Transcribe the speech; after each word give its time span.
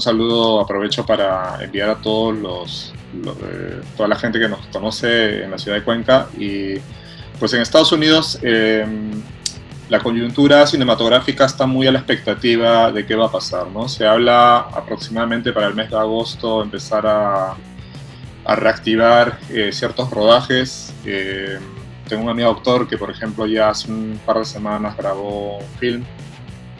un 0.00 0.02
saludo 0.02 0.60
aprovecho 0.60 1.04
para 1.04 1.62
enviar 1.62 1.90
a 1.90 1.96
todos 1.96 2.34
los, 2.34 2.94
eh, 3.14 3.82
toda 3.98 4.08
la 4.08 4.16
gente 4.16 4.40
que 4.40 4.48
nos 4.48 4.66
conoce 4.68 5.44
en 5.44 5.50
la 5.50 5.58
ciudad 5.58 5.76
de 5.76 5.84
Cuenca 5.84 6.26
y 6.38 6.76
pues 7.38 7.52
en 7.52 7.60
Estados 7.60 7.92
Unidos 7.92 8.38
em, 8.40 9.22
la 9.90 9.98
coyuntura 10.00 10.66
cinematográfica 10.66 11.44
está 11.44 11.66
muy 11.66 11.86
a 11.86 11.92
la 11.92 11.98
expectativa 11.98 12.90
de 12.90 13.04
qué 13.04 13.14
va 13.14 13.26
a 13.26 13.30
pasar, 13.30 13.66
¿no? 13.66 13.88
Se 13.88 14.06
habla 14.06 14.60
aproximadamente 14.60 15.52
para 15.52 15.66
el 15.66 15.74
mes 15.74 15.90
de 15.90 15.98
agosto 15.98 16.62
empezar 16.62 17.06
a, 17.06 17.56
reactivar 18.56 19.38
eh, 19.50 19.70
ciertos 19.70 20.10
rodajes. 20.10 20.94
Eh, 21.04 21.58
tengo 22.08 22.22
un 22.24 22.30
amigo 22.30 22.48
doctor 22.48 22.88
que, 22.88 22.96
por 22.96 23.10
ejemplo, 23.10 23.46
ya 23.46 23.68
hace 23.68 23.92
un 23.92 24.18
par 24.24 24.38
de 24.38 24.44
semanas 24.46 24.96
grabó 24.96 25.58
un 25.58 25.78
film, 25.78 26.04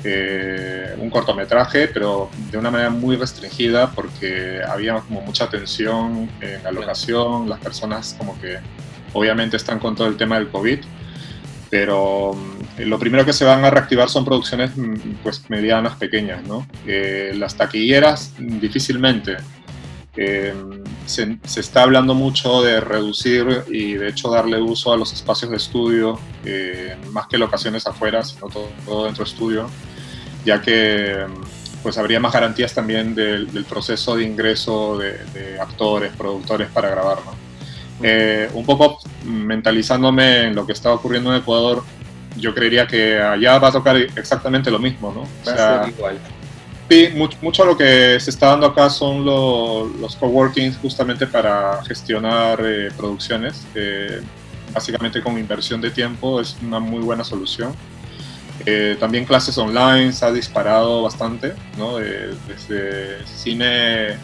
eh, 0.04 0.94
un 0.98 1.10
cortometraje, 1.10 1.88
pero 1.88 2.30
de 2.50 2.58
una 2.58 2.70
manera 2.70 2.90
muy 2.90 3.16
restringida 3.16 3.90
porque 3.90 4.60
había 4.66 4.94
como 5.00 5.20
mucha 5.20 5.48
tensión 5.48 6.30
en 6.40 6.62
la 6.62 6.72
locación, 6.72 7.48
las 7.48 7.60
personas 7.60 8.14
como 8.18 8.40
que 8.40 8.58
obviamente 9.12 9.56
están 9.56 9.78
con 9.78 9.94
todo 9.94 10.06
el 10.06 10.16
tema 10.16 10.38
del 10.38 10.48
COVID 10.48 10.80
pero 11.70 12.34
mm, 12.34 12.82
lo 12.82 12.98
primero 12.98 13.24
que 13.24 13.32
se 13.32 13.44
van 13.44 13.64
a 13.64 13.70
reactivar 13.70 14.10
son 14.10 14.24
producciones 14.24 14.76
mm, 14.76 15.22
pues 15.22 15.48
medianas, 15.48 15.94
pequeñas, 15.96 16.42
¿no? 16.46 16.66
Eh, 16.86 17.32
las 17.36 17.56
taquilleras 17.56 18.34
mm, 18.38 18.58
difícilmente. 18.58 19.36
Eh, 20.16 20.52
se, 21.06 21.38
está 21.56 21.84
hablando 21.84 22.14
mucho 22.14 22.62
de 22.62 22.80
reducir 22.80 23.62
y 23.70 23.94
de 23.94 24.08
hecho 24.08 24.28
darle 24.28 24.60
uso 24.60 24.92
a 24.92 24.96
los 24.96 25.12
espacios 25.12 25.52
de 25.52 25.56
estudio, 25.56 26.18
eh, 26.44 26.96
más 27.12 27.28
que 27.28 27.38
locaciones 27.38 27.86
afuera, 27.86 28.22
sino 28.24 28.48
todo, 28.48 29.04
dentro 29.04 29.24
de 29.24 29.30
estudio, 29.30 29.70
ya 30.44 30.60
que 30.60 31.26
pues 31.82 31.96
habría 31.96 32.20
más 32.20 32.32
garantías 32.32 32.74
también 32.74 33.14
del, 33.14 33.64
proceso 33.68 34.16
de 34.16 34.24
ingreso 34.24 34.98
de, 34.98 35.18
de, 35.32 35.60
actores, 35.60 36.12
productores 36.16 36.68
para 36.68 36.90
grabar, 36.90 37.18
¿no? 37.24 37.50
Eh, 38.02 38.48
un 38.54 38.64
poco 38.64 38.98
mentalizándome 39.24 40.44
en 40.44 40.54
lo 40.54 40.66
que 40.66 40.72
está 40.72 40.92
ocurriendo 40.92 41.34
en 41.34 41.42
Ecuador, 41.42 41.82
yo 42.36 42.54
creería 42.54 42.86
que 42.86 43.20
allá 43.20 43.58
va 43.58 43.68
a 43.68 43.72
tocar 43.72 43.96
exactamente 43.96 44.70
lo 44.70 44.78
mismo, 44.78 45.12
¿no? 45.12 45.22
Va 45.46 45.80
a 45.80 45.84
ser 45.84 45.94
igual. 45.94 46.18
Sí, 46.88 47.08
mucho, 47.14 47.38
mucho, 47.42 47.64
lo 47.64 47.76
que 47.76 48.18
se 48.18 48.30
está 48.30 48.48
dando 48.48 48.66
acá 48.66 48.90
son 48.90 49.24
los 49.24 50.16
coworkings 50.16 50.78
justamente 50.78 51.26
para 51.26 51.82
gestionar 51.84 52.60
eh, 52.64 52.90
producciones. 52.96 53.66
básicamente 54.72 55.20
con 55.20 55.36
inversión 55.38 55.80
de 55.80 55.90
tiempo 55.90 56.40
es 56.40 56.56
una 56.62 56.80
muy 56.80 57.02
buena 57.02 57.22
solución. 57.22 57.74
Eh, 58.66 58.96
también 59.00 59.24
clases 59.24 59.56
online 59.58 60.12
se 60.12 60.24
ha 60.24 60.32
disparado 60.32 61.02
bastante, 61.02 61.54
¿no? 61.78 61.96
desde 61.96 63.26
cine 63.26 64.18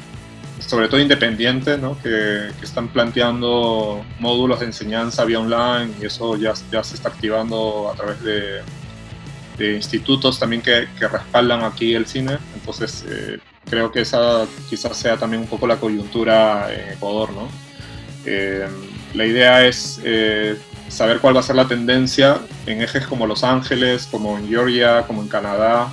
sobre 0.58 0.88
todo 0.88 1.00
independientes, 1.00 1.78
¿no? 1.78 1.96
que, 2.02 2.50
que, 2.58 2.64
están 2.64 2.88
planteando 2.88 4.04
módulos 4.18 4.60
de 4.60 4.66
enseñanza 4.66 5.24
vía 5.24 5.40
online 5.40 5.92
y 6.00 6.06
eso 6.06 6.36
ya, 6.36 6.54
ya 6.72 6.82
se 6.82 6.94
está 6.94 7.10
activando 7.10 7.90
a 7.92 7.94
través 7.94 8.22
de, 8.22 8.62
de 9.58 9.74
institutos 9.74 10.38
también 10.38 10.62
que, 10.62 10.88
que, 10.98 11.08
respaldan 11.08 11.62
aquí 11.62 11.94
el 11.94 12.06
cine. 12.06 12.38
Entonces 12.54 13.04
eh, 13.08 13.38
creo 13.68 13.90
que 13.90 14.00
esa 14.00 14.46
quizás 14.68 14.96
sea 14.96 15.16
también 15.16 15.42
un 15.42 15.48
poco 15.48 15.66
la 15.66 15.76
coyuntura 15.76 16.72
en 16.72 16.94
Ecuador. 16.94 17.32
¿no? 17.32 17.48
Eh, 18.24 18.66
la 19.14 19.26
idea 19.26 19.66
es 19.66 20.00
eh, 20.04 20.56
saber 20.88 21.20
cuál 21.20 21.36
va 21.36 21.40
a 21.40 21.42
ser 21.42 21.56
la 21.56 21.68
tendencia 21.68 22.38
en 22.66 22.82
ejes 22.82 23.06
como 23.06 23.26
Los 23.26 23.44
Ángeles, 23.44 24.08
como 24.10 24.38
en 24.38 24.48
Georgia, 24.48 25.04
como 25.06 25.22
en 25.22 25.28
Canadá. 25.28 25.88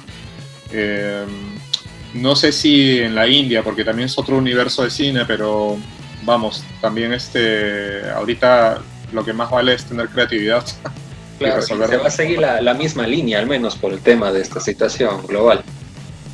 No 2.13 2.35
sé 2.35 2.51
si 2.51 2.99
en 2.99 3.15
la 3.15 3.27
India, 3.27 3.63
porque 3.63 3.83
también 3.83 4.05
es 4.05 4.17
otro 4.17 4.37
universo 4.37 4.83
de 4.83 4.91
cine, 4.91 5.25
pero 5.25 5.77
vamos, 6.23 6.63
también 6.81 7.13
este, 7.13 8.09
ahorita 8.11 8.81
lo 9.11 9.23
que 9.23 9.33
más 9.33 9.49
vale 9.49 9.73
es 9.73 9.85
tener 9.85 10.09
creatividad. 10.09 10.65
Claro, 11.39 11.61
se 11.63 11.75
va 11.75 12.07
a 12.07 12.11
seguir 12.11 12.39
la, 12.39 12.73
misma 12.73 13.05
línea, 13.05 13.39
al 13.39 13.47
menos 13.47 13.75
por 13.75 13.91
el 13.91 13.99
tema 13.99 14.31
de 14.31 14.39
esta 14.39 14.61
situación 14.61 15.25
global. 15.27 15.61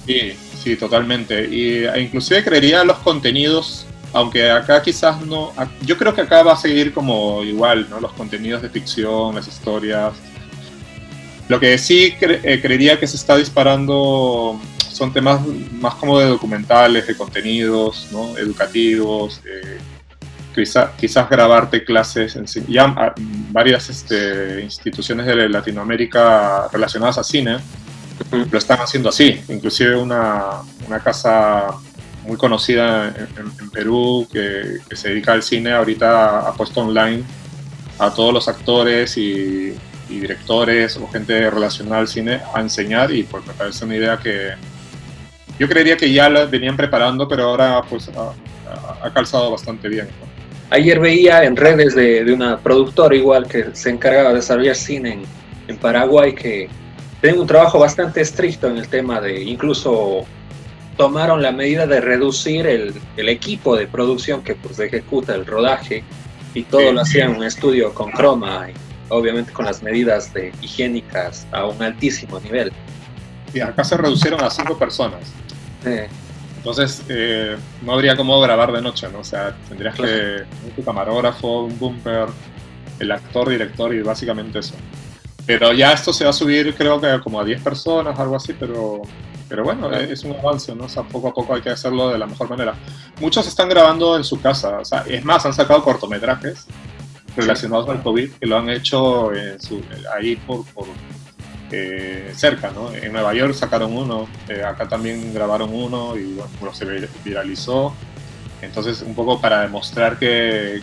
Sí, 0.05 0.33
sí, 0.61 0.75
totalmente. 0.75 1.47
Y 1.49 1.85
e 1.85 2.01
inclusive 2.01 2.43
creería 2.43 2.83
los 2.83 2.97
contenidos, 2.97 3.87
aunque 4.13 4.49
acá 4.49 4.81
quizás 4.81 5.21
no, 5.25 5.53
yo 5.81 5.97
creo 5.97 6.13
que 6.13 6.21
acá 6.21 6.43
va 6.43 6.53
a 6.53 6.57
seguir 6.57 6.93
como 6.93 7.43
igual, 7.43 7.87
¿no? 7.89 7.99
Los 7.99 8.13
contenidos 8.13 8.61
de 8.61 8.69
ficción, 8.69 9.35
las 9.35 9.47
historias. 9.47 10.13
Lo 11.47 11.59
que 11.59 11.77
sí 11.77 12.15
eh, 12.21 12.59
creería 12.61 12.99
que 12.99 13.07
se 13.07 13.15
está 13.15 13.35
disparando 13.35 14.59
son 14.77 15.13
temas 15.13 15.41
más 15.71 15.95
como 15.95 16.19
de 16.19 16.27
documentales, 16.27 17.07
de 17.07 17.15
contenidos, 17.15 18.09
¿no? 18.11 18.37
educativos, 18.37 19.41
eh, 19.45 19.79
quizás 20.53 21.29
grabarte 21.29 21.83
clases, 21.85 22.35
en, 22.35 22.45
ya 22.67 22.93
ah, 22.97 23.13
varias 23.51 23.89
este, 23.89 24.61
instituciones 24.61 25.25
de 25.25 25.47
Latinoamérica 25.47 26.67
relacionadas 26.71 27.17
a 27.17 27.23
cine 27.23 27.57
lo 28.51 28.57
están 28.57 28.79
haciendo 28.79 29.09
así, 29.09 29.41
inclusive 29.47 29.95
una, 29.95 30.61
una 30.85 30.99
casa 30.99 31.67
muy 32.29 32.37
conocida 32.37 33.09
en, 33.09 33.69
Perú 33.71 34.25
que, 34.31 34.77
que, 34.87 34.95
se 34.95 35.09
dedica 35.09 35.33
al 35.33 35.43
cine, 35.43 35.73
ahorita 35.73 36.47
ha 36.47 36.53
puesto 36.53 36.81
online 36.81 37.23
a 37.97 38.13
todos 38.13 38.33
los 38.33 38.47
actores 38.47 39.17
y, 39.17 39.75
y 40.09 40.19
directores 40.19 40.95
o 40.95 41.07
gente 41.09 41.49
relacionada 41.49 42.01
al 42.01 42.07
cine 42.07 42.39
a 42.53 42.61
enseñar 42.61 43.11
y 43.11 43.23
pues 43.23 43.45
me 43.45 43.53
parece 43.53 43.83
una 43.83 43.95
idea 43.95 44.17
que, 44.17 44.53
yo 45.59 45.67
creería 45.67 45.97
que 45.97 46.11
ya 46.11 46.29
la 46.29 46.45
venían 46.45 46.77
preparando, 46.77 47.27
pero 47.27 47.43
ahora 47.43 47.81
pues 47.87 48.09
ha, 48.09 49.09
calzado 49.13 49.51
bastante 49.51 49.89
bien. 49.89 50.07
Ayer 50.69 50.99
veía 50.99 51.43
en 51.43 51.57
redes 51.57 51.95
de, 51.95 52.23
de, 52.23 52.31
una 52.31 52.57
productora 52.57 53.13
igual 53.13 53.45
que 53.45 53.65
se 53.73 53.89
encargaba 53.89 54.29
de 54.29 54.35
desarrollar 54.35 54.75
cine 54.75 55.13
en, 55.13 55.23
en 55.67 55.77
Paraguay 55.77 56.33
que 56.33 56.69
tienen 57.19 57.41
un 57.41 57.47
trabajo 57.47 57.77
bastante 57.79 58.21
estricto 58.21 58.67
en 58.67 58.77
el 58.77 58.87
tema 58.87 59.19
de 59.19 59.41
incluso 59.43 60.25
tomaron 60.99 61.41
la 61.41 61.53
medida 61.53 61.87
de 61.87 62.01
reducir 62.01 62.67
el, 62.67 62.93
el 63.15 63.29
equipo 63.29 63.77
de 63.77 63.87
producción 63.87 64.43
que 64.43 64.55
pues 64.55 64.79
ejecuta 64.79 65.33
el 65.33 65.45
rodaje 65.45 66.03
y 66.53 66.63
todo 66.63 66.91
lo 66.91 66.99
hacían 66.99 67.31
en 67.31 67.37
un 67.37 67.43
estudio 67.45 67.93
con 67.93 68.11
croma 68.11 68.67
y 68.69 68.73
obviamente 69.07 69.53
con 69.53 69.63
las 69.63 69.81
medidas 69.81 70.33
de 70.33 70.51
higiénicas 70.61 71.47
a 71.53 71.65
un 71.67 71.81
altísimo 71.81 72.37
nivel. 72.41 72.73
Y 73.53 73.61
acá 73.61 73.85
se 73.85 73.95
reducieron 73.95 74.43
a 74.43 74.49
cinco 74.49 74.77
personas. 74.77 75.21
Entonces, 76.57 77.01
eh, 77.07 77.55
no 77.81 77.93
habría 77.93 78.17
cómo 78.17 78.37
grabar 78.41 78.73
de 78.73 78.81
noche, 78.81 79.07
¿no? 79.09 79.19
O 79.19 79.23
sea, 79.23 79.55
tendrías 79.69 79.95
que 79.95 80.43
un 80.77 80.83
camarógrafo, 80.83 81.63
un 81.63 81.79
bumper, 81.79 82.27
el 82.99 83.11
actor, 83.13 83.47
director 83.47 83.95
y 83.95 84.01
básicamente 84.01 84.59
eso. 84.59 84.75
Pero 85.45 85.71
ya 85.71 85.93
esto 85.93 86.11
se 86.11 86.25
va 86.25 86.31
a 86.31 86.33
subir, 86.33 86.75
creo 86.75 86.99
que 86.99 87.21
como 87.23 87.39
a 87.39 87.45
10 87.45 87.61
personas, 87.61 88.19
algo 88.19 88.35
así, 88.35 88.53
pero, 88.59 89.01
pero 89.49 89.63
bueno, 89.63 89.91
es 89.91 90.23
un 90.23 90.35
avance, 90.35 90.73
¿no? 90.75 90.85
O 90.85 90.89
sea, 90.89 91.03
poco 91.03 91.29
a 91.29 91.33
poco 91.33 91.55
hay 91.55 91.61
que 91.61 91.71
hacerlo 91.71 92.09
de 92.09 92.19
la 92.19 92.27
mejor 92.27 92.49
manera. 92.49 92.75
Muchos 93.19 93.47
están 93.47 93.67
grabando 93.67 94.15
en 94.15 94.23
su 94.23 94.39
casa, 94.39 94.77
o 94.77 94.85
sea, 94.85 95.03
es 95.07 95.25
más, 95.25 95.45
han 95.45 95.53
sacado 95.53 95.83
cortometrajes 95.83 96.67
relacionados 97.35 97.89
al 97.89 98.01
COVID 98.03 98.31
que 98.33 98.45
lo 98.45 98.57
han 98.57 98.69
hecho 98.69 99.33
en 99.33 99.59
su, 99.59 99.81
ahí 100.15 100.35
por, 100.35 100.65
por 100.67 100.85
eh, 101.71 102.31
cerca, 102.35 102.71
¿no? 102.71 102.91
En 102.93 103.11
Nueva 103.11 103.33
York 103.33 103.53
sacaron 103.53 103.95
uno, 103.95 104.27
eh, 104.47 104.63
acá 104.63 104.87
también 104.87 105.33
grabaron 105.33 105.73
uno 105.73 106.15
y 106.15 106.35
bueno, 106.59 106.73
se 106.73 106.85
viralizó. 107.23 107.93
Entonces, 108.61 109.01
un 109.01 109.15
poco 109.15 109.39
para 109.39 109.61
demostrar 109.61 110.19
que, 110.19 110.81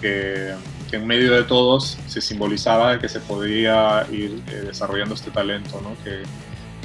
que, 0.00 0.54
en 0.92 1.06
medio 1.06 1.32
de 1.32 1.42
todos 1.42 1.98
se 2.06 2.20
simbolizaba 2.20 2.98
que 2.98 3.08
se 3.08 3.20
podía 3.20 4.06
ir 4.10 4.42
eh, 4.46 4.62
desarrollando 4.66 5.14
este 5.14 5.30
talento, 5.30 5.80
¿no? 5.82 5.94
Que, 6.04 6.22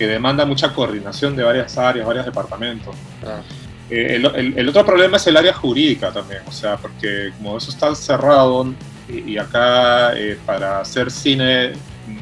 que, 0.01 0.07
demanda 0.07 0.45
mucha 0.45 0.74
coordinación 0.74 1.36
de 1.36 1.44
varias 1.44 1.77
áreas, 1.77 2.06
varios 2.06 2.25
departamentos. 2.25 2.95
Ah. 3.25 3.42
El, 3.89 4.25
el, 4.57 4.69
otro 4.69 4.86
problema 4.86 5.18
es 5.18 5.27
el 5.27 5.36
área 5.36 5.53
jurídica 5.53 6.12
también, 6.12 6.42
o 6.48 6.51
sea, 6.51 6.77
porque 6.77 7.33
como 7.38 7.57
eso 7.57 7.71
está 7.71 7.94
cerrado 7.94 8.74
y, 9.09 9.33
y 9.33 9.38
acá 9.38 10.13
para 10.45 10.80
hacer 10.80 11.12
cine 11.12 11.74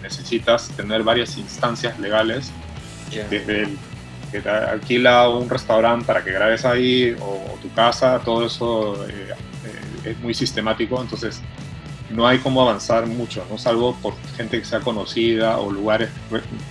necesitas 0.02 0.70
tener 0.70 1.04
varias 1.04 1.38
instancias 1.38 2.00
legales, 2.00 2.52
desde 3.30 3.64
el 3.64 3.78
que 4.32 4.42
te 4.42 4.50
alquila 4.50 5.30
un 5.30 5.50
restaurante 5.50 6.06
para 6.06 6.24
que 6.24 6.32
grabes 6.32 6.66
ahí 6.66 7.16
o, 7.20 7.58
tu 7.62 7.72
casa, 7.74 8.20
todo 8.24 8.46
eso 8.46 9.06
eh, 9.08 9.34
eh, 9.66 10.12
es 10.12 10.20
muy 10.20 10.34
sistemático, 10.34 11.02
entonces 11.02 11.42
no 12.10 12.28
hay 12.28 12.40
cómo 12.40 12.62
avanzar 12.62 13.06
mucho, 13.06 13.46
¿no? 13.50 13.58
salvo 13.58 13.96
por 14.02 14.14
gente 14.36 14.60
que 14.60 14.66
sea 14.66 14.80
conocida 14.80 15.58
o 15.58 15.72
lugares, 15.72 16.10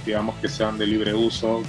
digamos, 0.05 0.37
que 0.41 0.49
sean 0.49 0.79
de 0.79 0.87
libre 0.87 1.15
uso, 1.15 1.63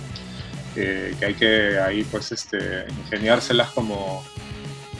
que 0.74 1.16
hay 1.22 1.34
que 1.34 1.80
ahí 1.80 2.04
pues 2.04 2.32
este, 2.32 2.86
ingeniárselas 3.06 3.70
como, 3.72 4.24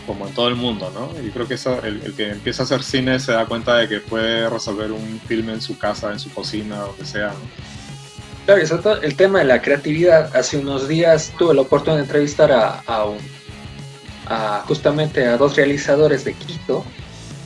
como 0.06 0.28
en 0.28 0.34
todo 0.34 0.50
el 0.50 0.56
mundo, 0.56 0.92
¿no? 0.94 1.10
Y 1.26 1.30
creo 1.30 1.48
que 1.48 1.54
eso, 1.54 1.82
el, 1.84 2.14
que 2.16 2.32
empieza 2.32 2.64
a 2.64 2.66
hacer 2.66 2.84
cine 2.84 3.20
se 3.20 3.32
da 3.32 3.46
cuenta 3.46 3.76
de 3.78 3.88
que 3.88 4.00
puede 4.00 4.50
resolver 4.50 4.92
un 4.92 5.22
filme 5.28 5.54
en 5.54 5.62
su 5.62 5.78
casa, 5.78 6.12
en 6.12 6.20
su 6.20 6.32
cocina, 6.32 6.80
donde 6.80 7.06
sea, 7.06 7.28
¿no? 7.28 7.70
Claro, 8.46 8.82
todo 8.82 9.02
el 9.02 9.16
tema 9.16 9.40
de 9.40 9.46
la 9.46 9.62
creatividad. 9.62 10.36
Hace 10.36 10.58
unos 10.58 10.88
días 10.88 11.32
tuve 11.38 11.54
la 11.54 11.62
oportunidad 11.62 11.98
de 11.98 12.04
entrevistar 12.04 12.52
a, 12.52 12.82
a 14.26 14.64
justamente 14.68 15.28
a 15.28 15.38
dos 15.38 15.56
realizadores 15.56 16.26
de 16.26 16.34
Quito 16.34 16.84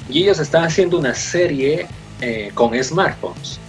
y 0.10 0.24
ellos 0.24 0.40
están 0.40 0.66
haciendo 0.66 0.98
una 0.98 1.14
serie 1.14 1.88
eh, 2.22 2.52
con 2.54 2.82
smartphones. 2.84 3.60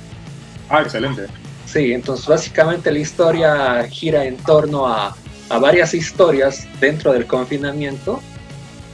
Ah, 0.68 0.82
excelente. 0.82 1.26
Sí, 1.66 1.92
entonces 1.92 2.26
básicamente 2.26 2.90
la 2.92 2.98
historia 2.98 3.86
gira 3.88 4.24
en 4.24 4.36
torno 4.36 4.86
a, 4.86 5.16
a 5.48 5.58
varias 5.58 5.94
historias 5.94 6.66
dentro 6.80 7.12
del 7.12 7.26
confinamiento, 7.26 8.20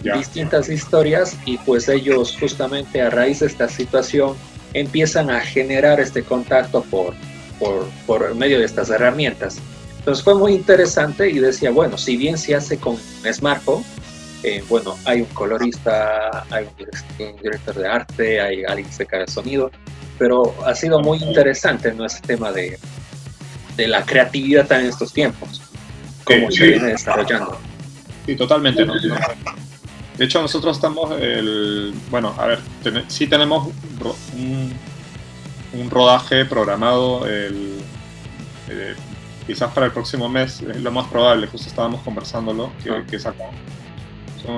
distintas 0.02 0.68
historias, 0.68 1.36
y 1.44 1.58
pues 1.58 1.88
ellos 1.88 2.36
justamente 2.40 3.02
a 3.02 3.10
raíz 3.10 3.40
de 3.40 3.46
esta 3.46 3.68
situación 3.68 4.34
empiezan 4.72 5.30
a 5.30 5.40
generar 5.40 6.00
este 6.00 6.22
contacto 6.22 6.82
por, 6.84 7.12
por, 7.58 7.86
por 8.06 8.34
medio 8.34 8.58
de 8.58 8.64
estas 8.64 8.88
herramientas. 8.88 9.58
Entonces 9.98 10.24
fue 10.24 10.34
muy 10.34 10.54
interesante 10.54 11.28
y 11.28 11.38
decía, 11.38 11.70
bueno, 11.70 11.98
si 11.98 12.16
bien 12.16 12.38
se 12.38 12.54
hace 12.54 12.78
con 12.78 12.96
smartphone, 13.30 13.84
eh, 14.42 14.64
bueno, 14.68 14.96
hay 15.04 15.20
un 15.20 15.28
colorista, 15.28 16.46
hay 16.50 16.66
un 17.18 17.36
director 17.42 17.74
de 17.74 17.86
arte, 17.86 18.40
hay 18.40 18.64
alguien 18.64 18.86
que 18.86 18.94
se 18.94 19.06
cae 19.06 19.22
el 19.22 19.28
sonido, 19.28 19.70
pero 20.18 20.54
ha 20.64 20.74
sido 20.74 21.00
muy 21.00 21.18
interesante 21.18 21.92
¿no? 21.92 22.06
ese 22.06 22.20
tema 22.20 22.50
de, 22.52 22.78
de 23.76 23.88
la 23.88 24.04
creatividad 24.04 24.70
en 24.72 24.86
estos 24.86 25.12
tiempos, 25.12 25.60
cómo 26.24 26.50
se 26.50 26.68
viene 26.68 26.88
desarrollando. 26.88 27.58
Sí, 28.26 28.34
totalmente. 28.36 28.84
¿no? 28.84 28.94
De 30.20 30.24
hecho, 30.24 30.40
nosotros 30.42 30.76
estamos, 30.76 31.18
el, 31.20 31.94
bueno, 32.10 32.34
a 32.38 32.46
ver, 32.46 32.60
sí 33.08 33.26
tenemos 33.26 33.68
un, 34.34 34.72
un, 35.72 35.90
rodaje 35.90 36.44
programado 36.44 37.26
el, 37.26 37.80
eh, 38.68 38.94
quizás 39.46 39.72
para 39.72 39.86
el 39.86 39.92
próximo 39.92 40.28
mes, 40.28 40.60
es 40.60 40.80
lo 40.82 40.92
más 40.92 41.08
probable, 41.08 41.46
justo 41.46 41.68
estábamos 41.68 42.02
conversándolo, 42.02 42.70
que, 42.82 42.90
ah. 42.90 43.04
que 43.08 43.16
acá. 43.16 43.50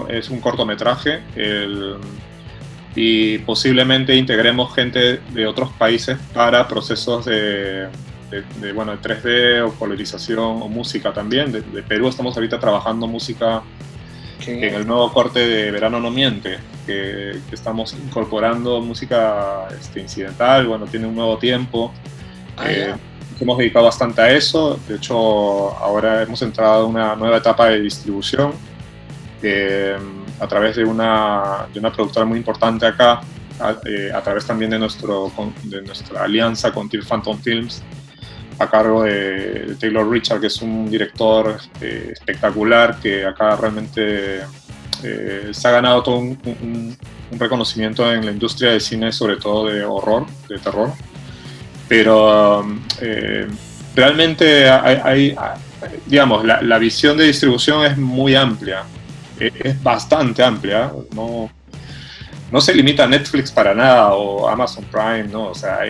Es 0.08 0.30
un 0.30 0.40
cortometraje. 0.40 1.20
El, 1.36 1.96
y 2.94 3.38
posiblemente 3.38 4.14
integremos 4.16 4.74
gente 4.74 5.20
de 5.32 5.46
otros 5.46 5.70
países 5.70 6.18
para 6.34 6.68
procesos 6.68 7.24
de, 7.24 7.88
de, 8.60 8.72
bueno, 8.72 8.96
de 8.96 8.98
3D 8.98 9.66
o 9.66 9.72
colorización 9.78 10.38
o 10.62 10.68
música 10.68 11.12
también. 11.12 11.52
De, 11.52 11.62
Perú 11.82 12.08
estamos 12.08 12.36
ahorita 12.36 12.58
trabajando 12.58 13.06
música 13.06 13.62
en 14.46 14.74
el 14.74 14.86
nuevo 14.86 15.12
corte 15.12 15.38
de 15.38 15.70
Verano 15.70 16.00
No 16.00 16.10
Miente, 16.10 16.58
que, 16.84 17.38
estamos 17.52 17.94
incorporando 17.94 18.80
música 18.80 19.68
este, 19.78 20.00
incidental, 20.00 20.66
bueno, 20.66 20.86
tiene 20.86 21.06
un 21.06 21.14
nuevo 21.14 21.38
tiempo. 21.38 21.92
Ah, 22.56 22.64
eh, 22.68 22.94
hemos 23.40 23.56
dedicado 23.56 23.86
bastante 23.86 24.20
a 24.20 24.30
eso, 24.32 24.78
de 24.88 24.96
hecho 24.96 25.14
ahora 25.78 26.22
hemos 26.22 26.42
entrado 26.42 26.84
en 26.84 26.90
una 26.90 27.14
nueva 27.16 27.38
etapa 27.38 27.68
de 27.68 27.80
distribución 27.80 28.52
a 30.40 30.48
través 30.48 30.76
de 30.76 30.84
una, 30.84 31.66
de 31.72 31.78
una 31.78 31.92
productora 31.92 32.26
muy 32.26 32.38
importante 32.38 32.86
acá, 32.86 33.20
a, 33.60 33.76
eh, 33.84 34.12
través 34.24 34.44
también 34.44 34.70
de, 34.70 34.78
nuestro, 34.78 35.30
de 35.64 35.82
nuestra 35.82 36.24
alianza 36.24 36.72
con 36.72 36.88
Till 36.88 37.04
Phantom 37.04 37.38
Films, 37.38 37.82
a 38.58 38.68
cargo 38.68 39.04
de, 39.04 39.76
Taylor 39.78 40.08
Richard, 40.08 40.40
que 40.40 40.48
es 40.48 40.60
un 40.60 40.90
director 40.90 41.58
eh, 41.80 42.10
espectacular 42.12 42.98
que 43.00 43.24
acá 43.24 43.56
realmente 43.56 44.40
eh, 45.02 45.48
se 45.52 45.68
ha 45.68 45.70
ganado 45.70 46.02
todo 46.02 46.18
un, 46.18 46.38
un, 46.62 46.96
reconocimiento 47.38 48.12
en 48.12 48.26
la 48.26 48.30
industria 48.30 48.72
del 48.72 48.80
cine, 48.80 49.10
sobre 49.10 49.36
todo 49.36 49.66
de 49.66 49.82
horror, 49.84 50.26
de 50.48 50.58
terror. 50.58 50.92
Pero 51.88 52.66
realmente 53.96 54.68
hay, 54.68 55.34
digamos, 56.06 56.44
la, 56.44 56.60
la 56.60 56.78
visión 56.78 57.16
de 57.16 57.24
distribución 57.24 57.86
es 57.86 57.96
muy 57.96 58.34
amplia 58.34 58.84
es 59.38 59.82
bastante 59.82 60.42
amplia, 60.42 60.92
no, 61.14 61.50
no 62.50 62.60
se 62.60 62.74
limita 62.74 63.04
a 63.04 63.06
Netflix 63.06 63.50
para 63.50 63.74
nada 63.74 64.14
o 64.14 64.48
Amazon 64.48 64.84
Prime, 64.84 65.24
¿no? 65.24 65.48
O 65.48 65.54
sea, 65.54 65.80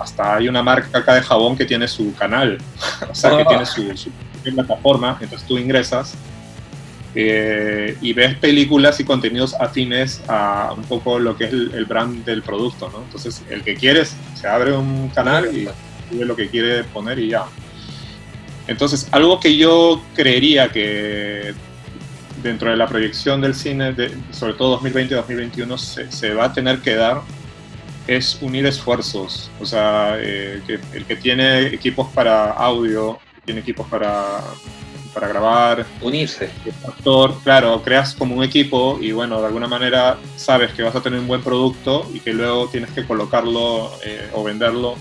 hasta 0.00 0.36
hay 0.36 0.48
una 0.48 0.62
marca 0.62 0.98
acá 0.98 1.14
de 1.14 1.22
jabón 1.22 1.56
que 1.56 1.64
tiene 1.64 1.86
su 1.88 2.14
canal, 2.14 2.58
o 3.10 3.14
sea, 3.14 3.36
que 3.36 3.44
tiene 3.44 3.66
su, 3.66 3.96
su, 3.96 4.10
plataforma, 4.42 5.18
entonces 5.20 5.46
tú 5.46 5.56
ingresas 5.56 6.16
eh, 7.14 7.96
y 8.00 8.12
ves 8.14 8.36
películas 8.36 8.98
y 8.98 9.04
contenidos 9.04 9.54
afines 9.54 10.22
a 10.28 10.72
un 10.76 10.82
poco 10.84 11.18
lo 11.18 11.36
que 11.36 11.44
es 11.44 11.52
el, 11.52 11.84
brand 11.84 12.24
del 12.24 12.42
producto, 12.42 12.90
¿no? 12.90 13.02
Entonces, 13.02 13.42
el 13.50 13.62
que 13.62 13.74
quieres, 13.74 14.16
se 14.34 14.48
abre 14.48 14.72
un 14.72 15.08
canal 15.10 15.54
y 15.54 15.66
ve 16.16 16.24
lo 16.24 16.34
que 16.34 16.48
quiere 16.48 16.84
poner 16.84 17.18
y 17.18 17.28
ya. 17.28 17.44
Entonces, 18.66 19.08
algo 19.10 19.40
que 19.40 19.56
yo 19.56 20.02
creería 20.14 20.68
que 20.68 21.54
dentro 22.42 22.70
de 22.70 22.76
la 22.76 22.86
proyección 22.86 23.40
del 23.40 23.54
cine, 23.54 23.92
de, 23.92 24.16
sobre 24.30 24.54
todo 24.54 24.80
2020-2021, 24.80 25.78
se, 25.78 26.10
se, 26.10 26.34
va 26.34 26.46
a 26.46 26.52
tener 26.52 26.80
que 26.80 26.94
dar 26.94 27.22
es 28.06 28.38
unir 28.40 28.66
esfuerzos. 28.66 29.50
O 29.60 29.66
sea, 29.66 30.16
eh, 30.18 30.62
que 30.66 30.80
el 30.96 31.04
que 31.04 31.16
tiene 31.16 31.66
equipos 31.68 32.08
para 32.12 32.50
audio, 32.52 33.18
tiene 33.44 33.60
equipos 33.60 33.86
para, 33.88 34.40
para 35.14 35.28
grabar. 35.28 35.86
Unirse. 36.00 36.50
Actor, 36.86 37.34
claro, 37.42 37.82
creas 37.82 38.14
como 38.14 38.34
un 38.34 38.44
equipo 38.44 38.98
y 39.00 39.12
bueno, 39.12 39.40
de 39.40 39.46
alguna 39.46 39.68
manera 39.68 40.18
sabes 40.36 40.72
que 40.72 40.82
vas 40.82 40.94
a 40.96 41.02
tener 41.02 41.20
un 41.20 41.28
buen 41.28 41.42
producto 41.42 42.08
y 42.12 42.20
que 42.20 42.32
luego 42.32 42.68
tienes 42.68 42.90
que 42.90 43.04
colocarlo 43.04 43.92
eh, 44.04 44.30
o 44.32 44.42
venderlo. 44.42 44.96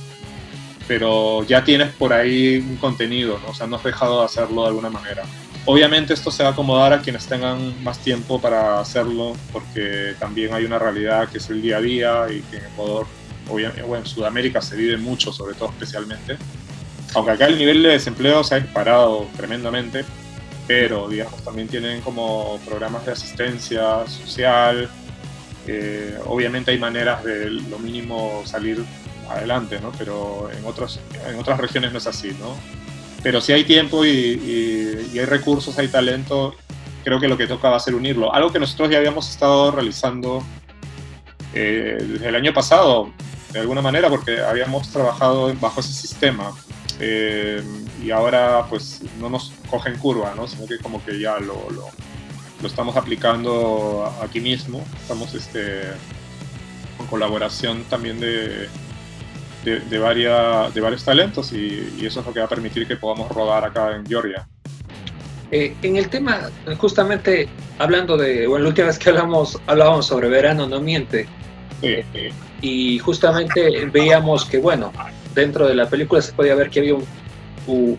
Pero 0.88 1.43
ya 1.43 1.63
tienes 1.63 1.93
por 1.93 2.11
ahí 2.11 2.57
un 2.57 2.75
contenido, 2.77 3.39
¿no? 3.39 3.51
o 3.51 3.53
sea, 3.53 3.67
no 3.67 3.77
has 3.77 3.83
dejado 3.83 4.19
de 4.19 4.25
hacerlo 4.25 4.63
de 4.63 4.67
alguna 4.69 4.89
manera. 4.89 5.23
Obviamente 5.65 6.13
esto 6.13 6.31
se 6.31 6.41
va 6.41 6.49
a 6.49 6.51
acomodar 6.53 6.91
a 6.91 7.01
quienes 7.01 7.27
tengan 7.27 7.83
más 7.83 7.99
tiempo 7.99 8.41
para 8.41 8.79
hacerlo, 8.79 9.33
porque 9.53 10.15
también 10.19 10.53
hay 10.53 10.65
una 10.65 10.79
realidad 10.79 11.29
que 11.29 11.37
es 11.37 11.49
el 11.49 11.61
día 11.61 11.77
a 11.77 11.81
día 11.81 12.25
y 12.31 12.41
que 12.41 12.57
en 12.57 12.65
Ecuador, 12.65 13.05
obviamente, 13.47 13.83
bueno, 13.83 14.03
en 14.03 14.09
Sudamérica 14.09 14.61
se 14.61 14.75
vive 14.75 14.97
mucho, 14.97 15.31
sobre 15.31 15.53
todo 15.53 15.69
especialmente. 15.69 16.37
Aunque 17.13 17.31
acá 17.31 17.45
el 17.45 17.59
nivel 17.59 17.83
de 17.83 17.89
desempleo 17.89 18.43
se 18.43 18.55
ha 18.55 18.59
disparado 18.59 19.27
tremendamente, 19.37 20.03
pero 20.67 21.09
digamos 21.09 21.43
también 21.43 21.67
tienen 21.67 22.01
como 22.01 22.57
programas 22.65 23.05
de 23.05 23.11
asistencia 23.11 24.07
social. 24.07 24.89
Eh, 25.67 26.17
obviamente 26.25 26.71
hay 26.71 26.79
maneras 26.79 27.23
de 27.23 27.51
lo 27.51 27.77
mínimo 27.77 28.41
salir 28.45 28.83
adelante, 29.29 29.79
¿no? 29.79 29.91
Pero 29.97 30.50
en, 30.51 30.65
otros, 30.65 31.00
en 31.27 31.38
otras 31.38 31.59
regiones 31.59 31.91
no 31.91 32.00
es 32.00 32.07
así, 32.07 32.36
¿no? 32.39 32.55
Pero 33.23 33.41
si 33.41 33.53
hay 33.53 33.63
tiempo 33.63 34.05
y, 34.05 35.09
hay 35.13 35.25
recursos, 35.25 35.77
hay 35.77 35.87
talento, 35.87 36.55
creo 37.03 37.19
que 37.19 37.27
lo 37.27 37.37
que 37.37 37.47
toca 37.47 37.69
va 37.69 37.77
a 37.77 37.79
ser 37.79 37.95
unirlo. 37.95 38.33
Algo 38.33 38.51
que 38.51 38.59
nosotros 38.59 38.89
ya 38.89 38.97
habíamos 38.97 39.29
estado 39.29 39.71
realizando 39.71 40.43
eh, 41.53 41.97
desde 41.99 42.27
el 42.27 42.35
año 42.35 42.53
pasado, 42.53 43.11
de 43.51 43.59
alguna 43.59 43.81
manera, 43.81 44.09
porque 44.09 44.39
habíamos 44.39 44.89
trabajado 44.89 45.53
bajo 45.55 45.81
ese 45.81 45.93
sistema. 45.93 46.51
Eh, 46.99 47.63
y 48.03 48.11
ahora 48.11 48.65
pues 48.69 49.01
no 49.19 49.29
nos 49.29 49.51
cogen 49.69 49.97
curva, 49.97 50.33
¿no? 50.35 50.47
sino 50.47 50.67
que 50.67 50.77
como 50.77 51.03
que 51.03 51.19
ya 51.19 51.39
lo, 51.39 51.69
lo, 51.71 51.89
lo 52.61 52.67
estamos 52.67 52.95
aplicando 52.95 54.11
aquí 54.23 54.39
mismo. 54.39 54.83
Estamos 55.01 55.33
este, 55.35 55.81
con 56.97 57.07
colaboración 57.07 57.83
también 57.85 58.19
de, 58.19 58.67
de, 59.63 59.80
de, 59.80 60.00
de 60.74 60.82
varios 60.82 61.03
talentos 61.03 61.51
y, 61.53 62.06
eso 62.06 62.20
es 62.20 62.25
lo 62.25 62.34
que 62.34 62.39
va 62.39 62.46
a 62.46 62.50
permitir 62.50 62.88
que 62.88 62.96
podamos 62.96 63.30
rodar 63.30 63.63
acá 63.63 63.96
en 63.96 64.06
Georgia. 64.06 64.48
Eh, 65.51 65.75
en 65.82 65.98
el 65.98 66.10
tema, 66.10 66.50
justamente 66.77 67.48
hablando 67.77 68.18
de, 68.18 68.48
bueno, 68.48 68.63
la 68.63 68.70
última 68.70 68.88
vez 68.88 68.98
que 68.98 69.10
hablamos, 69.10 69.60
hablábamos 69.68 70.06
sobre 70.08 70.30
verano, 70.30 70.68
no 70.68 70.80
miente. 70.80 71.27
Eh, 71.82 72.32
y 72.62 73.00
justamente 73.00 73.86
veíamos 73.88 74.46
que, 74.46 74.60
bueno, 74.60 74.94
dentro 75.36 75.68
de 75.68 75.75
la 75.75 75.89
película 75.89 76.22
se 76.22 76.32
podía 76.32 76.56
ver 76.56 76.70
que 76.70 76.80
había 76.80 76.96
un, 76.96 77.98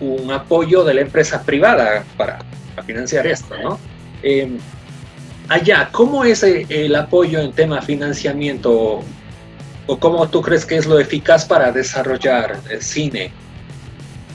un, 0.00 0.30
apoyo 0.30 0.84
de 0.84 0.94
la 0.94 1.00
empresa 1.00 1.42
privada 1.42 2.04
para, 2.16 2.40
financiar 2.86 3.26
esto, 3.26 3.54
¿no? 3.62 3.78
Eh, 4.22 4.58
allá, 5.48 5.88
¿cómo 5.92 6.24
es 6.24 6.42
el 6.42 6.94
apoyo 6.94 7.38
en 7.38 7.52
tema 7.52 7.80
financiamiento 7.80 9.02
¿O 9.86 9.98
cómo 9.98 10.28
tú 10.28 10.40
crees 10.42 10.64
que 10.64 10.76
es 10.76 10.86
lo 10.86 10.98
eficaz 10.98 11.44
para 11.44 11.72
desarrollar 11.72 12.60
el 12.70 12.82
cine? 12.82 13.32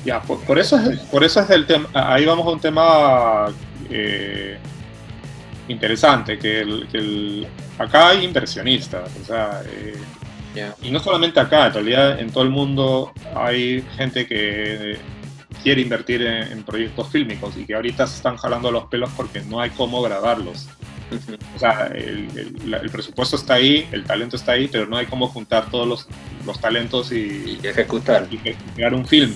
Ya, 0.05 0.21
por, 0.21 0.57
eso, 0.57 0.77
es, 0.77 0.99
por 0.99 1.23
eso 1.23 1.41
es 1.41 1.49
el 1.49 1.65
tema, 1.65 1.89
ahí 1.93 2.25
vamos 2.25 2.45
a 2.47 2.51
un 2.51 2.59
tema 2.59 3.47
eh, 3.89 4.57
interesante, 5.67 6.39
que, 6.39 6.61
el, 6.61 7.47
acá 7.77 8.09
hay 8.09 8.23
inversionistas, 8.23 9.09
o 9.21 9.25
sea, 9.25 9.61
eh, 9.65 9.97
y 10.81 10.91
no 10.91 10.99
solamente 10.99 11.39
acá, 11.39 11.67
en 11.67 11.73
realidad 11.73 12.19
en 12.19 12.31
todo 12.31 12.43
el 12.43 12.49
mundo 12.49 13.11
hay 13.35 13.83
gente 13.97 14.25
que 14.25 14.97
quiere 15.67 15.81
invertir 15.81 16.21
en, 16.21 16.63
proyectos 16.63 17.09
fílmicos 17.09 17.57
y 17.57 17.65
que 17.65 17.75
ahorita 17.75 18.07
se 18.07 18.15
están 18.15 18.37
jalando 18.37 18.71
los 18.71 18.85
pelos 18.85 19.09
porque 19.17 19.41
no 19.41 19.59
hay 19.59 19.69
cómo 19.71 20.01
grabarlos. 20.01 20.69
O 21.57 21.59
sea, 21.59 21.87
el, 21.87 22.89
presupuesto 22.89 23.35
está 23.35 23.55
ahí, 23.55 23.85
el 23.91 24.05
talento 24.05 24.37
está 24.37 24.53
ahí, 24.53 24.69
pero 24.69 24.85
no 24.85 24.95
hay 24.95 25.07
cómo 25.07 25.27
juntar 25.27 25.69
todos 25.69 25.85
los, 25.85 26.07
los 26.45 26.61
talentos 26.61 27.11
y, 27.11 27.59
ejecutar. 27.63 28.29
Y, 28.31 28.37
crear 28.37 28.93
un 28.93 29.05
film. 29.05 29.33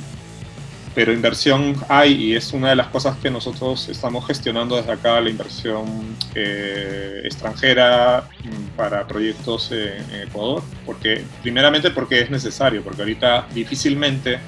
Pero 0.95 1.11
inversión 1.11 1.75
hay 1.89 2.13
y 2.13 2.35
es 2.37 2.53
una 2.53 2.69
de 2.69 2.77
las 2.77 2.87
cosas 2.87 3.17
que 3.17 3.29
nosotros 3.29 3.89
estamos 3.89 4.25
gestionando 4.25 4.77
desde 4.77 4.93
acá, 4.93 5.19
la 5.19 5.29
inversión 5.29 6.15
eh, 6.33 7.23
extranjera 7.25 8.23
mm, 8.45 8.77
para 8.77 9.05
proyectos 9.05 9.69
en, 9.73 10.29
Ecuador. 10.29 10.63
Porque, 10.85 11.25
primeramente 11.41 11.91
porque 11.91 12.21
es 12.21 12.29
necesario, 12.29 12.81
porque 12.81 13.01
ahorita 13.01 13.47
difícilmente 13.53 14.39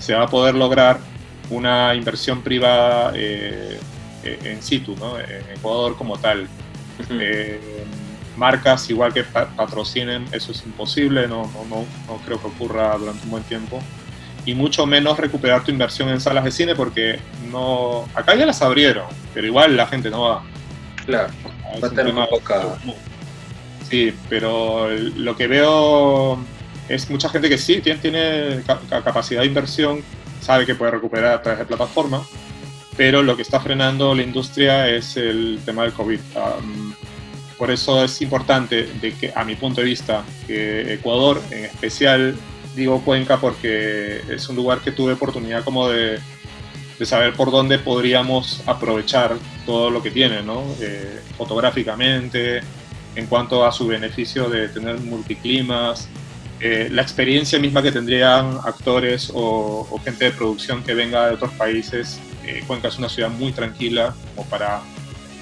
se 0.00 0.14
va 0.14 0.24
a 0.24 0.28
poder 0.28 0.56
lograr 0.56 0.98
una 1.50 1.94
inversión 1.94 2.42
privada 2.42 3.12
eh, 3.14 3.78
eh, 4.24 4.38
en 4.44 4.62
situ, 4.62 4.96
¿no? 4.96 5.18
en 5.18 5.44
Ecuador 5.54 5.96
como 5.96 6.18
tal. 6.18 6.48
Eh, 7.10 7.58
marcas 8.36 8.88
igual 8.88 9.12
que 9.12 9.22
patrocinen, 9.22 10.24
eso 10.32 10.52
es 10.52 10.64
imposible, 10.64 11.28
no, 11.28 11.50
no, 11.52 11.64
no, 11.68 11.84
no, 12.06 12.16
creo 12.24 12.40
que 12.40 12.46
ocurra 12.46 12.96
durante 12.96 13.24
un 13.24 13.30
buen 13.30 13.42
tiempo. 13.44 13.82
Y 14.46 14.54
mucho 14.54 14.86
menos 14.86 15.18
recuperar 15.18 15.62
tu 15.62 15.70
inversión 15.70 16.08
en 16.08 16.20
salas 16.20 16.44
de 16.44 16.50
cine 16.50 16.74
porque 16.74 17.20
no 17.50 18.06
acá 18.14 18.34
ya 18.34 18.46
las 18.46 18.62
abrieron, 18.62 19.06
pero 19.34 19.46
igual 19.46 19.76
la 19.76 19.86
gente 19.86 20.08
no 20.08 20.22
va. 20.22 20.42
Claro, 21.04 21.28
va 21.82 21.88
a 21.88 21.90
tener 21.90 22.12
una 22.12 22.26
poca... 22.26 22.78
Sí, 23.90 24.14
pero 24.28 24.88
lo 24.90 25.36
que 25.36 25.46
veo 25.48 26.38
es 26.88 27.10
mucha 27.10 27.28
gente 27.28 27.48
que 27.48 27.58
sí 27.58 27.80
tiene, 27.80 27.98
tiene 28.00 28.62
capacidad 28.88 29.40
de 29.40 29.46
inversión, 29.46 30.02
sabe 30.40 30.66
que 30.66 30.74
puede 30.74 30.92
recuperar 30.92 31.34
a 31.34 31.42
través 31.42 31.60
de 31.60 31.66
plataforma, 31.66 32.22
pero 32.96 33.22
lo 33.22 33.36
que 33.36 33.42
está 33.42 33.60
frenando 33.60 34.14
la 34.14 34.22
industria 34.22 34.88
es 34.88 35.16
el 35.16 35.60
tema 35.64 35.82
del 35.82 35.92
COVID. 35.92 36.20
por 37.56 37.70
eso 37.70 38.04
es 38.04 38.20
importante, 38.22 38.84
de 39.00 39.12
que, 39.12 39.32
a 39.34 39.44
mi 39.44 39.54
punto 39.54 39.80
de 39.80 39.86
vista, 39.86 40.24
que 40.46 40.94
Ecuador, 40.94 41.42
en 41.50 41.64
especial, 41.64 42.34
digo 42.74 43.02
Cuenca 43.02 43.38
porque 43.38 44.22
es 44.28 44.48
un 44.48 44.56
lugar 44.56 44.80
que 44.80 44.92
tuve 44.92 45.12
oportunidad 45.12 45.62
como 45.64 45.88
de, 45.88 46.20
de 46.98 47.06
saber 47.06 47.34
por 47.34 47.50
dónde 47.50 47.78
podríamos 47.78 48.62
aprovechar 48.66 49.36
todo 49.66 49.90
lo 49.90 50.02
que 50.02 50.10
tiene, 50.10 50.42
¿no? 50.42 50.64
Eh, 50.80 51.20
fotográficamente, 51.36 52.60
en 53.14 53.26
cuanto 53.26 53.64
a 53.64 53.72
su 53.72 53.86
beneficio 53.86 54.48
de 54.48 54.68
tener 54.68 54.98
multiclimas, 55.00 56.08
eh, 56.60 56.88
la 56.90 57.02
experiencia 57.02 57.58
misma 57.58 57.82
que 57.82 57.92
tendrían 57.92 58.58
actores 58.64 59.30
o, 59.34 59.86
o, 59.90 59.98
gente 60.00 60.26
de 60.26 60.30
producción 60.32 60.82
que 60.82 60.94
venga 60.94 61.26
de 61.28 61.34
otros 61.34 61.52
países 61.52 62.20
eh, 62.44 62.64
Cuenca 62.66 62.88
es 62.88 62.98
una 62.98 63.08
ciudad 63.08 63.30
muy 63.30 63.52
tranquila, 63.52 64.14
como 64.34 64.48
para 64.48 64.82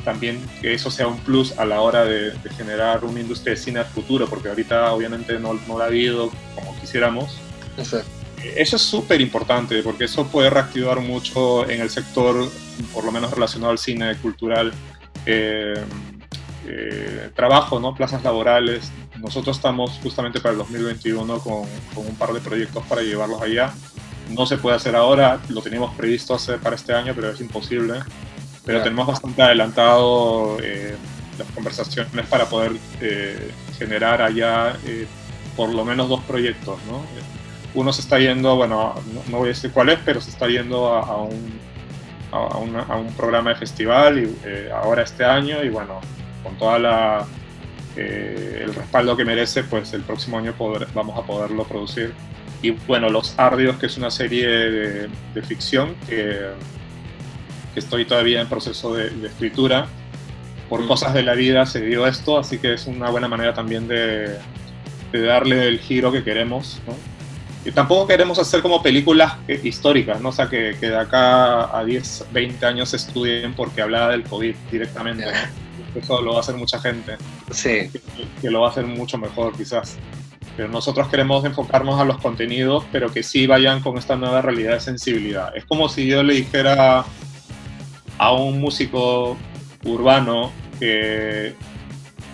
también 0.04 0.40
que 0.60 0.74
eso 0.74 0.90
sea 0.90 1.06
un 1.06 1.18
plus 1.18 1.58
a 1.58 1.64
la 1.64 1.80
hora 1.80 2.04
de, 2.04 2.32
generar 2.56 3.04
una 3.04 3.20
industria 3.20 3.54
de 3.54 3.60
cine 3.60 3.80
al 3.80 3.86
futuro, 3.86 4.26
porque 4.28 4.48
ahorita 4.48 4.92
obviamente 4.92 5.38
no, 5.38 5.54
no 5.66 5.78
la 5.78 5.84
ha 5.84 5.86
habido 5.88 6.30
como 6.54 6.78
quisiéramos. 6.80 7.38
Eh, 7.76 8.54
eso 8.56 8.76
es 8.76 8.82
súper 8.82 9.20
importante, 9.20 9.82
porque 9.82 10.04
eso 10.04 10.26
puede 10.26 10.50
reactivar 10.50 11.00
mucho 11.00 11.68
en 11.68 11.80
el 11.80 11.90
sector, 11.90 12.48
por 12.92 13.04
lo 13.04 13.12
menos 13.12 13.30
relacionado 13.30 13.72
al 13.72 13.78
cine 13.78 14.16
cultural, 14.16 14.72
eh, 15.26 15.74
trabajo, 17.34 17.80
¿no? 17.80 17.94
plazas 17.94 18.22
laborales. 18.22 18.90
Nosotros 19.18 19.56
estamos 19.56 19.98
justamente 20.02 20.40
para 20.40 20.52
el 20.52 20.58
2021 20.58 21.38
con, 21.40 21.62
con 21.94 22.06
un 22.06 22.14
par 22.16 22.32
de 22.32 22.40
proyectos 22.40 22.84
para 22.86 23.02
llevarlos 23.02 23.40
allá 23.42 23.72
no 24.30 24.46
se 24.46 24.58
puede 24.58 24.76
hacer 24.76 24.94
ahora, 24.96 25.40
lo 25.48 25.62
teníamos 25.62 25.94
previsto 25.94 26.34
hacer 26.34 26.58
para 26.58 26.76
este 26.76 26.92
año, 26.92 27.12
pero 27.14 27.30
es 27.30 27.40
imposible. 27.40 28.00
Pero 28.64 28.82
tenemos 28.82 29.06
bastante 29.06 29.40
adelantado 29.40 30.58
eh, 30.62 30.94
las 31.38 31.48
conversaciones 31.52 32.26
para 32.26 32.44
poder 32.46 32.72
eh, 33.00 33.50
generar 33.78 34.20
allá 34.20 34.76
eh, 34.84 35.06
por 35.56 35.70
lo 35.70 35.84
menos 35.86 36.08
dos 36.08 36.20
proyectos. 36.24 36.78
¿no? 36.86 37.02
Uno 37.74 37.92
se 37.94 38.02
está 38.02 38.18
yendo, 38.18 38.56
bueno, 38.56 38.94
no, 39.30 39.38
voy 39.38 39.46
a 39.46 39.48
decir 39.48 39.70
cuál 39.72 39.88
es, 39.88 39.98
pero 40.04 40.20
se 40.20 40.30
está 40.30 40.48
yendo 40.48 40.88
a, 40.88 41.22
un, 41.22 41.58
a, 42.30 42.96
un 42.96 43.12
programa 43.16 43.50
de 43.50 43.56
festival 43.56 44.18
y, 44.18 44.70
ahora 44.70 45.02
este 45.02 45.24
año 45.24 45.64
y 45.64 45.70
bueno, 45.70 46.00
con 46.48 46.58
toda 46.58 46.78
la... 46.78 47.26
el 47.96 48.74
respaldo 48.74 49.16
que 49.16 49.24
merece, 49.24 49.64
pues 49.64 49.92
el 49.92 50.02
próximo 50.02 50.38
año 50.38 50.54
vamos 50.94 51.18
a 51.18 51.22
poderlo 51.22 51.64
producir 51.64 52.12
y 52.62 52.70
bueno, 52.70 53.08
Los 53.08 53.38
Ardios, 53.38 53.76
que 53.76 53.86
es 53.86 53.96
una 53.96 54.10
serie 54.10 54.48
de, 54.48 55.42
ficción 55.42 55.94
que, 56.08 56.50
estoy 57.76 58.04
todavía 58.04 58.40
en 58.40 58.48
proceso 58.48 58.94
de, 58.94 59.06
escritura. 59.26 59.86
Por 60.68 60.82
mm. 60.82 60.88
cosas 60.88 61.14
de 61.14 61.22
la 61.22 61.34
vida 61.34 61.64
se 61.66 61.80
dio 61.80 62.06
esto, 62.06 62.38
así 62.38 62.58
que 62.58 62.74
es 62.74 62.86
una 62.86 63.10
buena 63.10 63.28
manera 63.28 63.54
también 63.54 63.86
de, 63.86 64.38
darle 65.12 65.68
el 65.68 65.78
giro 65.78 66.10
que 66.10 66.24
queremos. 66.24 66.80
Y 67.64 67.70
tampoco 67.70 68.06
queremos 68.06 68.38
hacer 68.38 68.62
como 68.62 68.82
películas 68.82 69.34
históricas, 69.62 70.20
¿no? 70.20 70.30
o 70.30 70.32
sea, 70.32 70.48
que, 70.48 70.74
de 70.74 70.96
acá 70.96 71.76
a 71.76 71.84
10, 71.84 72.26
20 72.32 72.66
años 72.66 72.88
se 72.90 72.96
estudien 72.96 73.54
porque 73.54 73.82
hablaba 73.82 74.10
del 74.10 74.24
COVID 74.24 74.54
directamente. 74.70 75.24
Eso 75.94 76.20
lo 76.20 76.32
va 76.32 76.38
a 76.38 76.40
hacer 76.40 76.56
mucha 76.56 76.80
gente. 76.80 77.16
Sí. 77.50 77.90
que 78.40 78.50
lo 78.50 78.60
va 78.60 78.68
a 78.68 78.70
hacer 78.70 78.86
mucho 78.86 79.18
mejor, 79.18 79.56
quizás 79.56 79.98
pero 80.58 80.70
nosotros 80.70 81.06
queremos 81.06 81.44
enfocarnos 81.44 82.00
a 82.00 82.04
los 82.04 82.18
contenidos, 82.18 82.84
pero 82.90 83.12
que 83.12 83.22
sí 83.22 83.46
vayan 83.46 83.80
con 83.80 83.96
esta 83.96 84.16
nueva 84.16 84.42
realidad 84.42 84.72
de 84.72 84.80
sensibilidad. 84.80 85.56
Es 85.56 85.64
como 85.64 85.88
si 85.88 86.08
yo 86.08 86.24
le 86.24 86.34
dijera 86.34 87.04
a 88.18 88.32
un 88.32 88.60
músico 88.60 89.36
urbano 89.84 90.50
que 90.80 91.54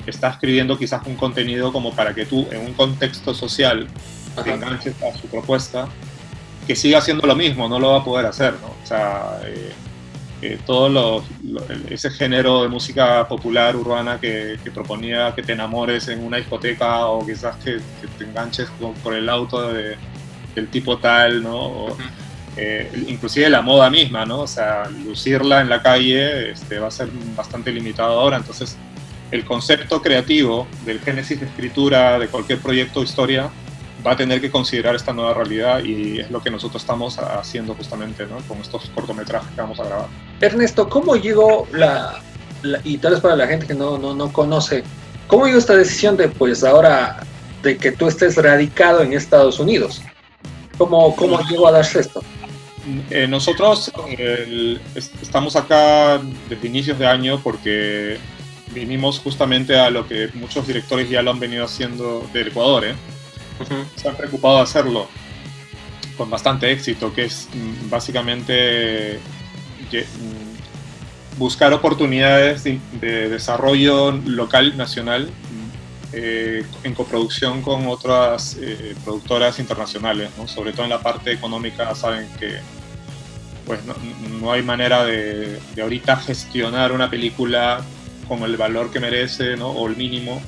está 0.07 0.31
escribiendo 0.31 0.79
quizás 0.79 1.07
un 1.07 1.17
contenido 1.17 1.71
como 1.71 1.95
para 1.95 2.15
que 2.15 2.25
tú 2.25 2.49
en 2.51 2.63
un 2.63 2.73
contexto 2.73 3.35
social 3.35 3.89
te 4.43 4.55
enganches 4.55 4.95
a 5.03 5.15
su 5.19 5.27
propuesta, 5.27 5.87
que 6.67 6.75
siga 6.75 7.01
haciendo 7.01 7.27
lo 7.27 7.37
mismo, 7.37 7.69
no 7.69 7.79
lo 7.79 7.91
va 7.91 7.99
a 7.99 8.05
poder 8.05 8.25
hacer, 8.25 8.55
¿no? 8.63 8.69
O 8.69 8.87
sea, 8.87 9.39
eh, 9.45 9.71
todo 10.67 11.25
ese 11.89 12.11
género 12.11 12.63
de 12.63 12.69
música 12.69 13.27
popular 13.27 13.77
urbana 13.77 14.19
que, 14.21 14.59
proponía 14.75 15.35
que 15.35 15.43
te 15.43 15.53
enamores 15.53 16.09
en 16.09 16.23
una 16.25 16.37
discoteca 16.37 17.07
o 17.07 17.25
quizás 17.25 17.57
que, 17.57 17.79
te 18.19 18.25
enganches 18.25 18.69
por 19.03 19.15
el 19.15 19.29
auto 19.29 19.73
del 19.73 20.69
tipo 20.71 20.99
tal, 20.99 21.43
¿no? 21.43 21.97
Eh, 22.57 22.91
inclusive 23.09 23.49
la 23.49 23.63
moda 23.63 23.91
misma, 23.91 24.25
¿no? 24.25 24.41
O 24.41 24.47
sea, 24.47 24.89
lucirla 25.05 25.61
en 25.61 25.69
la 25.69 25.83
calle 25.83 26.53
este, 26.53 26.79
va 26.79 26.89
a 26.89 26.91
ser 26.91 27.09
bastante 27.37 27.73
limitado 27.73 28.21
ahora, 28.21 28.37
entonces 28.37 28.77
el 29.33 29.45
concepto 29.45 30.01
creativo 30.01 30.69
del 30.85 31.01
génesis 31.01 31.41
de 31.41 31.47
escritura 31.47 32.19
de 32.19 32.29
cualquier 32.29 32.61
proyecto 32.61 33.01
o 33.01 33.03
historia 33.03 33.51
va 34.07 34.13
a 34.13 34.17
tener 34.17 34.41
que 34.41 34.51
considerar 34.51 34.95
esta 34.95 35.13
nueva 35.13 35.35
realidad 35.35 35.83
y 35.83 36.21
es 36.21 36.31
lo 36.31 36.43
que 36.43 36.51
nosotros 36.51 36.83
estamos 36.83 37.19
haciendo 37.19 37.75
justamente 37.75 38.27
¿no? 38.27 38.39
con 38.49 38.59
estos 38.59 38.91
cortometrajes 38.95 39.51
que 39.51 39.61
vamos 39.61 39.81
a 39.81 39.85
grabar. 39.85 40.07
Ernesto, 40.41 40.89
¿cómo 40.89 41.17
llegó 41.17 41.67
la, 41.73 42.21
y 42.85 42.99
tal 42.99 43.13
vez 43.13 43.21
para 43.21 43.37
la 43.37 43.47
gente 43.47 43.67
que 43.67 43.75
no, 43.75 43.99
no, 43.99 44.15
no, 44.15 44.33
conoce, 44.33 44.85
cómo 45.27 45.47
llegó 45.47 45.59
esta 45.59 45.77
decisión 45.77 46.17
de 46.17 46.29
pues 46.29 46.65
ahora 46.65 47.25
de 47.63 47.77
que 47.77 47.93
tú 47.93 48.09
estés 48.09 48.37
radicado 48.37 49.03
en 49.03 49.13
Estados 49.13 49.59
Unidos? 49.59 50.03
¿Cómo, 50.77 51.15
cómo 51.15 51.41
llegó 51.49 51.69
a 51.69 51.73
darse 51.73 52.01
esto? 52.01 52.23
Eh, 53.11 53.27
nosotros 53.27 53.91
estamos 55.23 55.57
acá 55.57 56.21
desde 56.49 56.67
inicios 56.67 56.99
de 56.99 57.07
año 57.07 57.41
porque 57.43 58.19
vinimos 58.75 59.21
justamente 59.21 59.79
a 59.79 59.89
lo 59.89 60.07
que 60.07 60.29
muchos 60.35 60.67
directores 60.67 61.09
ya 61.09 61.23
lo 61.23 61.31
han 61.31 61.41
venido 61.41 61.65
haciendo 61.65 62.29
del 62.33 62.49
Ecuador, 62.49 62.85
¿eh? 62.85 62.95
Se 63.97 64.09
han 64.09 64.17
preocupado 64.17 64.57
de 64.57 64.63
hacerlo 64.63 65.09
con 66.17 66.31
bastante 66.31 66.71
éxito, 66.71 67.13
que 67.13 67.25
es 67.25 67.49
mm, 67.53 67.91
básicamente 67.91 69.19
mm, 69.91 71.39
buscar 71.39 71.73
oportunidades 71.73 72.65
de, 72.65 72.79
desarrollo 73.29 74.13
local, 74.13 74.77
nacional, 74.77 75.27
mm, 75.27 76.13
eh, 76.13 76.65
en 76.85 76.95
coproducción 76.95 77.63
con 77.63 77.87
otras 77.89 78.57
eh, 78.61 78.95
productoras 79.05 79.59
internacionales, 79.59 80.31
sobre 80.47 80.73
todo 80.73 80.85
en 80.85 80.91
la 80.91 81.01
parte 81.01 81.33
económica, 81.33 81.95
saben 81.95 82.29
que 82.39 82.59
pues 83.67 83.81
no, 84.41 84.53
hay 84.53 84.63
manera 84.63 85.05
de, 85.05 85.59
ahorita 85.81 86.17
gestionar 86.17 86.93
una 86.93 87.09
película 87.09 87.81
con 88.29 88.43
el 88.43 88.59
valor 88.59 88.91
que 88.91 89.01
merece, 89.01 89.55
o 89.55 89.87
el 89.87 89.97
mínimo, 89.97 90.43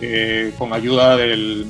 eh, 0.00 0.52
con 0.56 0.72
ayuda 0.72 1.16
del, 1.16 1.66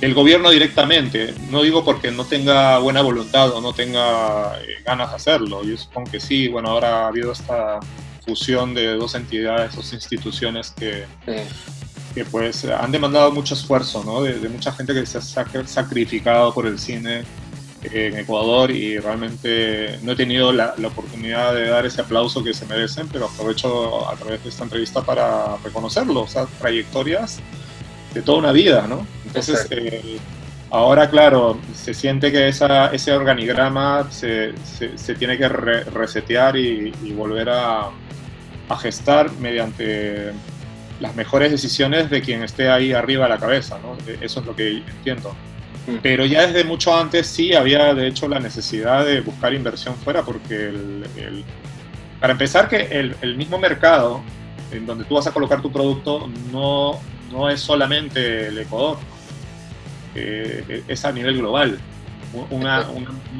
el 0.00 0.14
gobierno 0.14 0.50
directamente. 0.50 1.34
No 1.50 1.62
digo 1.62 1.84
porque 1.84 2.10
no 2.10 2.24
tenga 2.24 2.78
buena 2.78 3.02
voluntad 3.02 3.50
o 3.52 3.60
no 3.60 3.72
tenga 3.72 4.58
eh, 4.60 4.82
ganas 4.84 5.10
de 5.10 5.16
hacerlo. 5.16 5.64
Yo 5.64 5.76
supongo 5.76 6.10
que 6.10 6.20
sí. 6.20 6.48
Bueno, 6.48 6.70
ahora 6.70 7.04
ha 7.04 7.08
habido 7.08 7.32
esta 7.32 7.80
fusión 8.24 8.74
de 8.74 8.94
dos 8.94 9.14
entidades, 9.14 9.74
dos 9.76 9.92
instituciones 9.92 10.70
que, 10.70 11.04
que 12.14 12.24
pues 12.24 12.64
han 12.64 12.92
demandado 12.92 13.30
mucho 13.32 13.54
esfuerzo, 13.54 14.02
¿no? 14.04 14.22
De, 14.22 14.48
mucha 14.48 14.72
gente 14.72 14.94
que 14.94 15.04
se 15.04 15.18
ha 15.18 15.22
sacrificado 15.66 16.54
por 16.54 16.66
el 16.66 16.78
cine 16.78 17.24
en 17.82 18.16
Ecuador 18.16 18.70
y 18.70 18.98
realmente 18.98 19.98
no 20.02 20.12
he 20.12 20.16
tenido 20.16 20.52
la, 20.52 20.74
oportunidad 20.84 21.54
de 21.54 21.68
dar 21.68 21.84
ese 21.84 22.00
aplauso 22.00 22.42
que 22.42 22.54
se 22.54 22.64
merecen, 22.66 23.08
pero 23.08 23.26
aprovecho 23.26 24.08
a 24.08 24.14
través 24.16 24.42
de 24.42 24.48
esta 24.48 24.64
entrevista 24.64 25.02
para 25.02 25.56
reconocerlo, 25.58 26.22
o 26.22 26.28
sea, 26.28 26.46
trayectorias 26.58 27.40
de 28.14 28.22
toda 28.22 28.38
una 28.38 28.52
vida, 28.52 28.86
¿no? 28.88 29.06
Entonces, 29.34 29.66
eh, 29.70 30.18
ahora, 30.70 31.10
claro, 31.10 31.58
se 31.74 31.94
siente 31.94 32.30
que 32.30 32.48
esa, 32.48 32.88
ese 32.88 33.12
organigrama 33.12 34.10
se, 34.10 34.54
se, 34.64 35.14
tiene 35.14 35.36
que 35.36 35.48
resetear 35.48 36.56
y, 36.56 36.90
volver 37.12 37.48
a, 37.50 37.90
a 38.68 38.76
gestar 38.78 39.32
mediante 39.32 40.32
las 41.00 41.14
mejores 41.16 41.50
decisiones 41.50 42.10
de 42.10 42.22
quien 42.22 42.42
esté 42.42 42.68
ahí 42.68 42.92
arriba 42.92 43.26
a 43.26 43.28
la 43.28 43.38
cabeza, 43.38 43.78
¿no? 43.82 43.96
Eso 44.20 44.40
es 44.40 44.46
lo 44.46 44.54
que 44.54 44.78
entiendo. 44.78 45.34
Mm. 45.86 45.96
Pero 46.02 46.24
ya 46.24 46.46
desde 46.46 46.64
mucho 46.64 46.96
antes 46.96 47.26
sí 47.26 47.54
había 47.54 47.92
de 47.94 48.06
hecho 48.06 48.28
la 48.28 48.38
necesidad 48.38 49.04
de 49.04 49.20
buscar 49.20 49.52
inversión 49.52 49.94
fuera 49.96 50.22
porque 50.22 50.68
el, 50.68 51.44
para 52.20 52.32
empezar 52.32 52.68
que 52.68 52.76
el, 52.76 53.16
el, 53.20 53.36
mismo 53.36 53.58
mercado 53.58 54.22
en 54.72 54.86
donde 54.86 55.04
tú 55.04 55.16
vas 55.16 55.26
a 55.26 55.32
colocar 55.32 55.60
tu 55.60 55.70
producto 55.70 56.30
no, 56.50 57.00
no 57.30 57.50
es 57.50 57.60
solamente 57.60 58.48
el 58.48 58.58
Ecuador, 58.58 58.98
eh, 60.14 60.82
es 60.86 61.04
a 61.04 61.12
nivel 61.12 61.38
global. 61.38 61.78
Una, 62.50 62.86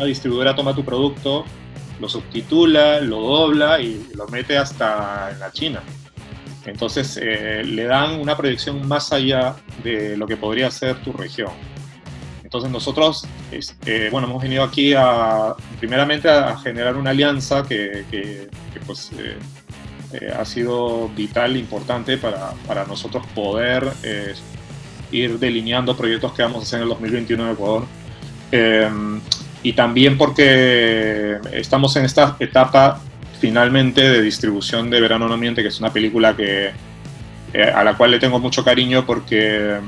distribuidora 0.05 0.55
toma 0.55 0.75
tu 0.75 0.85
producto, 0.85 1.45
lo 2.01 2.09
subtitula, 2.09 3.01
lo 3.01 3.21
dobla 3.21 3.81
y 3.81 4.09
lo 4.15 4.27
mete 4.29 4.57
hasta 4.57 5.31
en 5.33 5.41
la 5.41 5.51
China. 5.51 5.83
Entonces 6.65 7.19
eh, 7.21 7.63
le 7.65 7.85
dan 7.85 8.21
una 8.21 8.37
proyección 8.37 8.87
más 8.87 9.13
allá 9.13 9.57
de 9.83 10.17
lo 10.17 10.27
que 10.27 10.37
podría 10.37 10.71
ser 10.71 10.97
tu 11.03 11.13
región. 11.13 11.51
Entonces 12.43 12.71
nosotros, 12.71 13.27
este, 13.51 14.11
bueno, 14.11 14.29
hemos 14.29 14.41
venido 14.41 14.63
aquí 14.63 14.95
a, 14.95 15.55
primeramente 15.81 16.31
a 16.31 16.57
generar 16.59 16.97
una 16.97 17.11
alianza 17.11 17.65
que, 17.65 18.49
pues, 18.87 19.11
eh, 19.19 19.37
eh, 20.13 20.33
ha 20.39 20.45
sido 20.45 21.09
vital, 21.09 21.57
importante 21.57 22.17
para, 22.17 22.53
para 22.67 22.85
nosotros 22.85 23.27
poder 23.35 23.93
ir 25.15 25.39
delineando 25.39 25.97
proyectos 25.97 26.33
que 26.33 26.43
vamos 26.43 26.61
a 26.61 26.63
hacer 26.63 26.79
en 26.79 26.83
el 26.85 26.89
2021 26.91 27.45
en 27.45 27.53
Ecuador. 27.53 27.85
y 29.63 29.73
también 29.73 30.19
porque 30.19 31.39
estamos 31.53 31.97
en 31.97 32.05
esta 32.05 32.37
etapa 32.39 33.01
finalmente 33.41 34.01
de 34.01 34.23
distribución 34.23 34.91
de 34.91 35.01
Verano 35.01 35.29
No 35.29 35.37
Miente, 35.37 35.63
que 35.63 35.69
es 35.69 35.79
una 35.79 35.93
película 35.93 36.35
que, 36.35 36.71
eh, 37.53 37.63
a 37.63 37.85
la 37.85 37.95
cual 37.95 38.11
le 38.11 38.19
tengo 38.19 38.39
mucho 38.39 38.65
cariño 38.65 39.05
porque, 39.07 39.79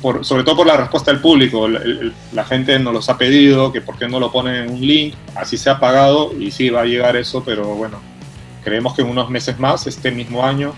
por, 0.00 0.24
sobre 0.24 0.44
todo 0.44 0.58
por 0.58 0.66
la 0.66 0.76
respuesta 0.76 1.10
del 1.10 1.20
público, 1.20 1.66
la 1.66 2.44
gente 2.44 2.78
nos 2.78 2.92
los 2.92 3.08
ha 3.08 3.18
pedido, 3.18 3.72
que 3.72 3.80
por 3.80 3.98
qué 3.98 4.06
no 4.06 4.20
lo 4.20 4.30
ponen 4.30 4.54
en 4.54 4.70
un 4.70 4.80
link, 4.86 5.14
así 5.34 5.56
se 5.56 5.70
ha 5.70 5.80
pagado 5.80 6.32
y 6.38 6.50
sí 6.50 6.70
va 6.70 6.82
a 6.82 6.84
llegar 6.84 7.16
eso, 7.16 7.42
pero 7.42 7.74
bueno, 7.74 8.00
creemos 8.62 8.94
que 8.94 9.02
en 9.02 9.08
unos 9.08 9.30
meses 9.30 9.58
más, 9.58 9.86
este 9.86 10.10
mismo 10.10 10.44
año, 10.44 10.74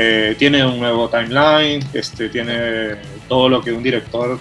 eh, 0.00 0.36
tiene 0.38 0.64
un 0.64 0.78
nuevo 0.78 1.08
timeline, 1.08 1.84
este, 1.92 2.28
tiene 2.28 2.94
todo 3.26 3.48
lo 3.48 3.60
que 3.60 3.72
un 3.72 3.82
director, 3.82 4.38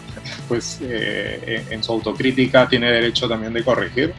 pues 0.48 0.78
eh, 0.84 1.66
en 1.72 1.84
su 1.84 1.94
autocrítica, 1.94 2.70
tiene 2.70 2.92
derecho 2.92 3.28
también 3.28 3.54
de 3.54 3.64
corregir. 3.64 4.14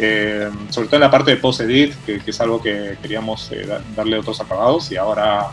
Eh, 0.00 0.48
sobre 0.70 0.88
todo 0.88 0.96
en 0.96 1.02
la 1.02 1.10
parte 1.10 1.32
de 1.32 1.36
post-edit, 1.38 1.94
que, 2.04 2.20
es 2.24 2.40
algo 2.40 2.60
que 2.60 2.96
queríamos 3.00 3.52
eh, 3.52 3.68
darle 3.96 4.18
otros 4.18 4.40
acabados 4.40 4.90
y 4.92 4.96
ahora 4.96 5.48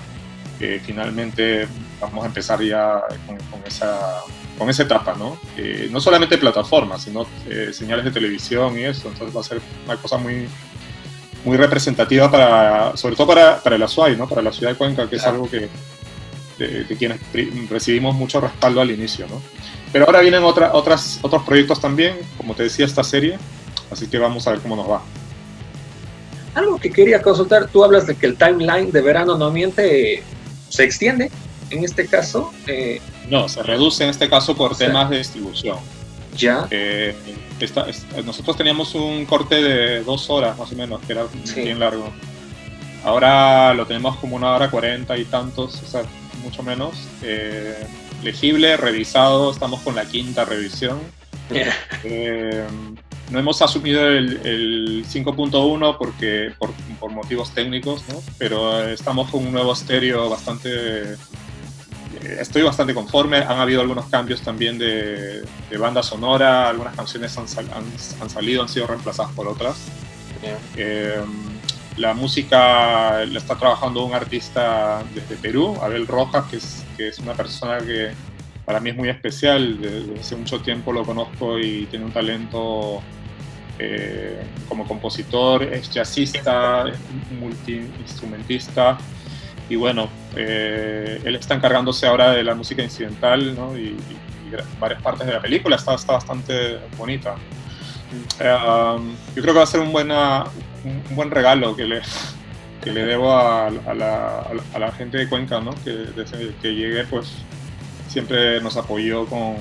eh, 0.60 0.82
finalmente 0.84 1.68
vamos 2.00 2.24
a 2.24 2.28
empezar 2.28 2.62
ya 2.64 3.02
con, 3.26 3.38
esa, 3.66 4.22
con 4.58 4.70
esa 4.70 4.84
etapa, 4.84 5.16
¿no? 5.18 5.38
no 5.90 6.00
solamente 6.00 6.38
plataformas, 6.38 7.04
sino 7.04 7.26
señales 7.72 8.06
de 8.06 8.12
televisión 8.12 8.78
y 8.78 8.84
eso, 8.84 9.08
entonces 9.08 9.36
va 9.36 9.42
a 9.42 9.44
ser 9.44 9.62
una 9.86 9.98
cosa 9.98 10.18
muy, 10.18 10.48
muy 11.46 11.58
representativa 11.58 12.30
para, 12.30 12.98
sobre 12.98 13.16
todo 13.16 13.28
para, 13.28 13.62
para 13.62 13.78
el 13.78 13.84
Azuay, 13.84 14.18
¿no? 14.18 14.28
Para 14.28 14.42
la 14.42 14.52
ciudad 14.52 14.72
de 14.72 14.78
Cuenca, 14.78 15.10
que 15.10 15.16
es 15.16 15.24
algo 15.24 15.50
que 15.50 15.70
de, 16.58 16.96
quienes 16.98 17.20
recibimos 17.70 18.16
mucho 18.16 18.42
respaldo 18.42 18.82
al 18.82 18.92
inicio, 18.92 19.28
¿no? 19.28 19.42
Pero 19.94 20.06
ahora 20.06 20.20
vienen 20.20 20.44
otra, 20.44 20.74
otras, 20.74 21.20
otros 21.22 21.44
proyectos 21.44 21.80
también, 21.80 22.18
como 22.38 22.54
te 22.54 22.64
decía, 22.64 22.86
esta 22.86 23.04
serie, 23.04 23.38
Así 23.92 24.08
que 24.08 24.18
vamos 24.18 24.48
a 24.48 24.52
ver 24.52 24.60
cómo 24.60 24.76
nos 24.76 24.90
va. 24.90 25.02
Algo 26.54 26.78
que 26.78 26.92
quería 26.92 27.22
consultar, 27.22 27.68
tú 27.68 27.84
hablas 27.84 28.08
de 28.08 28.16
que 28.16 28.26
el 28.26 28.38
timeline 28.38 28.92
de 28.92 29.02
verano 29.02 29.38
no 29.38 29.52
miente, 29.52 30.24
se 30.70 30.84
extiende 30.84 31.30
en 31.70 31.84
este 31.84 32.08
caso. 32.08 32.52
Eh, 32.68 33.02
no, 33.30 33.50
se 33.50 33.62
reduce 33.62 34.04
en 34.04 34.10
este 34.10 34.30
caso 34.30 34.56
por 34.56 34.78
temas 34.78 35.10
de 35.10 35.18
distribución. 35.18 35.78
Ya. 36.36 36.68
Eh, 36.72 37.16
nosotros 38.26 38.58
teníamos 38.58 38.96
un 38.96 39.26
corte 39.26 39.62
de 39.62 40.04
dos 40.04 40.30
horas 40.30 40.58
más 40.58 40.72
o 40.72 40.76
menos, 40.76 41.02
que 41.02 41.14
era 41.14 41.26
bien 41.56 41.80
largo. 41.80 42.12
Ahora 43.04 43.74
lo 43.74 43.86
tenemos 43.86 44.18
como 44.18 44.36
una 44.36 44.54
hora 44.54 44.70
cuarenta 44.70 45.18
y 45.18 45.26
tantos, 45.26 45.82
o 45.82 45.86
sea, 45.86 46.04
mucho 46.44 46.64
menos. 46.64 46.96
Eh, 47.22 47.86
legible, 48.24 48.78
revisado, 48.78 49.52
estamos 49.52 49.82
con 49.82 49.96
la 49.96 50.06
quinta 50.06 50.46
revisión. 50.46 51.00
No 53.32 53.40
hemos 53.40 53.62
asumido 53.62 54.08
el, 54.08 55.04
5.1 55.08 55.98
porque 55.98 56.52
por, 56.60 56.72
por, 57.00 57.12
motivos 57.12 57.52
técnicos, 57.52 58.04
¿no? 58.10 58.22
pero 58.38 58.88
estamos 58.88 59.30
con 59.32 59.46
un 59.46 59.52
nuevo 59.52 59.74
estéreo 59.74 60.30
bastante... 60.30 61.16
Estoy 62.24 62.64
bastante 62.64 62.94
conforme, 62.94 63.38
han 63.38 63.60
habido 63.60 63.82
algunos 63.82 64.06
cambios 64.08 64.42
también 64.42 64.78
de, 64.78 65.44
de 65.70 65.78
banda 65.78 66.02
sonora, 66.04 66.70
algunas 66.70 66.96
canciones 66.96 67.38
han, 67.38 67.46
han, 68.22 68.30
salido, 68.30 68.62
han 68.62 68.70
sido 68.70 68.88
reemplazadas 68.88 69.32
por 69.34 69.48
otras. 69.48 69.76
Eh, 70.76 71.22
la 71.98 72.14
música 72.14 73.26
la 73.26 73.40
está 73.40 73.56
trabajando 73.56 74.04
un 74.06 74.14
artista 74.14 75.04
desde 75.14 75.36
Perú, 75.36 75.78
Abel 75.82 76.08
Rojas, 76.08 76.46
que 76.50 76.58
es, 76.58 76.84
que 76.98 77.08
es 77.08 77.20
una 77.20 77.34
persona 77.34 77.78
que 77.80 78.12
para 78.66 78.80
mí 78.80 78.90
es 78.90 78.96
muy 78.96 79.10
especial, 79.10 79.80
desde 79.80 80.20
hace 80.20 80.36
mucho 80.36 80.60
tiempo 80.60 80.92
lo 80.92 81.04
conozco 81.04 81.60
y 81.60 81.86
tiene 81.86 82.06
un 82.06 82.12
talento 82.12 83.02
eh, 83.80 84.44
como 84.68 84.88
compositor, 84.88 85.64
es 85.64 85.90
jazzista, 85.90 86.88
es 86.90 86.98
multiinstrumentista 87.40 88.98
y 89.70 89.76
bueno, 89.76 90.10
eh, 90.36 91.22
él 91.24 91.36
está 91.36 91.56
encargándose 91.56 92.06
ahora 92.06 92.32
de 92.32 92.44
la 92.44 92.56
música 92.56 92.84
incidental 92.84 93.56
¿no? 93.56 93.78
y, 93.78 93.96
varias 94.80 95.02
partes 95.02 95.28
de 95.28 95.34
la 95.34 95.42
película, 95.42 95.76
está, 95.76 95.96
está 95.96 96.14
bastante 96.14 96.78
bonita. 96.98 97.36
Eh, 98.40 98.58
um, 98.96 99.14
yo 99.36 99.42
creo 99.42 99.54
que 99.54 99.58
va 99.58 99.64
a 99.64 99.68
ser 99.68 99.82
un, 99.82 99.92
buena, 99.92 100.46
un, 100.86 101.16
buen 101.16 101.30
regalo 101.30 101.76
que 101.76 101.84
le, 101.84 102.02
que 102.82 102.92
le 102.92 103.04
debo 103.06 103.34
a, 103.34 103.68
a, 103.68 103.94
la, 103.94 104.46
a, 104.74 104.80
la, 104.80 104.92
gente 104.94 105.18
de 105.18 105.28
Cuenca, 105.28 105.60
¿no? 105.60 105.72
que 105.84 105.92
desde 105.92 106.56
que 106.62 106.74
llegué 106.74 107.04
pues 107.04 107.34
siempre 108.08 108.62
nos 108.62 108.78
apoyó 108.78 109.26
con... 109.26 109.56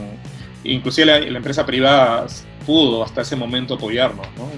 Inclusive 0.62 1.06
la, 1.06 1.18
la 1.18 1.38
empresa 1.38 1.66
privada 1.66 2.26
pudo 2.64 3.02
hasta 3.02 3.22
ese 3.22 3.36
momento 3.36 3.74
apoyarnos, 3.74 4.26
¿no? 4.36 4.50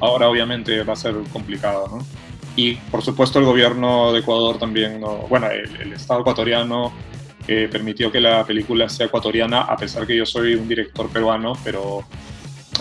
ahora 0.00 0.28
obviamente 0.28 0.82
va 0.82 0.94
a 0.94 0.96
ser 0.96 1.14
complicado, 1.32 1.88
¿no? 1.88 2.25
Y 2.56 2.74
por 2.74 3.02
supuesto 3.02 3.38
el 3.38 3.44
gobierno 3.44 4.12
de 4.12 4.20
Ecuador 4.20 4.58
también, 4.58 5.02
bueno, 5.28 5.48
el, 5.50 5.92
Estado 5.92 6.20
ecuatoriano 6.20 6.92
eh, 7.46 7.68
permitió 7.70 8.10
que 8.10 8.20
la 8.20 8.44
película 8.44 8.88
sea 8.88 9.06
ecuatoriana, 9.06 9.62
a 9.62 9.76
pesar 9.76 10.06
que 10.06 10.16
yo 10.16 10.24
soy 10.26 10.54
un 10.54 10.66
director 10.66 11.08
peruano, 11.10 11.52
pero 11.62 12.04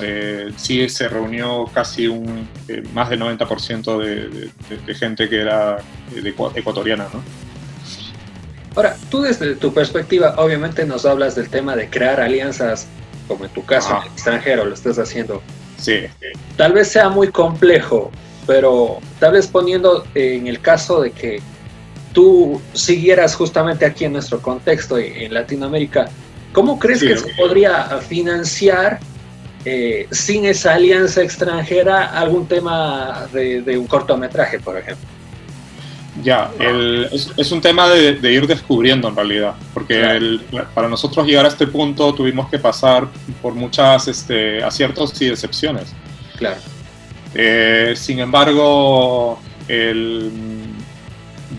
eh, 0.02 0.52
sí 0.56 0.88
se 0.90 1.08
reunió 1.10 1.66
casi 1.74 2.08
un, 2.08 2.48
eh, 2.68 2.84
más 2.94 3.10
del 3.10 3.20
90% 3.20 3.98
de, 4.00 4.50
de, 4.86 4.96
gente 4.96 5.30
que 5.30 5.42
era 5.42 5.78
ecuatoriana, 6.56 7.08
¿no? 7.14 7.22
Ahora, 8.76 8.98
tú 9.10 9.22
desde 9.22 9.56
tu 9.56 9.74
perspectiva, 9.74 10.36
obviamente 10.38 10.86
nos 10.86 11.06
hablas 11.06 11.36
del 11.36 11.50
tema 11.50 11.76
de 11.76 11.90
crear 11.90 12.20
alianzas 12.20 12.88
como 13.28 13.46
en 13.46 13.52
tu 13.52 13.66
caso, 13.66 13.96
en 13.98 14.04
el 14.04 14.08
extranjero 14.14 14.66
lo 14.66 14.74
estás 14.74 15.00
haciendo. 15.00 15.42
Sí. 15.78 16.06
Tal 16.58 16.74
vez 16.74 16.90
sea 16.90 17.10
muy 17.10 17.30
complejo, 17.30 18.12
pero 18.46 19.00
tal 19.20 19.34
vez 19.34 19.48
poniendo 19.48 20.06
en 20.14 20.48
el 20.48 20.60
caso 20.62 21.02
de 21.02 21.12
que 21.12 21.42
tú 22.14 22.62
siguieras 22.74 23.36
justamente 23.36 23.86
aquí 23.86 24.06
en 24.06 24.14
nuestro 24.14 24.42
contexto, 24.42 24.98
en 24.98 25.34
Latinoamérica, 25.34 26.10
¿cómo 26.54 26.80
crees 26.80 27.02
que 27.02 27.18
se 27.18 27.34
podría 27.34 28.00
financiar 28.08 29.00
eh, 29.66 30.08
sin 30.12 30.46
esa 30.46 30.76
alianza 30.76 31.22
extranjera 31.22 32.06
algún 32.06 32.48
tema 32.48 33.28
de 33.34 33.78
un 33.78 33.88
cortometraje, 33.88 34.60
por 34.60 34.78
ejemplo? 34.78 35.16
Ya, 36.24 36.50
es, 37.12 37.52
un 37.52 37.60
tema 37.60 37.90
de, 37.90 38.32
ir 38.32 38.48
descubriendo 38.48 39.10
en 39.10 39.16
realidad, 39.16 39.56
porque 39.74 40.40
para 40.74 40.88
nosotros 40.88 41.28
llegar 41.28 41.46
a 41.46 41.50
este 41.50 41.68
punto 41.68 42.14
tuvimos 42.14 42.50
que 42.50 42.58
pasar 42.58 43.08
por 43.42 43.54
muchas 43.54 44.08
este, 44.08 44.64
aciertos 44.64 45.22
y 45.22 45.28
decepciones. 45.28 45.94
Claro. 46.38 46.58
Eh, 47.36 47.94
sin 47.98 48.20
embargo, 48.20 49.40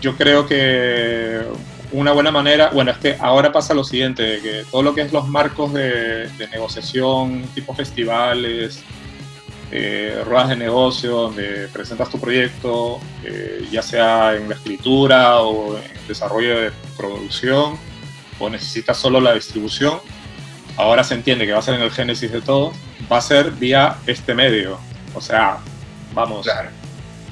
yo 0.00 0.16
creo 0.16 0.46
que 0.46 1.42
una 1.92 2.12
buena 2.12 2.30
manera, 2.30 2.70
bueno, 2.70 2.90
es 2.90 2.98
que 2.98 3.16
ahora 3.20 3.52
pasa 3.52 3.74
lo 3.74 3.84
siguiente, 3.84 4.40
que 4.42 4.64
todo 4.70 4.82
lo 4.82 4.94
que 4.94 5.02
es 5.02 5.12
los 5.12 5.28
marcos 5.28 5.72
de, 5.72 6.28
negociación, 6.50 7.42
tipo 7.54 7.74
festivales, 7.74 8.82
eh, 9.70 10.22
ruedas 10.24 10.50
de 10.50 10.56
negocio, 10.56 11.10
donde 11.10 11.68
presentas 11.68 12.08
tu 12.10 12.18
proyecto, 12.18 12.98
eh, 13.24 13.66
ya 13.70 13.82
sea 13.82 14.34
en 14.34 14.48
la 14.48 14.54
escritura 14.54 15.40
o 15.40 15.76
en 15.76 16.06
desarrollo 16.08 16.60
de 16.60 16.72
producción, 16.96 17.78
o 18.38 18.48
necesitas 18.50 18.96
solo 18.96 19.20
la 19.20 19.34
distribución, 19.34 19.98
ahora 20.76 21.04
se 21.04 21.14
entiende 21.14 21.46
que 21.46 21.52
va 21.52 21.58
a 21.58 21.62
ser 21.62 21.74
en 21.74 21.82
el 21.82 21.90
génesis 21.90 22.32
de 22.32 22.40
todo, 22.40 22.72
va 23.10 23.18
a 23.18 23.22
ser 23.22 23.50
vía 23.52 23.96
este 24.06 24.34
medio. 24.34 24.78
O 25.16 25.20
sea, 25.20 25.58
vamos, 26.14 26.46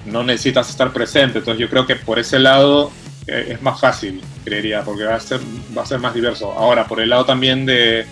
no 0.07 0.25
necesitas 0.25 0.71
estar 0.71 0.93
presente. 0.93 1.39
Entonces 1.39 1.61
yo 1.61 1.69
creo 1.69 1.87
que 1.87 1.97
por 1.97 2.19
ese 2.19 2.39
lado 2.39 2.91
eh, 3.27 3.49
es 3.51 3.63
más 3.63 3.81
fácil, 3.81 4.23
creería, 4.45 4.83
porque 4.83 5.05
va 5.05 5.17
a, 5.17 5.21
ser, 5.21 5.41
va 5.77 5.83
a 5.83 5.87
ser 5.87 5.99
más 6.01 6.15
diverso. 6.15 6.53
Ahora, 6.53 6.87
por 6.87 7.01
el 7.01 7.11
lado 7.11 7.25
también 7.25 7.67
de, 7.67 8.07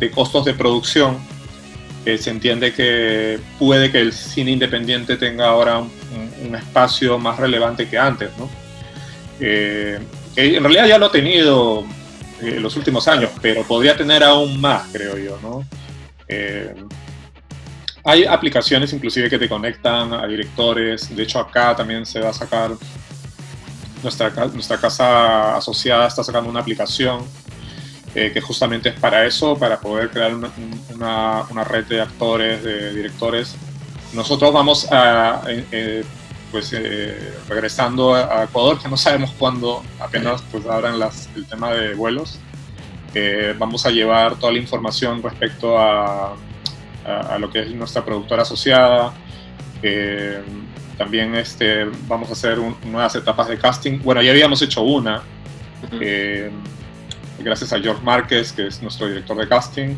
de 0.00 0.10
costos 0.10 0.44
de 0.44 0.54
producción, 0.54 1.18
eh, 2.06 2.18
se 2.18 2.30
entiende 2.30 2.72
que 2.72 3.38
puede 3.58 3.90
que 3.90 4.00
el 4.00 4.12
cine 4.12 4.50
independiente 4.50 5.16
tenga 5.16 5.48
ahora 5.48 5.78
un, 5.78 6.54
espacio 6.54 7.18
más 7.18 7.38
relevante 7.38 7.88
que 7.88 7.98
antes, 7.98 8.30
¿no? 8.38 8.48
Eh, 9.40 9.98
en 10.36 10.62
realidad 10.62 10.86
ya 10.86 10.98
lo 10.98 11.06
ha 11.06 11.10
tenido 11.12 11.84
en 12.40 12.62
los 12.62 12.76
últimos 12.76 13.08
años, 13.08 13.30
pero 13.40 13.64
podría 13.64 13.96
tener 13.96 14.22
aún 14.22 14.60
más, 14.60 14.84
creo 14.92 15.18
yo, 15.18 15.38
¿no? 15.42 15.64
Hay 18.04 18.24
aplicaciones 18.24 18.92
inclusive 18.92 19.30
que 19.30 19.38
te 19.38 19.48
conectan 19.48 20.12
a 20.12 20.26
directores, 20.26 21.14
de 21.14 21.22
hecho 21.22 21.38
acá 21.38 21.74
también 21.74 22.04
se 22.04 22.20
va 22.20 22.28
a 22.28 22.32
sacar 22.34 22.72
nuestra, 24.02 24.30
nuestra 24.52 24.78
casa 24.78 25.56
asociada 25.56 26.06
está 26.06 26.22
sacando 26.22 26.50
una 26.50 26.60
aplicación 26.60 27.24
eh, 28.14 28.30
que 28.32 28.40
justamente 28.40 28.90
es 28.90 29.00
para 29.00 29.24
eso, 29.24 29.56
para 29.56 29.80
poder 29.80 30.10
crear 30.10 30.34
una, 30.34 30.50
una, 31.50 31.64
red 31.64 31.84
de 31.86 32.00
actores, 32.00 32.62
de 32.62 32.94
directores. 32.94 33.56
Nosotros 34.12 34.52
vamos 34.52 34.86
a, 34.92 35.42
eh, 35.48 35.64
eh, 35.72 36.04
pues 36.52 36.70
regresando 37.48 38.14
a 38.14 38.44
Ecuador, 38.44 38.80
que 38.80 38.88
no 38.88 38.96
sabemos 38.96 39.32
cuándo, 39.36 39.82
apenas 39.98 40.42
pues 40.52 40.64
abran 40.66 41.00
las, 41.00 41.28
el 41.34 41.44
tema 41.46 41.72
de 41.72 41.94
vuelos. 41.94 42.38
vamos 43.58 43.84
a 43.86 43.90
llevar 43.90 44.36
toda 44.36 44.52
la 44.52 44.58
información 44.58 45.20
respecto 45.20 45.76
a, 45.76 46.36
a, 47.04 47.38
lo 47.38 47.50
que 47.50 47.60
es 47.60 47.70
nuestra 47.74 48.04
productora 48.04 48.42
asociada. 48.42 49.14
También 50.96 51.34
este, 51.34 51.86
vamos 52.06 52.28
a 52.30 52.32
hacer 52.32 52.58
nuevas 52.58 53.14
etapas 53.16 53.48
de 53.48 53.58
casting. 53.58 54.00
Bueno, 54.02 54.22
ya 54.22 54.30
habíamos 54.30 54.62
hecho 54.62 54.82
una, 54.82 55.22
eh, 56.00 56.50
gracias 57.40 57.72
a 57.72 57.80
George 57.80 58.02
Márquez, 58.02 58.52
que 58.52 58.68
es 58.68 58.80
nuestro 58.80 59.08
director 59.08 59.36
de 59.36 59.48
casting. 59.48 59.96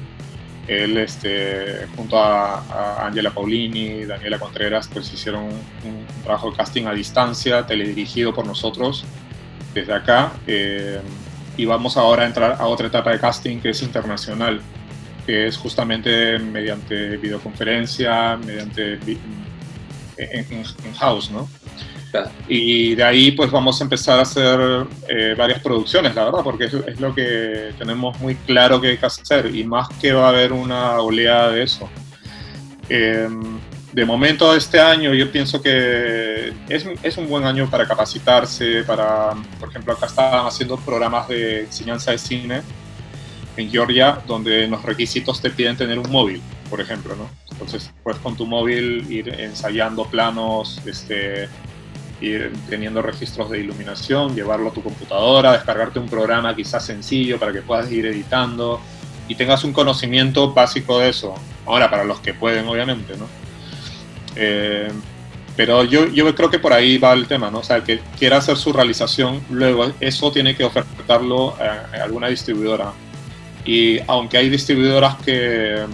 Él, 0.66 0.96
este, 0.96 1.86
junto 1.96 2.18
a, 2.18 3.06
Angela 3.06 3.30
Paulini, 3.30 4.04
Daniela 4.04 4.38
Contreras, 4.38 4.88
pues 4.92 5.12
hicieron 5.12 5.44
un, 5.44 6.06
trabajo 6.24 6.50
de 6.50 6.56
casting 6.56 6.86
a 6.86 6.92
distancia, 6.92 7.66
teledirigido 7.66 8.34
por 8.34 8.46
nosotros 8.46 9.04
desde 9.74 9.92
acá. 9.92 10.32
Eh, 10.46 11.00
y 11.58 11.66
vamos 11.66 11.96
ahora 11.96 12.22
a 12.22 12.26
entrar 12.26 12.56
a 12.58 12.66
otra 12.66 12.86
etapa 12.86 13.12
de 13.12 13.20
casting 13.20 13.60
que 13.60 13.70
es 13.70 13.82
internacional, 13.82 14.60
que 15.26 15.48
es 15.48 15.56
justamente 15.56 16.38
mediante 16.38 17.16
videoconferencia, 17.16 18.36
mediante 18.36 18.98
en, 20.16 20.64
house, 20.98 21.30
¿no? 21.30 21.48
Y 22.48 22.94
de 22.94 23.04
ahí 23.04 23.32
pues 23.32 23.50
vamos 23.50 23.78
a 23.80 23.84
empezar 23.84 24.18
a 24.18 24.22
hacer 24.22 24.86
eh, 25.08 25.34
varias 25.36 25.60
producciones, 25.60 26.14
la 26.14 26.24
verdad, 26.24 26.40
porque 26.42 26.64
es, 26.64 27.00
lo 27.00 27.14
que 27.14 27.74
tenemos 27.76 28.18
muy 28.20 28.36
claro 28.36 28.80
que 28.80 28.88
hay 28.88 28.96
que 28.96 29.04
hacer 29.04 29.54
y 29.54 29.64
más 29.64 29.88
que 30.00 30.12
va 30.12 30.26
a 30.26 30.28
haber 30.30 30.52
una 30.52 31.00
oleada 31.00 31.50
de 31.50 31.64
eso. 31.64 31.90
Em, 32.88 33.58
de 33.92 34.04
momento 34.04 34.54
este 34.54 34.78
año 34.80 35.12
yo 35.12 35.30
pienso 35.30 35.60
que 35.60 36.52
es, 36.68 36.86
es, 37.02 37.18
un 37.18 37.28
buen 37.28 37.44
año 37.44 37.68
para 37.68 37.86
capacitarse, 37.86 38.84
para, 38.84 39.32
por 39.58 39.68
ejemplo, 39.68 39.92
acá 39.92 40.06
estaban 40.06 40.46
haciendo 40.46 40.76
programas 40.78 41.28
de 41.28 41.62
enseñanza 41.62 42.12
de 42.12 42.18
cine 42.18 42.62
en 43.56 43.70
Georgia 43.70 44.20
donde 44.26 44.68
los 44.68 44.82
requisitos 44.82 45.40
te 45.40 45.50
piden 45.50 45.76
tener 45.76 45.98
un 45.98 46.10
móvil, 46.10 46.42
por 46.68 46.80
ejemplo, 46.80 47.16
¿no? 47.16 47.28
Entonces 47.50 47.90
puedes 48.02 48.20
con 48.20 48.36
tu 48.36 48.46
móvil 48.46 49.06
ir 49.10 49.28
ensayando 49.40 50.04
planos, 50.06 50.80
este, 50.86 51.48
ir 52.20 52.52
teniendo 52.68 53.02
registros 53.02 53.50
de 53.50 53.60
iluminación, 53.60 54.34
llevarlo 54.34 54.70
a 54.70 54.72
tu 54.72 54.82
computadora, 54.82 55.52
descargarte 55.52 55.98
un 55.98 56.08
programa 56.08 56.54
quizás 56.54 56.84
sencillo 56.84 57.38
para 57.38 57.52
que 57.52 57.62
puedas 57.62 57.90
ir 57.90 58.06
editando 58.06 58.80
y 59.28 59.34
tengas 59.34 59.64
un 59.64 59.72
conocimiento 59.72 60.52
básico 60.52 60.98
de 60.98 61.08
eso. 61.08 61.34
Ahora, 61.64 61.90
para 61.90 62.04
los 62.04 62.20
que 62.20 62.34
pueden, 62.34 62.66
obviamente, 62.68 63.16
¿no? 63.16 63.26
Eh, 64.36 64.90
pero 65.56 65.84
yo, 65.84 66.06
yo 66.08 66.32
creo 66.34 66.50
que 66.50 66.58
por 66.58 66.72
ahí 66.72 66.98
va 66.98 67.14
el 67.14 67.26
tema, 67.26 67.50
¿no? 67.50 67.60
O 67.60 67.64
sea, 67.64 67.76
el 67.76 67.82
que 67.82 68.00
quiera 68.18 68.36
hacer 68.36 68.56
su 68.58 68.72
realización, 68.72 69.40
luego 69.50 69.90
eso 70.00 70.30
tiene 70.30 70.54
que 70.54 70.64
ofertarlo 70.64 71.56
a 71.58 72.02
alguna 72.02 72.28
distribuidora. 72.28 72.92
Y 73.66 73.98
aunque 74.06 74.38
hay 74.38 74.48
distribuidoras 74.48 75.16
que, 75.16 75.84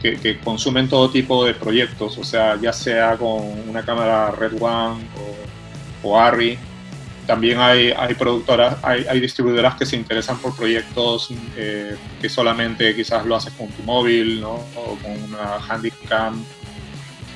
que, 0.00 0.38
consumen 0.38 0.88
todo 0.88 1.10
tipo 1.10 1.44
de 1.44 1.54
proyectos, 1.54 2.16
o 2.16 2.24
sea, 2.24 2.56
ya 2.60 2.72
sea 2.72 3.16
con 3.16 3.68
una 3.68 3.84
cámara 3.84 4.30
Red 4.30 4.54
One 4.60 5.04
o, 6.02 6.08
o 6.08 6.20
ARRI, 6.20 6.56
también 7.26 7.58
hay, 7.58 7.90
hay 7.90 8.14
productoras, 8.14 8.76
hay, 8.82 9.04
hay, 9.08 9.20
distribuidoras 9.20 9.74
que 9.74 9.84
se 9.84 9.96
interesan 9.96 10.38
por 10.38 10.54
proyectos 10.54 11.28
eh, 11.56 11.96
que 12.20 12.28
solamente 12.28 12.94
quizás 12.94 13.26
lo 13.26 13.34
haces 13.34 13.52
con 13.54 13.68
tu 13.68 13.82
móvil, 13.82 14.40
¿no? 14.40 14.64
O 14.76 14.96
con 15.02 15.24
una 15.24 15.56
handicam, 15.68 16.42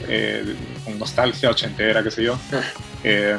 eh, 0.08 0.54
con 0.84 0.98
nostalgia 0.98 1.50
ochentera, 1.50 2.02
qué 2.04 2.10
sé 2.10 2.22
yo. 2.22 2.38
Ah. 2.52 2.62
Eh, 3.02 3.38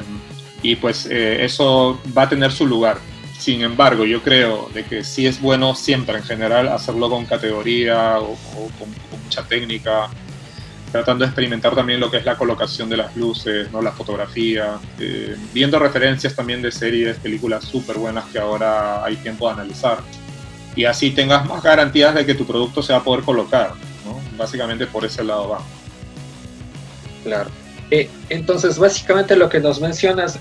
y 0.62 0.76
pues 0.76 1.08
eso 1.08 2.00
va 2.16 2.24
a 2.24 2.30
tener 2.30 2.52
su 2.52 2.68
lugar. 2.68 3.00
Sin 3.42 3.64
embargo, 3.64 4.06
yo 4.06 4.22
creo 4.22 4.70
de 4.72 4.84
que 4.84 5.04
sí 5.04 5.26
es 5.26 5.42
bueno 5.42 5.74
siempre 5.74 6.16
en 6.16 6.24
general 6.24 6.68
hacerlo 6.68 7.10
con 7.10 7.26
categoría 7.26 8.20
o, 8.20 8.38
con, 8.78 8.88
mucha 9.24 9.42
técnica, 9.48 10.10
tratando 10.92 11.26
de 11.26 11.30
experimentar 11.30 11.74
también 11.74 12.00
lo 12.00 12.12
que 12.12 12.18
es 12.18 12.26
la 12.26 12.38
colocación 12.38 12.88
de 12.88 12.98
las 12.98 13.18
luces, 13.18 13.72
¿no? 13.72 13.82
la 13.82 13.94
fotografía, 13.94 14.78
eh, 15.00 15.36
viendo 15.56 15.80
referencias 15.80 16.36
también 16.36 16.62
de 16.62 16.72
series, 16.72 17.18
películas 17.18 17.64
súper 17.64 17.98
buenas 17.98 18.26
que 18.26 18.38
ahora 18.38 19.04
hay 19.04 19.16
tiempo 19.16 19.48
de 19.48 19.54
analizar. 19.56 19.98
Y 20.76 20.86
así 20.86 21.10
tengas 21.10 21.44
más 21.48 21.64
garantías 21.64 22.14
de 22.14 22.28
que 22.28 22.36
tu 22.36 22.46
producto 22.46 22.84
se 22.84 22.94
va 22.94 23.00
a 23.00 23.04
poder 23.04 23.26
colocar. 23.26 23.74
¿no? 24.06 24.22
Básicamente 24.38 24.86
por 24.86 25.04
ese 25.04 25.24
lado 25.24 25.50
va. 25.50 25.62
Claro. 27.24 27.50
Eh, 27.90 28.08
entonces, 28.30 28.78
básicamente 28.78 29.36
lo 29.36 29.50
que 29.50 29.60
nos 29.60 29.82
mencionas 29.82 30.38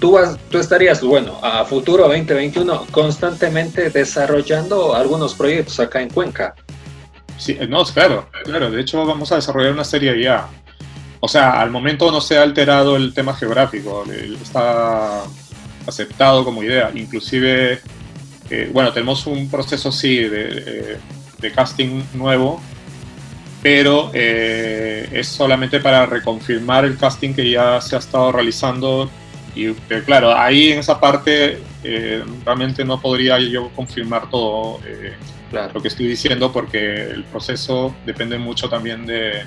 tú, 0.00 0.18
tú 0.50 0.58
estarías, 0.58 1.02
bueno, 1.02 1.38
a 1.42 1.64
futuro 1.64 2.04
2021 2.08 2.86
constantemente 2.90 3.90
desarrollando 3.90 4.94
algunos 4.94 5.34
proyectos 5.34 5.80
acá 5.80 6.00
en 6.00 6.10
Cuenca. 6.10 6.54
Sí, 7.38 7.58
no, 7.68 7.84
claro, 7.84 8.28
claro. 8.44 8.70
De 8.70 8.80
hecho, 8.80 9.04
vamos 9.04 9.30
a 9.32 9.36
desarrollar 9.36 9.72
una 9.72 9.84
serie 9.84 10.20
ya. 10.22 10.48
O 11.20 11.28
sea, 11.28 11.60
al 11.60 11.70
momento 11.70 12.10
no 12.10 12.20
se 12.20 12.38
ha 12.38 12.42
alterado 12.42 12.96
el 12.96 13.12
tema 13.12 13.34
geográfico, 13.34 14.04
está 14.42 15.24
aceptado 15.86 16.44
como 16.44 16.62
idea. 16.62 16.90
Inclusive, 16.94 17.80
eh, 18.50 18.70
bueno, 18.72 18.92
tenemos 18.92 19.26
un 19.26 19.50
proceso, 19.50 19.92
sí, 19.92 20.16
de, 20.16 20.98
de 21.38 21.52
casting 21.52 22.02
nuevo, 22.14 22.60
pero 23.62 24.10
eh, 24.14 25.08
es 25.12 25.28
solamente 25.28 25.80
para 25.80 26.06
reconfirmar 26.06 26.84
el 26.84 26.96
casting 26.96 27.34
que 27.34 27.50
ya 27.50 27.80
se 27.80 27.96
ha 27.96 27.98
estado 27.98 28.32
realizando 28.32 29.10
y 29.56 29.72
claro, 30.04 30.36
ahí 30.36 30.72
en 30.72 30.80
esa 30.80 31.00
parte 31.00 31.58
eh, 31.82 32.22
realmente 32.44 32.84
no 32.84 33.00
podría 33.00 33.38
yo 33.38 33.70
confirmar 33.74 34.28
todo 34.28 34.80
eh, 34.84 35.14
lo 35.72 35.80
que 35.80 35.88
estoy 35.88 36.06
diciendo 36.06 36.52
porque 36.52 37.04
el 37.04 37.24
proceso 37.24 37.94
depende 38.04 38.36
mucho 38.36 38.68
también 38.68 39.06
de, 39.06 39.44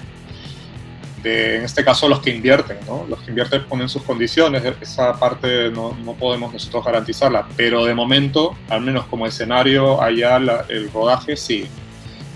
de, 1.22 1.58
en 1.58 1.63
este 1.63 1.86
caso, 1.86 2.10
los 2.10 2.22
que 2.22 2.32
invierten, 2.32 2.78
¿no? 2.88 3.06
Los 3.08 3.19
que 3.19 3.30
invierten 3.30 3.65
ponen 3.65 3.88
sus 3.88 4.02
condiciones, 4.02 4.63
esa 4.82 5.13
parte 5.19 5.69
no, 5.69 5.95
no 6.04 6.13
podemos 6.13 6.52
nosotros 6.52 6.84
garantizarla, 6.84 7.48
pero 7.56 7.86
de 7.86 7.93
momento, 7.93 8.56
al 8.69 8.82
menos 8.82 9.06
como 9.06 9.28
escenario, 9.28 10.02
allá 10.02 10.38
el 10.69 10.91
rodaje 10.91 11.38
sí. 11.38 11.67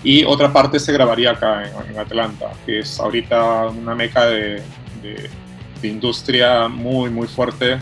Y 0.04 0.22
otra 0.24 0.52
parte 0.52 0.78
se 0.78 0.92
grabaría 0.92 1.32
acá 1.32 1.64
en, 1.90 1.98
Atlanta, 1.98 2.52
que 2.66 2.80
es 2.80 3.00
ahorita 3.00 3.66
una 3.68 3.96
meca 3.96 4.26
de 4.26 4.62
industria 5.88 6.68
muy, 6.68 7.10
muy 7.10 7.26
fuerte. 7.26 7.78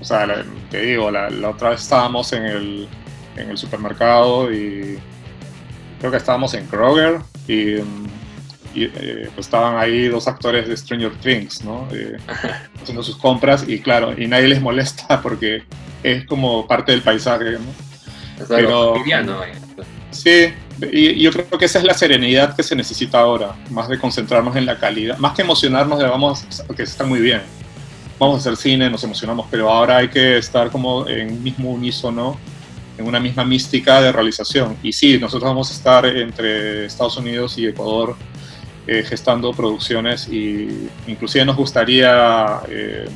o 0.00 0.04
sea, 0.04 0.44
te 0.70 0.82
digo, 0.82 1.10
la, 1.10 1.28
otra 1.48 1.70
vez 1.70 1.82
estábamos 1.82 2.32
en 2.32 2.44
el, 2.44 2.88
en 3.36 3.50
el 3.50 3.58
supermercado 3.58 4.52
y 4.52 4.98
creo 5.98 6.10
que 6.10 6.16
estábamos 6.16 6.54
en 6.54 6.66
Kroger 6.66 7.20
y, 7.46 7.76
y, 8.74 8.86
pues 9.34 9.46
estaban 9.46 9.76
ahí 9.76 10.08
dos 10.08 10.28
actores 10.28 10.68
de 10.68 10.76
Stranger 10.76 11.12
Things, 11.16 11.64
¿no? 11.64 11.86
haciendo 12.82 13.02
sus 13.02 13.16
compras 13.16 13.64
y 13.68 13.80
claro, 13.80 14.14
y 14.16 14.26
nadie 14.26 14.48
les 14.48 14.60
molesta 14.60 15.20
porque 15.22 15.62
es 16.02 16.24
como 16.26 16.66
parte 16.66 16.92
del 16.92 17.02
paisaje, 17.02 17.52
¿no? 17.52 17.90
Pero, 18.48 18.94
Sí, 20.10 20.52
y 20.92 21.20
yo 21.20 21.30
creo 21.32 21.46
que 21.58 21.64
esa 21.64 21.78
es 21.78 21.84
la 21.84 21.94
serenidad 21.94 22.56
que 22.56 22.62
se 22.62 22.74
necesita 22.74 23.20
ahora, 23.20 23.54
más 23.70 23.88
de 23.88 23.98
concentrarnos 23.98 24.56
en 24.56 24.66
la 24.66 24.78
calidad, 24.78 25.18
más 25.18 25.34
que 25.34 25.42
emocionarnos 25.42 25.98
de 25.98 26.06
vamos, 26.06 26.44
que 26.74 26.82
está 26.82 27.04
muy 27.04 27.20
bien, 27.20 27.42
vamos 28.18 28.36
a 28.36 28.38
hacer 28.40 28.56
cine, 28.56 28.90
nos 28.90 29.02
emocionamos, 29.04 29.46
pero 29.50 29.70
ahora 29.70 29.98
hay 29.98 30.08
que 30.08 30.38
estar 30.38 30.70
como 30.70 31.08
en 31.08 31.42
mismo 31.42 31.70
unísono, 31.70 32.38
en 32.98 33.06
una 33.06 33.18
misma 33.18 33.44
mística 33.44 34.00
de 34.02 34.12
realización. 34.12 34.76
Y 34.82 34.92
sí, 34.92 35.18
nosotros 35.18 35.48
vamos 35.50 35.70
a 35.70 35.74
estar 35.74 36.06
entre 36.06 36.84
Estados 36.84 37.16
Unidos 37.16 37.56
y 37.56 37.66
Ecuador 37.66 38.16
eh, 38.86 39.04
gestando 39.08 39.52
producciones 39.52 40.28
y 40.28 40.88
inclusive 41.06 41.44
nos 41.44 41.56
gustaría 41.56 42.60
eh, 42.68 43.08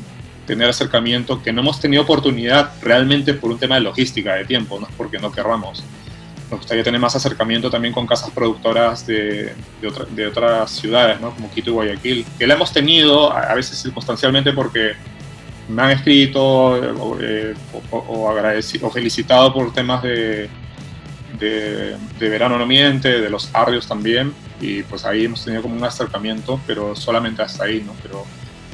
tener 0.46 0.68
acercamiento 0.68 1.42
que 1.42 1.52
no 1.52 1.60
hemos 1.60 1.80
tenido 1.80 2.02
oportunidad 2.02 2.72
realmente 2.82 3.34
por 3.34 3.50
un 3.50 3.58
tema 3.58 3.74
de 3.74 3.82
logística, 3.82 4.34
de 4.34 4.44
tiempo, 4.44 4.78
no 4.80 4.86
es 4.86 4.92
porque 4.96 5.18
no 5.18 5.32
querramos 5.32 5.82
nos 6.54 6.60
gustaría 6.60 6.84
tener 6.84 7.00
más 7.00 7.16
acercamiento 7.16 7.68
también 7.68 7.92
con 7.92 8.06
casas 8.06 8.30
productoras 8.30 9.04
de, 9.06 9.52
de, 10.14 10.26
otras 10.26 10.70
ciudades, 10.70 11.20
¿no? 11.20 11.34
como 11.34 11.50
Quito 11.50 11.70
y 11.70 11.72
Guayaquil, 11.72 12.26
que 12.38 12.46
la 12.46 12.54
hemos 12.54 12.72
tenido 12.72 13.32
a, 13.32 13.54
veces 13.54 13.82
circunstancialmente 13.82 14.52
porque 14.52 14.92
me 15.68 15.82
han 15.82 15.90
escrito 15.90 16.42
o, 16.42 17.18
eh, 17.20 17.54
agradecido, 18.30 18.86
o 18.86 18.90
felicitado 18.90 19.52
por 19.52 19.72
temas 19.72 20.02
de, 20.04 20.48
de, 21.40 21.98
Verano 22.20 22.56
No 22.56 22.66
Miente, 22.66 23.20
de 23.20 23.30
los 23.30 23.52
Ardios 23.52 23.88
también, 23.88 24.32
y 24.60 24.82
pues 24.84 25.04
ahí 25.04 25.24
hemos 25.24 25.44
tenido 25.44 25.62
como 25.62 25.74
un 25.74 25.84
acercamiento, 25.84 26.60
pero 26.68 26.94
solamente 26.94 27.42
hasta 27.42 27.64
ahí, 27.64 27.82
¿no? 27.84 27.94
Pero 28.02 28.24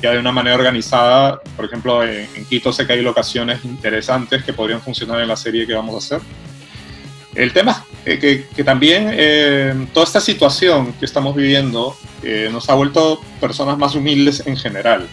ya 0.03 0.12
de 0.12 0.19
una 0.19 0.33
manera 0.33 0.57
organizada, 0.57 1.40
por 1.57 1.64
ejemplo, 1.64 2.05
en, 2.05 2.29
en 2.35 2.45
Quito 2.45 2.73
sé 2.73 2.87
que 2.87 2.93
hay 2.93 3.03
locaciones 3.03 3.64
interesantes 3.64 4.45
que 4.45 4.53
podrían 4.53 4.83
funcionar 4.83 5.21
en 5.21 5.29
la 5.29 5.37
serie 5.37 5.66
que 5.66 5.75
vamos 5.75 5.95
a 5.95 5.99
hacer 5.99 6.21
el 7.35 7.53
tema 7.53 7.85
es 8.05 8.19
que, 8.19 8.47
que, 8.55 8.64
también 8.64 9.11
eh, 9.12 9.87
toda 9.93 10.05
esta 10.05 10.21
situación 10.21 10.93
que 10.95 11.05
estamos 11.05 11.37
viviendo 11.37 11.97
eh, 12.23 12.49
nos 12.51 12.69
ha 12.69 12.75
vuelto 12.75 13.21
personas 13.40 13.79
más 13.79 13.95
humildes 13.95 14.43
en 14.47 14.57
general. 14.57 15.07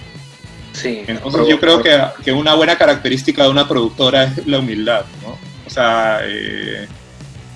Sí, 0.74 1.04
Entonces 1.08 1.48
yo 1.48 1.60
creo 1.60 1.82
que, 1.82 2.00
que, 2.24 2.32
una 2.32 2.54
buena 2.54 2.78
característica 2.78 3.44
de 3.44 3.50
una 3.50 3.68
productora 3.68 4.26
es 4.26 4.48
la 4.48 4.60
humildad, 4.60 5.06
¿no? 5.24 5.38
O 5.66 5.70
sea, 5.70 6.20
eh, 6.24 6.88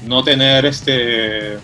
no 0.06 0.24
tener 0.24 0.65
este 0.65 1.58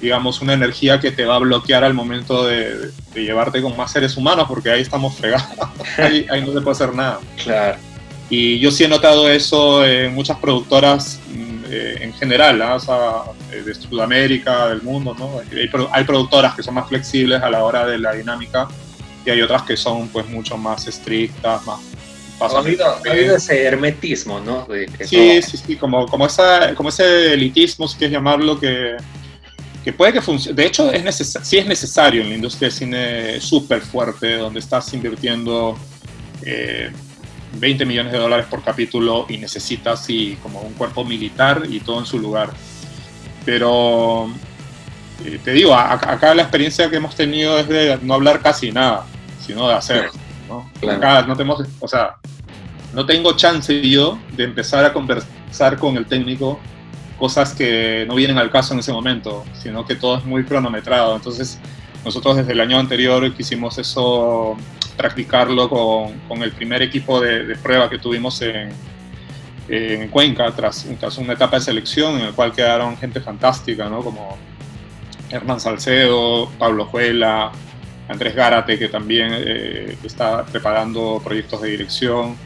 digamos, 0.00 0.40
una 0.40 0.54
energía 0.54 0.98
que 0.98 1.12
te 1.12 1.26
va 1.26 1.36
a 1.36 1.40
bloquear 1.40 1.84
al 1.84 1.92
momento 1.92 2.46
de, 2.46 2.90
de 3.12 3.22
llevarte 3.22 3.60
con 3.60 3.76
más 3.76 3.92
seres 3.92 4.16
humanos, 4.16 4.46
porque 4.48 4.70
ahí 4.70 4.80
estamos 4.80 5.14
fregados, 5.14 5.68
ahí, 5.98 6.26
ahí, 6.30 6.40
no 6.40 6.54
se 6.54 6.62
puede 6.62 6.70
hacer 6.70 6.94
nada. 6.94 7.20
Claro. 7.42 7.78
Y 8.30 8.58
yo 8.60 8.70
sí 8.70 8.84
he 8.84 8.88
notado 8.88 9.28
eso 9.28 9.84
en 9.84 10.14
muchas 10.14 10.38
productoras 10.38 11.20
eh, 11.70 11.98
en 12.00 12.12
general, 12.12 12.60
eh, 12.60 13.62
de 13.62 13.74
Sudamérica, 13.74 14.68
del 14.68 14.82
mundo, 14.82 15.14
¿no? 15.16 15.40
Hay, 15.92 16.04
productoras 16.04 16.56
que 16.56 16.64
son 16.64 16.74
más 16.74 16.88
flexibles 16.88 17.40
a 17.40 17.48
la 17.48 17.62
hora 17.62 17.86
de 17.86 17.96
la 17.96 18.12
dinámica 18.12 18.66
y 19.24 19.30
hay 19.30 19.40
otras 19.40 19.62
que 19.62 19.76
son 19.76 20.08
pues 20.08 20.26
mucho 20.28 20.56
más 20.56 20.88
estrictas, 20.88 21.64
más... 21.66 21.78
Ha 22.40 22.58
habido, 22.58 23.36
ese 23.36 23.64
hermetismo, 23.64 24.40
¿no? 24.40 24.66
sí, 25.04 25.42
sí, 25.42 25.56
sí, 25.58 25.76
como, 25.76 26.06
como, 26.06 26.26
esa, 26.26 26.74
como 26.74 26.88
ese 26.88 27.34
elitismo, 27.34 27.86
si 27.86 27.98
quieres 27.98 28.14
llamarlo, 28.14 28.58
que, 28.58 28.96
que 29.84 29.92
puede 29.92 30.14
que 30.14 30.22
funcione. 30.22 30.56
De 30.56 30.66
hecho, 30.66 30.90
es 30.90 31.38
sí 31.42 31.58
es 31.58 31.66
necesario 31.66 32.22
en 32.22 32.30
la 32.30 32.34
industria 32.34 32.68
de 32.68 32.74
cine 32.74 33.40
súper 33.40 33.82
fuerte, 33.82 34.38
donde 34.38 34.58
estás 34.58 34.92
invirtiendo 34.94 35.78
eh, 36.42 36.90
20 37.52 37.84
millones 37.84 38.12
de 38.12 38.18
dólares 38.18 38.46
por 38.48 38.62
capítulo 38.62 39.26
y 39.28 39.38
necesitas 39.38 40.00
así 40.00 40.38
como 40.42 40.60
un 40.60 40.74
cuerpo 40.74 41.04
militar 41.04 41.62
y 41.68 41.80
todo 41.80 42.00
en 42.00 42.06
su 42.06 42.18
lugar. 42.18 42.50
Pero 43.44 44.30
eh, 45.24 45.40
te 45.42 45.52
digo, 45.52 45.74
acá 45.74 46.34
la 46.34 46.42
experiencia 46.42 46.88
que 46.88 46.96
hemos 46.96 47.14
tenido 47.14 47.58
es 47.58 47.68
de 47.68 47.98
no 48.02 48.14
hablar 48.14 48.40
casi 48.40 48.72
nada, 48.72 49.04
sino 49.44 49.68
de 49.68 49.74
hacer. 49.74 50.10
¿no? 50.48 50.70
Acá 50.90 51.22
no 51.22 51.36
tenemos, 51.36 51.64
o 51.80 51.88
sea, 51.88 52.16
no 52.94 53.06
tengo 53.06 53.36
chance 53.36 53.80
yo 53.88 54.18
de 54.36 54.44
empezar 54.44 54.84
a 54.84 54.92
conversar 54.92 55.78
con 55.78 55.96
el 55.96 56.06
técnico 56.06 56.58
cosas 57.18 57.54
que 57.54 58.06
no 58.08 58.14
vienen 58.14 58.38
al 58.38 58.50
caso 58.50 58.72
en 58.72 58.80
ese 58.80 58.92
momento, 58.92 59.44
sino 59.52 59.84
que 59.84 59.94
todo 59.94 60.16
es 60.16 60.24
muy 60.24 60.42
cronometrado. 60.44 61.14
Entonces, 61.14 61.60
nosotros 62.02 62.36
desde 62.36 62.52
el 62.52 62.60
año 62.60 62.78
anterior 62.78 63.30
quisimos 63.34 63.76
eso 63.76 64.56
practicarlo 65.00 65.66
con, 65.70 66.18
con 66.28 66.42
el 66.42 66.52
primer 66.52 66.82
equipo 66.82 67.20
de, 67.20 67.44
de, 67.46 67.56
prueba 67.56 67.88
que 67.88 67.98
tuvimos 67.98 68.42
en, 68.42 68.68
en 69.66 70.08
Cuenca, 70.08 70.50
tras, 70.54 70.86
tras, 70.98 71.16
una 71.16 71.32
etapa 71.32 71.56
de 71.56 71.62
selección 71.62 72.18
en 72.18 72.26
la 72.26 72.32
cual 72.32 72.52
quedaron 72.52 72.98
gente 72.98 73.18
fantástica, 73.20 73.88
¿no? 73.88 74.02
como 74.02 74.36
Hernán 75.30 75.58
Salcedo, 75.58 76.50
Pablo 76.58 76.84
Juela, 76.84 77.50
Andrés 78.08 78.34
Gárate, 78.34 78.78
que 78.78 78.88
también 78.88 79.30
eh, 79.32 79.96
está 80.04 80.44
preparando 80.44 81.18
proyectos 81.24 81.62
de 81.62 81.70
dirección, 81.70 82.36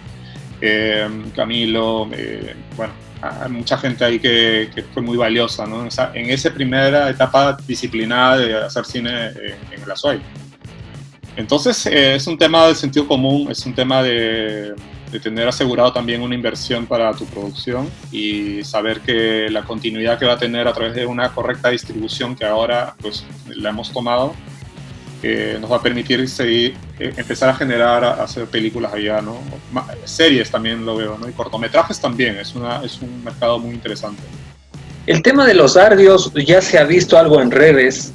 eh, 0.60 1.08
Camilo, 1.34 2.08
eh, 2.12 2.54
bueno, 2.76 2.92
hay 3.20 3.50
mucha 3.50 3.76
gente 3.78 4.04
ahí 4.04 4.20
que, 4.20 4.70
que 4.72 4.82
fue 4.82 5.02
muy 5.02 5.16
valiosa 5.16 5.66
¿no? 5.66 5.82
en, 5.82 6.30
esa, 6.30 6.54
primera 6.54 7.10
etapa 7.10 7.56
disciplinada 7.66 8.38
de 8.38 8.54
hacer 8.54 8.84
cine 8.84 9.28
en, 9.28 9.82
en 9.82 9.90
Azuay. 9.90 10.20
Entonces 11.36 11.86
eh, 11.86 12.14
es 12.14 12.26
un 12.26 12.38
tema 12.38 12.68
de 12.68 12.74
sentido 12.74 13.06
común, 13.06 13.50
es 13.50 13.64
un 13.66 13.74
tema 13.74 14.02
de, 14.02 14.74
tener 15.22 15.46
asegurado 15.46 15.92
también 15.92 16.22
una 16.22 16.34
inversión 16.34 16.86
para 16.86 17.12
tu 17.12 17.24
producción 17.26 17.88
y 18.10 18.64
saber 18.64 18.98
que 19.00 19.48
la 19.48 19.62
continuidad 19.62 20.18
que 20.18 20.26
va 20.26 20.32
a 20.32 20.38
tener 20.38 20.66
a 20.66 20.72
través 20.72 20.92
de 20.96 21.06
una 21.06 21.32
correcta 21.32 21.70
distribución 21.70 22.34
que 22.34 22.44
ahora 22.44 22.96
pues 23.00 23.24
la 23.46 23.70
hemos 23.70 23.92
tomado 23.92 24.34
eh, 25.26 25.56
nos 25.58 25.72
va 25.72 25.76
a 25.76 25.82
permitir 25.82 26.28
seguir, 26.28 26.74
eh, 26.98 27.14
empezar 27.16 27.48
a 27.48 27.54
generar, 27.54 28.04
a 28.04 28.24
hacer 28.24 28.44
películas 28.44 28.92
allá, 28.92 29.22
¿no? 29.22 29.38
Series 30.04 30.50
también 30.50 30.84
lo 30.84 30.96
veo, 30.96 31.16
¿no? 31.16 31.26
Y 31.26 31.32
cortometrajes 31.32 31.98
también, 31.98 32.36
es, 32.36 32.54
una, 32.54 32.84
es 32.84 33.00
un 33.00 33.24
mercado 33.24 33.58
muy 33.58 33.72
interesante. 33.72 34.22
El 35.06 35.22
tema 35.22 35.46
de 35.46 35.54
los 35.54 35.78
ardios 35.78 36.30
ya 36.34 36.60
se 36.60 36.78
ha 36.78 36.84
visto 36.84 37.16
algo 37.16 37.40
en 37.40 37.50
redes, 37.50 38.12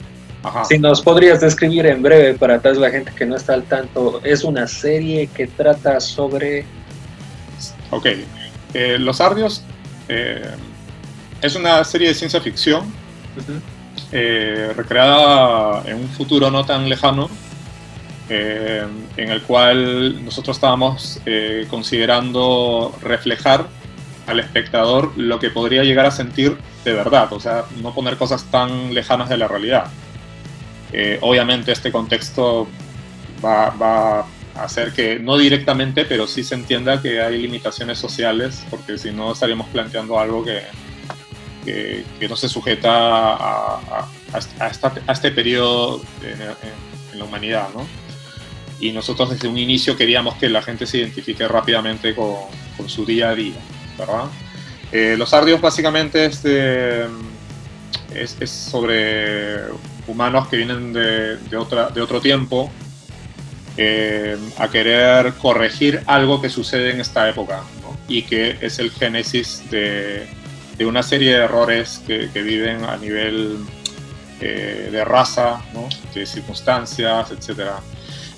si 0.67 0.79
nos 0.79 1.01
podrías 1.01 1.41
describir 1.41 1.85
en 1.85 2.01
breve 2.01 2.33
para 2.35 2.59
toda 2.59 2.75
la 2.75 2.89
gente 2.89 3.11
que 3.15 3.25
no 3.25 3.35
está 3.35 3.53
al 3.53 3.63
tanto, 3.63 4.21
es 4.23 4.43
una 4.43 4.67
serie 4.67 5.27
que 5.27 5.47
trata 5.47 5.99
sobre... 5.99 6.65
Ok, 7.91 8.07
eh, 8.73 8.97
Los 8.99 9.19
Ardios 9.19 9.63
eh, 10.07 10.51
es 11.41 11.55
una 11.55 11.83
serie 11.83 12.09
de 12.09 12.13
ciencia 12.13 12.39
ficción 12.39 12.85
eh, 14.11 14.73
recreada 14.75 15.83
en 15.85 15.97
un 15.97 16.09
futuro 16.09 16.49
no 16.49 16.65
tan 16.65 16.87
lejano, 16.87 17.29
en 18.29 19.31
el 19.31 19.41
cual 19.41 20.23
nosotros 20.23 20.57
estábamos 20.57 21.19
considerando 21.67 22.95
reflejar 23.01 23.65
al 24.27 24.39
espectador 24.39 25.17
lo 25.17 25.39
que 25.39 25.49
podría 25.49 25.83
llegar 25.83 26.05
a 26.05 26.11
sentir 26.11 26.55
de 26.85 26.93
verdad, 26.93 27.33
o 27.33 27.39
sea, 27.39 27.65
no 27.81 27.91
poner 27.95 28.17
cosas 28.17 28.43
tan 28.45 28.93
lejanas 28.93 29.29
de 29.29 29.37
la 29.37 29.47
realidad. 29.47 29.87
Eh, 30.91 31.17
obviamente 31.21 31.71
este 31.71 31.91
contexto 31.91 32.67
va, 33.43 34.19
a 34.55 34.63
hacer 34.63 34.91
que, 34.91 35.19
no 35.19 35.37
directamente, 35.37 36.05
pero 36.05 36.27
sí 36.27 36.43
se 36.43 36.55
entienda 36.55 37.01
que 37.01 37.21
hay 37.21 37.41
limitaciones 37.41 37.97
sociales, 37.97 38.65
porque 38.69 38.97
si 38.97 39.11
no 39.11 39.31
estaríamos 39.31 39.67
planteando 39.67 40.19
algo 40.19 40.43
que, 40.43 40.63
que, 41.65 42.27
no 42.27 42.35
se 42.35 42.49
sujeta 42.49 42.89
a, 42.91 44.07
a, 44.33 45.11
este 45.11 45.31
periodo 45.31 46.01
en, 46.23 47.17
la 47.17 47.25
humanidad, 47.25 47.69
¿no? 47.73 47.85
Y 48.79 48.91
nosotros 48.91 49.31
desde 49.31 49.47
un 49.47 49.57
inicio 49.57 49.97
queríamos 49.97 50.35
que 50.35 50.47
la 50.47 50.61
gente 50.61 50.85
se 50.85 50.99
identifique 50.99 51.45
rápidamente 51.47 52.15
con, 52.15 52.35
con 52.77 52.87
su 52.87 53.05
día 53.05 53.29
a 53.29 53.35
día, 53.35 53.57
¿verdad? 53.97 54.25
Eh, 54.91 55.15
los 55.17 55.33
ardios 55.33 55.59
básicamente 55.59 56.25
es, 56.25 56.45
es 58.13 58.49
sobre 58.49 59.65
humanos 60.09 60.47
que 60.47 60.57
vienen 60.57 60.91
de, 60.93 61.57
otra, 61.57 61.89
de 61.89 62.01
otro 62.01 62.19
tiempo 62.19 62.71
eh, 63.77 64.37
a 64.57 64.67
querer 64.67 65.33
corregir 65.33 66.01
algo 66.07 66.41
que 66.41 66.49
sucede 66.49 66.91
en 66.91 66.99
esta 66.99 67.29
época 67.29 67.61
y 68.07 68.23
que 68.23 68.57
es 68.61 68.79
el 68.79 68.91
génesis 68.91 69.63
de, 69.69 70.27
de, 70.77 70.85
una 70.85 71.03
serie 71.03 71.33
de 71.33 71.43
errores 71.43 72.01
que, 72.05 72.29
que 72.33 72.41
viven 72.41 72.83
a 72.83 72.97
nivel 72.97 73.59
eh, 74.41 74.89
de 74.91 75.05
raza, 75.05 75.61
de 76.13 76.25
circunstancias, 76.25 77.31
etc. 77.31 77.71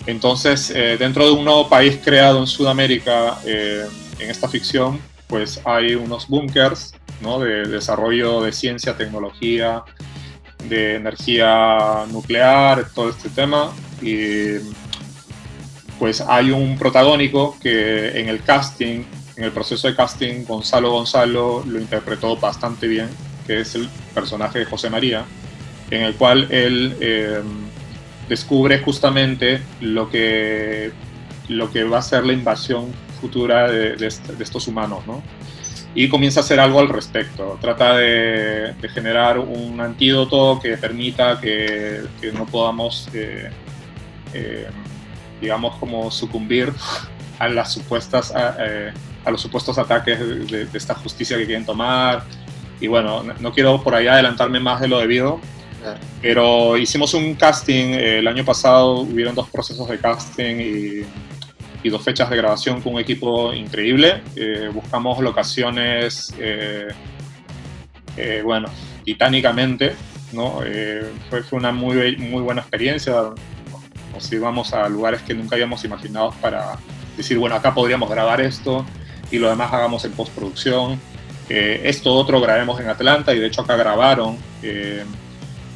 Entonces, 0.06 0.70
eh, 0.72 0.98
dentro 1.00 1.26
de 1.26 1.32
un 1.32 1.46
nuevo 1.46 1.70
país 1.70 2.00
creado 2.04 2.40
en 2.40 2.48
Sudamérica, 2.48 3.38
en 3.46 4.30
esta 4.30 4.48
ficción, 4.48 5.00
pues 5.28 5.62
hay 5.64 5.96
unos 5.96 6.28
búnkers 6.28 6.94
¿no? 7.22 7.40
de 7.40 7.64
desarrollo 7.64 8.42
de 8.42 8.52
ciencia, 8.52 8.98
tecnología, 8.98 9.84
de 10.68 10.96
energía 10.96 12.06
nuclear, 12.12 12.88
todo 12.94 13.10
este 13.10 13.30
tema. 13.30 13.72
Y 14.02 14.58
pues 16.00 16.22
hay 16.22 16.52
un 16.52 16.78
protagónico 16.78 17.58
que 17.62 18.20
en 18.20 18.30
el 18.30 18.42
casting, 18.42 19.04
en 19.36 19.44
el 19.44 19.52
proceso 19.52 19.88
de 19.88 19.96
casting, 19.96 20.46
Gonzalo 20.46 20.92
Gonzalo 20.92 21.64
lo 21.66 21.80
interpretó 21.80 22.36
bastante 22.38 22.88
bien, 22.88 23.10
que 23.46 23.62
es 23.62 23.76
el 23.76 23.88
personaje 24.14 24.60
de 24.60 24.66
José 24.66 24.90
María, 24.90 25.26
en 25.90 26.02
el 26.02 26.16
cual 26.16 26.48
él 26.50 26.96
eh, 27.00 27.42
descubre 28.28 28.80
justamente 28.80 29.62
lo 29.80 30.10
que, 30.10 30.92
lo 31.50 31.72
que 31.72 31.84
va 31.84 32.00
a 32.00 32.02
ser 32.02 32.26
la 32.26 32.34
invasión 32.34 32.88
futura 33.20 33.70
de 33.70 33.96
estos 34.40 34.68
humanos, 34.68 35.06
¿no? 35.06 35.22
Y 35.94 36.08
comienza 36.08 36.40
a 36.40 36.44
hacer 36.44 36.60
algo 36.60 36.80
al 36.80 36.90
respecto. 36.90 37.58
Trata 37.60 37.98
de, 37.98 38.74
generar 38.94 39.40
un 39.40 39.80
antídoto 39.82 40.60
que 40.62 40.78
permita 40.78 41.40
que, 41.40 42.02
no 42.34 42.46
podamos, 42.46 43.10
eh, 43.14 43.50
eh, 44.34 44.68
digamos, 45.42 45.76
como 45.78 46.10
sucumbir 46.10 46.72
a 47.40 47.50
las 47.50 47.74
supuestas 47.74 48.34
eh, 48.36 48.94
a, 49.26 49.32
los 49.32 49.42
supuestos 49.42 49.78
ataques 49.78 50.20
de, 50.20 50.68
esta 50.74 50.96
justicia 50.96 51.38
que 51.38 51.46
quieren 51.46 51.66
tomar. 51.66 52.24
Y 52.80 52.88
bueno, 52.88 53.24
no 53.40 53.52
quiero 53.52 53.84
por 53.84 53.94
ahí 53.94 54.08
adelantarme 54.08 54.60
más 54.60 54.82
de 54.82 54.88
lo 54.88 55.00
debido, 55.00 55.40
pero 56.22 56.78
hicimos 56.78 57.14
un 57.14 57.36
casting 57.36 57.94
el 57.94 58.28
año 58.28 58.44
pasado, 58.44 59.02
hubieron 59.02 59.36
dos 59.36 59.50
procesos 59.50 59.88
de 59.88 60.00
casting 60.00 60.56
y 60.56 61.06
y 61.84 61.90
dos 61.90 62.04
fechas 62.04 62.30
de 62.30 62.38
grabación 62.38 62.82
con 62.82 62.96
un 62.96 63.00
equipo 63.00 63.54
increíble. 63.54 64.22
Eh, 64.36 64.70
buscamos 64.74 65.20
locaciones, 65.20 66.34
eh, 66.38 66.90
eh, 68.18 68.42
bueno, 68.44 68.68
titánicamente, 69.04 69.96
¿no? 70.32 70.60
fue, 71.30 71.44
fue, 71.44 71.60
una 71.60 71.72
muy, 71.72 72.18
muy 72.18 72.42
buena 72.42 72.62
experiencia. 72.62 73.14
Nos 74.14 74.32
íbamos 74.32 74.74
a 74.74 74.88
lugares 74.90 75.22
que 75.22 75.34
nunca 75.34 75.56
habíamos 75.56 75.84
imaginado 75.84 76.32
para 76.42 76.78
decir, 77.18 77.38
bueno, 77.38 77.56
acá 77.56 77.74
podríamos 77.74 78.10
grabar 78.10 78.42
esto 78.42 78.86
y 79.32 79.40
lo 79.40 79.50
demás 79.50 79.74
hagamos 79.74 80.06
en 80.06 80.12
postproducción. 80.12 81.00
esto 81.50 82.14
otro 82.14 82.40
grabemos 82.40 82.80
en 82.80 82.90
Atlanta 82.90 83.34
y 83.34 83.40
de 83.40 83.48
hecho 83.48 83.62
acá 83.62 83.76
grabaron 83.76 84.38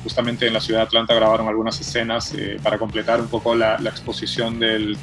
justamente 0.03 0.45
en 0.47 0.53
la 0.53 0.61
ciudad 0.61 0.81
de 0.81 0.85
Atlanta 0.85 1.15
grabaron 1.15 1.47
algunas 1.47 1.81
escenas 1.81 2.33
para 2.61 2.77
completar 2.77 3.19
un 3.19 3.27
poco 3.27 3.55
la, 3.55 3.77
la 3.79 3.89
exposición 3.89 4.59
del, 4.59 4.97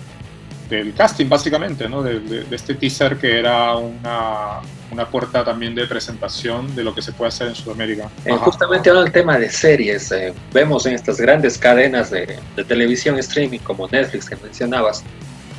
del 0.76 0.94
casting, 0.94 1.28
básicamente, 1.28 1.88
¿no? 1.88 2.02
de, 2.02 2.46
este 2.50 2.74
teaser 2.74 3.16
que 3.16 3.38
era 3.38 3.76
una, 3.76 4.60
una, 4.90 5.06
puerta 5.06 5.44
también 5.44 5.74
de 5.74 5.86
presentación 5.86 6.74
de 6.74 6.84
lo 6.84 6.94
que 6.94 7.02
se 7.02 7.12
puede 7.12 7.28
hacer 7.28 7.48
en 7.48 7.54
Sudamérica. 7.54 8.10
Eh, 8.24 8.32
justamente 8.32 8.90
ahora 8.90 9.02
el 9.02 9.12
tema 9.12 9.38
de 9.38 9.50
series, 9.50 10.10
eh, 10.12 10.32
vemos 10.52 10.86
en 10.86 10.94
estas 10.94 11.18
grandes 11.18 11.58
cadenas 11.58 12.10
de, 12.10 12.38
televisión 12.66 13.18
streaming 13.18 13.58
como 13.58 13.88
Netflix 13.88 14.28
que 14.28 14.36
mencionabas, 14.36 15.04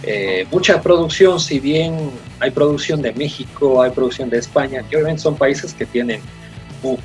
eh, 0.03 0.45
mucha 0.51 0.81
producción, 0.81 1.39
si 1.39 1.59
bien 1.59 2.11
hay 2.39 2.51
producción 2.51 3.01
de 3.01 3.13
México, 3.13 3.81
hay 3.81 3.91
producción 3.91 4.29
de 4.29 4.39
España, 4.39 4.83
que 4.89 4.97
obviamente 4.97 5.21
son 5.21 5.35
países 5.35 5.73
que 5.73 5.85
tienen 5.85 6.21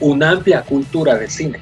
una 0.00 0.30
amplia 0.30 0.62
cultura 0.62 1.16
de 1.16 1.28
cine 1.28 1.60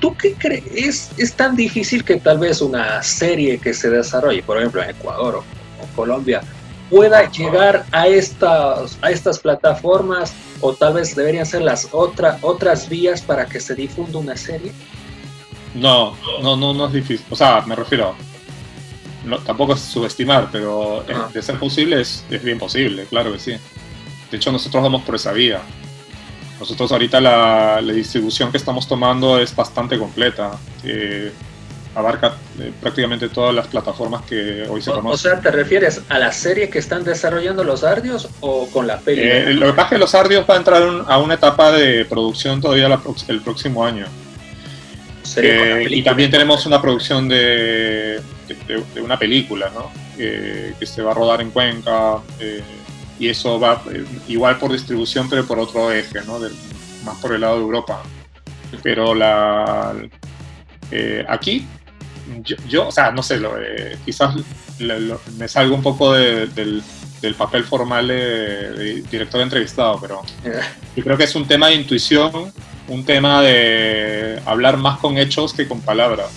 ¿Tú 0.00 0.16
qué 0.16 0.34
crees? 0.34 1.10
¿Es 1.16 1.34
tan 1.34 1.56
difícil 1.56 2.04
que 2.04 2.16
tal 2.16 2.38
vez 2.38 2.60
una 2.60 3.02
serie 3.02 3.58
que 3.58 3.72
se 3.72 3.90
desarrolle, 3.90 4.42
por 4.42 4.58
ejemplo, 4.58 4.82
en 4.82 4.90
Ecuador 4.90 5.36
o, 5.36 5.86
Colombia, 5.96 6.42
pueda 6.90 7.30
llegar 7.30 7.84
a 7.92 8.06
estas, 8.06 8.98
a 9.00 9.10
estas 9.10 9.38
plataformas 9.38 10.34
o 10.60 10.74
tal 10.74 10.94
vez 10.94 11.14
deberían 11.14 11.46
ser 11.46 11.62
las 11.62 11.88
otra, 11.92 12.38
otras 12.42 12.88
vías 12.88 13.22
para 13.22 13.46
que 13.46 13.60
se 13.60 13.74
difunda 13.74 14.18
una 14.18 14.36
serie? 14.36 14.72
No, 15.74 16.16
no, 16.42 16.56
no, 16.56 16.72
no 16.72 16.86
es 16.86 16.92
difícil. 16.92 17.26
O 17.30 17.36
sea, 17.36 17.62
me 17.66 17.74
refiero, 17.74 18.14
no, 19.24 19.38
tampoco 19.38 19.74
es 19.74 19.80
subestimar, 19.80 20.48
pero 20.52 21.04
de 21.32 21.42
ser 21.42 21.58
posible 21.58 22.00
es, 22.00 22.24
es 22.30 22.42
bien 22.42 22.58
posible, 22.58 23.06
claro 23.06 23.32
que 23.32 23.38
sí. 23.38 23.52
De 24.30 24.36
hecho, 24.36 24.52
nosotros 24.52 24.82
vamos 24.82 25.02
por 25.02 25.14
esa 25.14 25.32
vía. 25.32 25.62
Nosotros 26.58 26.92
ahorita 26.92 27.20
la, 27.20 27.80
distribución 27.82 28.50
que 28.50 28.56
estamos 28.56 28.86
tomando 28.86 29.38
es 29.38 29.54
bastante 29.54 29.98
completa. 29.98 30.52
abarca 31.94 32.34
eh, 32.58 32.72
prácticamente 32.80 33.28
todas 33.28 33.54
las 33.54 33.66
plataformas 33.68 34.22
que 34.22 34.66
hoy 34.68 34.82
se 34.82 34.90
conocen. 34.90 35.12
O 35.12 35.16
sea, 35.16 35.40
¿te 35.40 35.50
refieres 35.50 36.02
a 36.08 36.18
la 36.18 36.32
serie 36.32 36.68
que 36.68 36.78
están 36.78 37.04
desarrollando 37.04 37.64
los 37.64 37.84
Ardios 37.84 38.28
o 38.40 38.68
con 38.68 38.86
la 38.86 38.98
peli? 38.98 39.22
Eh, 39.22 39.54
lo 39.54 39.66
que 39.66 39.72
pasa 39.72 39.82
es 39.82 39.90
que 39.90 39.98
los 39.98 40.14
Ardios 40.14 40.44
va 40.48 40.54
a 40.54 40.58
entrar 40.58 40.82
a 41.06 41.18
una 41.18 41.34
etapa 41.34 41.72
de 41.72 42.04
producción 42.04 42.60
todavía 42.60 43.00
el 43.28 43.40
próximo 43.40 43.84
año. 43.84 44.06
Eh, 45.36 45.86
y 45.90 46.02
también 46.02 46.30
tenemos 46.30 46.64
una 46.66 46.80
producción 46.80 47.28
de, 47.28 48.20
una 49.02 49.18
película, 49.18 49.70
¿no? 49.74 49.90
que 50.16 50.86
se 50.86 51.02
va 51.02 51.10
a 51.10 51.14
rodar 51.14 51.40
en 51.40 51.50
Cuenca 51.50 52.18
y 53.18 53.28
eso 53.28 53.60
va 53.60 53.82
eh, 53.92 54.04
igual 54.28 54.58
por 54.58 54.72
distribución, 54.72 55.28
pero 55.28 55.46
por 55.46 55.58
otro 55.58 55.92
eje, 55.92 56.20
¿no? 56.26 56.38
más 57.04 57.18
por 57.18 57.34
el 57.34 57.42
lado 57.42 57.56
de 57.56 57.62
Europa. 57.62 58.02
Pero 58.82 59.14
la, 59.14 59.94
eh, 60.90 61.24
aquí, 61.28 61.66
yo, 62.68 62.88
o 62.88 62.92
sea, 62.92 63.10
no 63.10 63.22
sé, 63.22 63.38
lo, 63.38 63.56
eh, 63.60 63.98
quizás 64.04 64.34
me 65.38 65.46
salgo 65.46 65.76
un 65.76 65.82
poco 65.82 66.14
del, 66.14 66.82
del, 67.20 67.34
papel 67.36 67.64
formal 67.64 68.08
de, 68.08 69.02
director 69.10 69.40
entrevistado, 69.40 69.98
pero 70.00 70.22
yo 70.96 71.04
creo 71.04 71.16
que 71.16 71.24
es 71.24 71.34
un 71.34 71.46
tema 71.46 71.68
de 71.68 71.76
intuición, 71.76 72.52
un 72.88 73.04
tema 73.04 73.40
de 73.42 74.40
hablar 74.44 74.76
más 74.76 74.98
con 74.98 75.16
hechos 75.16 75.54
que 75.54 75.66
con 75.66 75.80
palabras. 75.80 76.30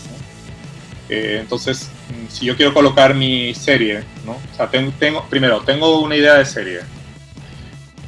Entonces, 1.09 1.89
si 2.29 2.45
yo 2.45 2.55
quiero 2.55 2.73
colocar 2.73 3.15
mi 3.15 3.53
serie, 3.53 4.03
¿no? 4.25 4.33
O 4.33 4.55
sea, 4.55 4.69
tengo, 4.69 5.23
primero, 5.29 5.61
tengo 5.61 5.99
una 6.01 6.15
idea 6.15 6.35
de 6.35 6.45
serie 6.45 6.79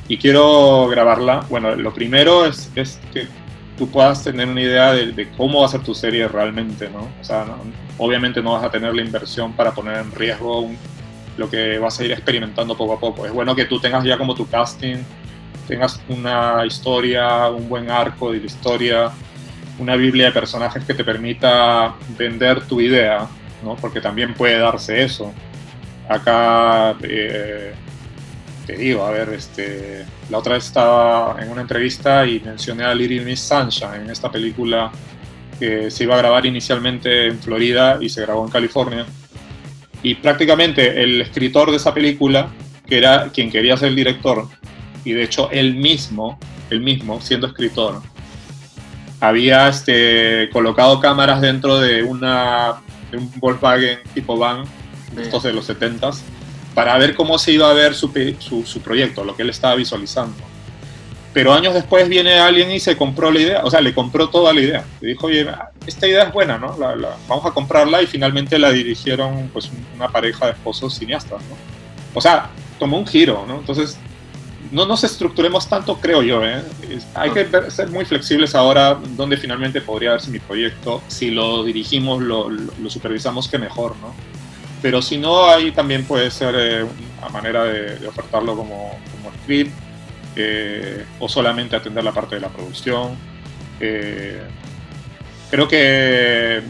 y 0.07 0.17
quiero 0.17 0.87
grabarla. 0.87 1.45
Bueno, 1.49 1.75
lo 1.75 1.93
primero 1.93 2.45
es, 2.45 2.69
es 2.75 2.99
que 3.13 3.27
tú 3.77 3.89
puedas 3.89 4.23
tener 4.23 4.47
una 4.47 4.61
idea 4.61 4.93
de, 4.93 5.29
cómo 5.37 5.61
va 5.61 5.67
a 5.67 5.69
ser 5.69 5.81
tu 5.81 5.95
serie 5.95 6.27
realmente, 6.27 6.89
¿no? 6.89 7.07
O 7.21 7.23
sea, 7.23 7.45
obviamente 7.97 8.41
no 8.41 8.53
vas 8.53 8.63
a 8.65 8.71
tener 8.71 8.93
la 8.93 9.01
inversión 9.01 9.53
para 9.53 9.71
poner 9.71 9.97
en 9.97 10.11
riesgo 10.11 10.69
lo 11.37 11.49
que 11.49 11.79
vas 11.79 11.97
a 11.99 12.03
ir 12.03 12.11
experimentando 12.11 12.75
poco 12.75 12.93
a 12.93 12.99
poco. 12.99 13.25
Es 13.25 13.31
bueno 13.31 13.55
que 13.55 13.65
tú 13.65 13.79
tengas 13.79 14.03
ya 14.03 14.17
como 14.17 14.35
tu 14.35 14.45
casting, 14.49 14.97
tengas 15.67 16.01
una 16.09 16.65
historia, 16.65 17.47
un 17.47 17.69
buen 17.69 17.89
arco 17.89 18.33
de 18.33 18.39
la 18.39 18.45
historia, 18.45 19.11
una 19.79 19.95
biblia 19.95 20.25
de 20.27 20.31
personajes 20.31 20.83
que 20.83 20.93
te 20.93 21.03
permita 21.03 21.95
vender 22.17 22.61
tu 22.67 22.81
idea, 22.81 23.27
porque 23.81 24.01
también 24.01 24.33
puede 24.33 24.59
darse 24.59 25.03
eso. 25.03 25.33
Acá, 26.07 26.95
eh, 27.03 27.73
te 28.65 28.75
digo, 28.75 29.05
a 29.05 29.11
ver, 29.11 29.29
este, 29.29 30.05
la 30.29 30.37
otra 30.37 30.53
vez 30.53 30.65
estaba 30.65 31.41
en 31.41 31.49
una 31.49 31.61
entrevista 31.61 32.25
y 32.25 32.39
mencioné 32.39 32.83
a 32.83 32.93
Little 32.93 33.21
Miss 33.21 33.39
Sunshine, 33.39 34.01
en 34.03 34.09
esta 34.09 34.31
película 34.31 34.91
que 35.59 35.91
se 35.91 36.03
iba 36.03 36.15
a 36.15 36.19
grabar 36.19 36.45
inicialmente 36.45 37.27
en 37.27 37.39
Florida 37.39 37.97
y 37.99 38.09
se 38.09 38.21
grabó 38.21 38.45
en 38.45 38.51
California. 38.51 39.05
Y 40.01 40.15
prácticamente 40.15 41.03
el 41.03 41.21
escritor 41.21 41.69
de 41.71 41.77
esa 41.77 41.93
película, 41.93 42.49
que 42.87 42.97
era 42.97 43.29
quien 43.33 43.51
quería 43.51 43.75
ser 43.75 43.89
el 43.89 43.95
director, 43.95 44.47
y 45.03 45.11
de 45.11 45.23
hecho 45.23 45.49
él 45.51 45.75
mismo, 45.75 46.39
él 46.69 46.81
mismo, 46.81 47.19
siendo 47.21 47.47
escritor, 47.47 48.01
había 49.19 49.67
este, 49.67 50.49
colocado 50.51 50.99
cámaras 50.99 51.41
dentro 51.41 51.79
de 51.79 52.03
una 52.03 52.81
de 53.11 53.17
un 53.17 53.31
Volkswagen 53.37 53.99
tipo 54.13 54.37
van, 54.37 54.63
estos 55.17 55.43
de 55.43 55.53
los 55.53 55.67
70s, 55.67 56.19
para 56.73 56.97
ver 56.97 57.15
cómo 57.15 57.37
se 57.37 57.51
iba 57.51 57.69
a 57.69 57.73
ver 57.73 57.95
su, 57.95 58.11
su, 58.39 58.81
proyecto, 58.81 59.23
lo 59.23 59.35
que 59.35 59.41
él 59.41 59.49
estaba 59.49 59.75
visualizando. 59.75 60.35
Pero 61.33 61.53
años 61.53 61.73
después 61.73 62.07
viene 62.09 62.39
alguien 62.39 62.71
y 62.71 62.79
se 62.79 62.97
compró 62.97 63.31
la 63.31 63.39
idea, 63.39 63.61
o 63.63 63.69
sea, 63.69 63.81
le 63.81 63.93
compró 63.93 64.29
toda 64.29 64.53
la 64.53 64.61
idea. 64.61 64.85
Le 64.99 65.09
dijo, 65.09 65.27
oye, 65.27 65.47
esta 65.85 66.07
idea 66.07 66.23
es 66.23 66.33
buena, 66.33 66.57
¿no? 66.57 66.75
vamos 67.27 67.45
a 67.45 67.51
comprarla 67.51 68.01
y 68.01 68.07
finalmente 68.07 68.57
la 68.57 68.71
dirigieron 68.71 69.49
pues 69.53 69.69
una 69.95 70.09
pareja 70.09 70.47
de 70.47 70.51
esposos 70.53 70.95
cineastas, 70.95 71.41
¿no? 71.41 71.55
O 72.13 72.21
sea, 72.21 72.49
tomó 72.79 72.97
un 72.97 73.05
giro, 73.05 73.45
¿no? 73.47 73.59
Entonces, 73.59 73.99
no 74.71 74.85
nos 74.85 75.03
estructuremos 75.03 75.67
tanto, 75.67 75.97
creo 75.99 76.21
yo. 76.21 76.45
¿eh? 76.45 76.61
hay 77.15 77.31
que 77.31 77.47
ser 77.71 77.89
muy 77.89 78.05
flexibles 78.05 78.53
ahora 78.55 78.99
donde 79.15 79.37
finalmente 79.37 79.81
podría 79.81 80.11
verse 80.11 80.29
mi 80.29 80.39
proyecto. 80.39 81.01
Si 81.07 81.31
lo 81.31 81.63
dirigimos, 81.63 82.21
lo, 82.21 82.49
supervisamos, 82.87 83.47
que 83.47 83.57
mejor, 83.57 83.95
¿no? 83.97 84.13
Pero 84.81 85.01
si 85.01 85.17
no, 85.17 85.49
ahí 85.49 85.71
también 85.71 86.05
puede 86.05 86.31
ser 86.31 86.55
eh, 86.57 86.85
una 87.17 87.29
manera 87.29 87.63
de, 87.65 88.07
ofertarlo 88.07 88.55
como, 88.55 88.97
como 89.11 89.35
script 89.41 89.73
eh, 90.35 91.05
o 91.19 91.27
solamente 91.27 91.75
atender 91.75 92.03
la 92.03 92.13
parte 92.13 92.35
de 92.35 92.41
la 92.41 92.49
producción. 92.49 93.17
creo 95.49 95.67
que, 95.67 96.61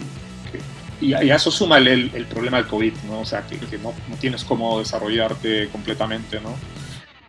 y, 1.01 1.13
a 1.13 1.35
eso 1.35 1.51
suma 1.51 1.77
el, 1.77 2.25
problema 2.29 2.57
del 2.57 2.67
COVID, 2.67 2.93
¿no? 3.07 3.19
O 3.19 3.25
sea, 3.25 3.45
que, 3.45 3.57
que 3.57 3.77
no, 3.77 3.93
no, 4.09 4.15
tienes 4.15 4.43
cómo 4.43 4.79
desarrollarte 4.79 5.69
completamente, 5.69 6.39
¿no? 6.39 6.55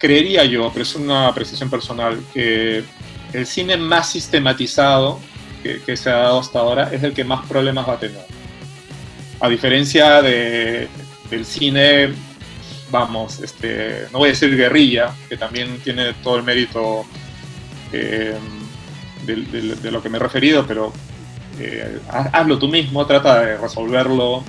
Creería 0.00 0.44
yo, 0.46 0.70
pero 0.72 0.82
es 0.82 0.94
una 0.96 1.28
apreciación 1.28 1.68
personal, 1.68 2.18
que 2.32 2.82
el 3.34 3.46
cine 3.46 3.76
más 3.76 4.10
sistematizado 4.10 5.20
que, 5.62 5.94
se 5.94 6.08
ha 6.08 6.16
dado 6.16 6.40
hasta 6.40 6.58
ahora 6.58 6.88
es 6.90 7.02
el 7.02 7.12
que 7.12 7.22
más 7.22 7.46
problemas 7.46 7.86
va 7.86 7.92
a 7.92 8.00
tener. 8.00 8.24
A 9.40 9.48
diferencia 9.48 10.22
de, 10.22 10.88
del 11.28 11.44
cine, 11.44 12.14
vamos, 12.90 13.40
este, 13.40 14.06
no 14.10 14.20
voy 14.20 14.30
a 14.30 14.32
decir 14.32 14.56
guerrilla, 14.56 15.14
que 15.28 15.36
también 15.36 15.78
tiene 15.80 16.14
todo 16.14 16.38
el 16.38 16.44
mérito 16.44 17.04
eh, 17.92 18.34
de, 19.26 19.90
lo 19.90 20.02
que 20.02 20.08
me 20.08 20.16
he 20.16 20.20
referido, 20.20 20.66
pero 20.66 20.94
eh, 21.58 22.00
hazlo 22.08 22.58
tú 22.58 22.68
mismo, 22.68 23.04
trata 23.04 23.42
de 23.42 23.58
resolverlo, 23.58 24.42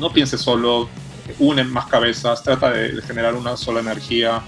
no 0.00 0.12
pienses 0.12 0.40
solo, 0.40 0.88
une 1.38 1.62
más 1.62 1.86
cabezas, 1.86 2.42
trata 2.42 2.72
de, 2.72 3.00
generar 3.02 3.36
una 3.36 3.56
sola 3.56 3.78
energía 3.78 4.42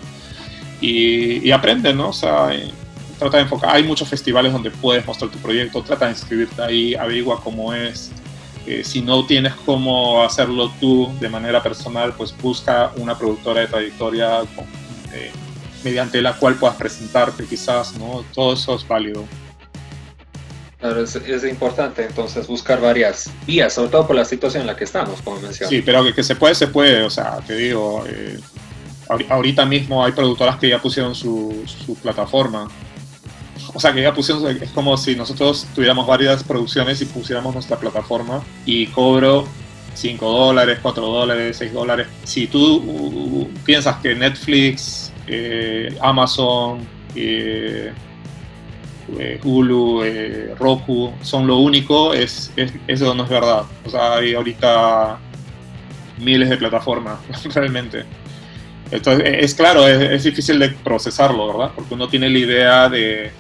y, 0.81 1.51
aprende, 1.51 1.93
¿no? 1.95 2.11
O 2.11 2.13
sea, 2.13 2.55
eh, 2.55 2.71
trata 3.19 3.39
de 3.39 3.45
enfocar. 3.45 3.75
Hay 3.75 3.83
muchos 3.83 4.09
festivales 4.09 4.53
donde 4.53 4.71
puedes 4.71 5.07
mostrar 5.07 5.31
tu 5.31 5.39
proyecto, 5.39 5.83
trata 5.83 6.07
de 6.07 6.13
inscribirte 6.13 6.63
ahí, 6.63 6.95
averigua 6.95 7.41
cómo 7.43 7.73
es. 7.73 8.11
Eh, 8.67 8.83
si 8.83 9.01
no 9.01 9.25
tienes 9.27 9.55
cómo 9.65 10.23
hacerlo 10.23 10.73
tú 10.81 11.13
de 11.21 11.29
manera 11.29 11.63
personal, 11.63 12.15
pues 12.15 12.37
busca 12.37 12.93
una 12.97 13.17
productora 13.17 13.61
de 13.61 13.69
trayectoria 13.69 14.43
eh, 15.13 15.31
mediante 15.85 16.21
la 16.21 16.35
cual 16.35 16.57
puedas 16.57 16.77
presentarte 16.77 17.45
quizás, 17.45 17.97
¿no? 17.97 18.25
Todo 18.35 18.55
eso 18.55 18.75
es 18.75 18.87
válido. 18.87 19.25
Claro, 20.81 21.03
es, 21.03 21.17
es, 21.17 21.45
importante 21.45 22.05
entonces 22.05 22.47
buscar 22.47 22.81
varias 22.81 23.31
vías, 23.47 23.73
sobre 23.73 23.91
todo 23.91 24.07
por 24.07 24.17
la 24.17 24.25
situación 24.25 24.63
en 24.63 24.67
la 24.67 24.77
que 24.77 24.85
estamos, 24.85 25.23
como 25.23 25.41
mencioné. 25.41 25.71
Sí, 25.71 25.83
pero 25.83 26.05
que, 26.05 26.13
que 26.13 26.23
se 26.23 26.37
puede, 26.37 26.55
se 26.55 26.67
puede, 26.67 27.03
o 27.03 27.09
sea, 27.09 27.39
te 27.47 27.55
digo, 27.55 28.05
eh, 28.07 28.39
ahorita 29.09 29.65
mismo 29.65 30.05
hay 30.05 30.13
productoras 30.13 30.57
que 30.57 30.69
ya 30.69 30.81
pusieron 30.81 31.15
su, 31.15 31.65
su 31.67 31.95
plataforma 31.97 32.69
o 33.77 33.81
sea, 33.81 33.93
que 33.93 34.01
ya 34.01 34.15
pusimos, 34.15 34.43
es 34.45 34.71
como 34.71 34.97
si 34.97 35.15
nosotros 35.17 35.67
tuviéramos 35.75 36.07
varias 36.07 36.43
producciones 36.43 37.01
y 37.03 37.05
pusiéramos 37.05 37.53
nuestra 37.53 37.77
plataforma 37.79 38.43
y 38.65 38.87
cobro 38.87 39.47
5 39.93 40.31
dólares, 40.31 40.79
4 40.81 41.07
dólares, 41.07 41.57
6 41.59 41.73
dólares. 41.75 42.07
Si 42.25 42.47
tú 42.47 42.77
uh, 42.77 43.51
piensas 43.65 43.97
que 43.97 44.15
Netflix, 44.15 45.13
eh, 45.27 45.95
Amazon, 46.01 46.87
eh, 47.15 47.93
eh, 49.19 49.41
Hulu, 49.45 50.03
Roku 50.59 51.13
son 51.21 51.47
lo 51.47 51.59
único, 51.59 52.15
es, 52.15 52.53
eso 52.87 53.15
no 53.15 53.25
es 53.25 53.29
verdad. 53.29 53.65
O 53.85 53.91
sea, 53.91 54.15
hay 54.15 54.35
ahorita 54.35 55.19
miles 56.19 56.49
de 56.49 56.57
plataformas, 56.57 57.19
realmente. 57.55 58.05
Entonces, 58.91 59.25
es 59.41 59.55
claro, 59.55 59.87
es, 59.87 60.01
es 60.01 60.25
difícil 60.25 60.59
de 60.59 60.71
procesarlo, 60.71 61.49
¿verdad? 61.49 61.73
Porque 61.75 61.95
uno 61.95 62.09
tiene 62.09 62.31
la 62.31 62.39
idea 62.39 62.89
de, 62.89 63.33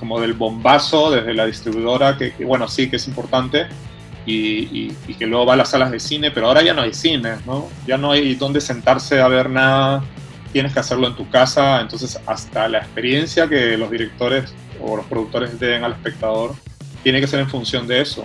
como 0.00 0.18
del 0.18 0.32
bombazo 0.32 1.10
desde 1.10 1.34
la 1.34 1.46
distribuidora, 1.46 2.16
que, 2.16 2.32
bueno, 2.44 2.66
sí 2.66 2.88
que 2.88 2.96
es 2.96 3.06
importante, 3.06 3.66
y, 4.26 4.88
que 5.18 5.26
luego 5.26 5.46
va 5.46 5.54
a 5.54 5.56
las 5.56 5.70
salas 5.70 5.90
de 5.90 6.00
cine, 6.00 6.30
pero 6.30 6.46
ahora 6.46 6.62
ya 6.62 6.72
no 6.72 6.82
hay 6.82 6.94
cine, 6.94 7.34
¿no? 7.46 7.68
Ya 7.86 7.98
no 7.98 8.12
hay 8.12 8.34
dónde 8.34 8.60
sentarse 8.60 9.20
a 9.20 9.28
ver 9.28 9.50
nada, 9.50 10.02
tienes 10.52 10.72
que 10.72 10.80
hacerlo 10.80 11.06
en 11.06 11.16
tu 11.16 11.28
casa, 11.28 11.80
entonces 11.80 12.18
hasta 12.26 12.68
la 12.68 12.78
experiencia 12.78 13.48
que 13.48 13.76
los 13.76 13.90
directores 13.90 14.54
o 14.80 14.96
los 14.96 15.06
productores 15.06 15.60
den 15.60 15.84
al 15.84 15.92
espectador 15.92 16.54
tiene 17.02 17.20
que 17.20 17.26
ser 17.26 17.40
en 17.40 17.50
función 17.50 17.86
de 17.86 18.00
eso, 18.00 18.24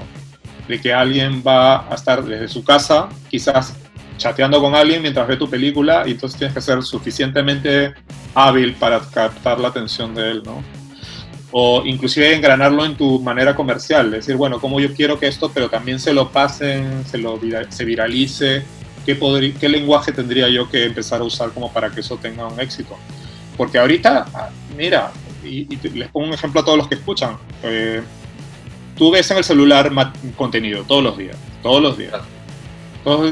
de 0.68 0.80
que 0.80 0.94
alguien 0.94 1.44
va 1.46 1.92
a 1.92 1.96
estar 1.96 2.24
desde 2.24 2.48
su 2.48 2.64
casa, 2.64 3.10
quizás 3.30 3.76
chateando 4.18 4.62
con 4.62 4.76
alguien 4.76 5.02
mientras 5.02 5.28
ve 5.28 5.38
tu 5.38 5.50
película, 5.50 6.04
y 6.06 6.12
entonces 6.12 6.38
tienes 6.38 6.54
que 6.54 6.62
ser 6.62 6.82
suficientemente 6.84 7.94
hábil 8.34 8.74
para 8.76 9.00
captar 9.00 9.60
la 9.60 9.70
atención 9.70 10.14
de 10.16 10.32
él, 10.32 10.44
¿no? 10.44 10.64
o 11.58 11.84
inclusive 11.86 12.36
engranarlo 12.36 12.84
en 12.84 12.98
tu 12.98 13.22
manera 13.22 13.56
comercial, 13.56 14.12
decir, 14.12 14.36
bueno, 14.36 14.60
como 14.60 14.82
yo 14.82 14.94
quiero 14.94 15.18
que 15.18 15.28
esto, 15.28 15.50
pero 15.54 15.70
también 15.70 16.02
se 16.02 16.14
lo 16.14 16.30
pasen, 16.30 17.06
se 17.06 17.18
lo 17.18 17.40
se 17.70 17.86
viralice, 17.86 18.62
¿qué, 19.06 19.18
¿qué 19.58 19.70
lenguaje 19.70 20.12
tendría 20.12 20.50
yo 20.50 20.70
que 20.70 20.84
empezar 20.84 21.22
a 21.22 21.24
usar 21.24 21.52
como 21.52 21.72
para 21.72 21.90
que 21.92 22.02
eso 22.02 22.18
tenga 22.18 22.46
un 22.46 22.60
éxito? 22.60 22.98
Porque 23.56 23.78
ahorita, 23.78 24.26
ah, 24.34 24.50
mira, 24.76 25.14
y, 25.46 25.78
les 25.94 26.10
pongo 26.10 26.28
un 26.28 26.34
ejemplo 26.34 26.60
a 26.60 26.66
todos 26.66 26.78
los 26.78 26.90
que 26.90 26.96
escuchan, 26.96 27.38
eh, 27.64 28.02
tú 28.98 29.12
ves 29.12 29.32
en 29.32 29.38
el 29.38 29.46
celular 29.46 29.90
contenido 30.36 30.84
todos 30.84 31.06
los 31.06 31.18
días, 31.18 31.38
todos 31.64 31.82
los 31.82 31.98
días. 31.98 32.20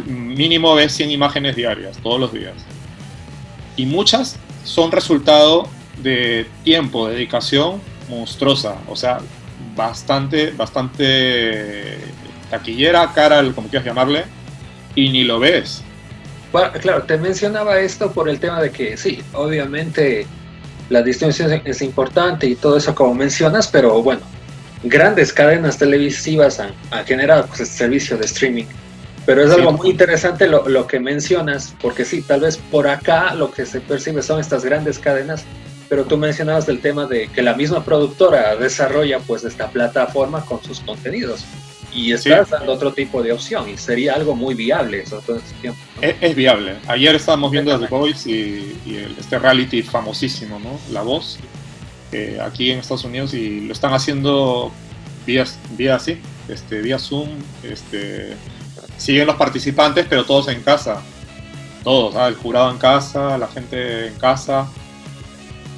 Mínimo 0.06 0.76
ves 0.76 0.94
100 0.94 1.12
imágenes 1.12 1.56
diarias, 1.56 1.98
todos 1.98 2.20
los 2.20 2.34
días. 2.34 2.54
Y 3.76 3.86
muchas 3.86 4.38
son 4.64 4.92
resultado 4.92 5.68
de 6.02 6.48
tiempo, 6.64 7.08
dedicación 7.08 7.82
monstruosa, 8.10 8.78
o 8.88 8.96
sea, 8.96 9.20
bastante, 9.76 10.52
bastante 10.52 11.98
taquillera, 12.50 13.12
cara, 13.14 13.44
como 13.54 13.68
quieras 13.68 13.86
llamarle, 13.86 14.26
y 14.96 15.10
ni 15.10 15.24
lo 15.24 15.40
ves. 15.40 15.84
claro, 16.82 17.04
te 17.04 17.18
mencionaba 17.18 17.80
esto 17.80 18.12
por 18.12 18.30
el 18.30 18.40
tema 18.40 18.62
de 18.62 18.72
que 18.72 18.96
sí, 18.98 19.24
obviamente 19.34 20.28
la 20.90 21.02
distribución 21.02 21.62
es 21.66 21.82
importante 21.82 22.46
y 22.46 22.56
todo 22.56 22.78
eso 22.78 22.94
como 22.94 23.16
mencionas, 23.16 23.68
pero 23.68 24.02
bueno, 24.04 24.22
grandes 24.84 25.34
cadenas 25.34 25.78
televisivas 25.78 26.60
han, 26.60 26.74
generado 27.06 27.48
pues, 27.48 27.62
este 27.62 27.78
servicio 27.78 28.18
de 28.18 28.26
streaming. 28.26 28.66
Pero 29.26 29.44
es 29.44 29.52
algo 29.52 29.72
muy 29.72 29.92
interesante 29.92 30.48
lo, 30.48 30.68
lo, 30.68 30.86
que 30.86 31.00
mencionas, 31.00 31.76
porque 31.82 32.04
sí, 32.04 32.22
tal 32.22 32.42
vez 32.42 32.58
por 32.58 32.88
acá 32.88 33.34
lo 33.36 33.52
que 33.52 33.66
se 33.66 33.80
percibe 33.80 34.22
son 34.22 34.40
estas 34.40 34.66
grandes 34.66 35.00
cadenas 35.00 35.46
pero 35.94 36.06
tú 36.06 36.18
mencionabas 36.18 36.66
del 36.66 36.82
tema 36.82 37.06
de 37.06 37.28
que 37.28 37.44
la 37.44 37.54
misma 37.54 37.86
productora 37.86 38.56
desarrolla 38.56 39.20
pues 39.20 39.44
esta 39.44 39.70
plataforma 39.70 40.44
con 40.44 40.64
sus 40.64 40.80
contenidos 40.80 41.46
y 41.94 42.12
estás 42.12 42.50
dando 42.50 42.74
otro 42.74 42.92
tipo 42.94 43.22
de 43.22 43.32
opción 43.32 43.70
y 43.70 43.78
sería 43.78 44.16
algo 44.16 44.36
muy 44.36 44.56
viable 44.56 45.02
eso 45.02 45.22
todo 45.26 45.38
este 45.38 45.54
tiempo. 45.62 45.80
Es, 46.02 46.36
viable. 46.36 46.78
Ayer 46.88 47.14
estábamos 47.16 47.52
viendo 47.52 47.80
The 47.80 47.86
Voice 47.86 48.28
y, 48.28 49.06
este 49.20 49.38
reality 49.38 49.84
famosísimo, 49.84 50.60
¿no? 50.60 50.80
La 50.92 51.04
Voz, 51.04 51.38
aquí 52.42 52.72
en 52.72 52.80
Estados 52.80 53.04
Unidos 53.04 53.34
y 53.36 53.62
lo 53.62 53.74
están 53.74 53.94
haciendo 53.94 54.72
vía, 55.28 55.46
vía 55.78 55.98
así, 55.98 56.18
este, 56.48 56.82
vía 56.82 56.98
Zoom, 56.98 57.30
este, 57.62 58.34
siguen 59.04 59.28
los 59.28 59.36
participantes 59.36 60.06
pero 60.10 60.24
todos 60.24 60.48
en 60.48 60.62
casa, 60.64 61.02
todos, 61.84 62.16
el 62.16 62.36
jurado 62.36 62.72
en 62.72 62.78
casa, 62.78 63.38
la 63.38 63.48
gente 63.48 64.08
en 64.08 64.16
casa 64.16 64.68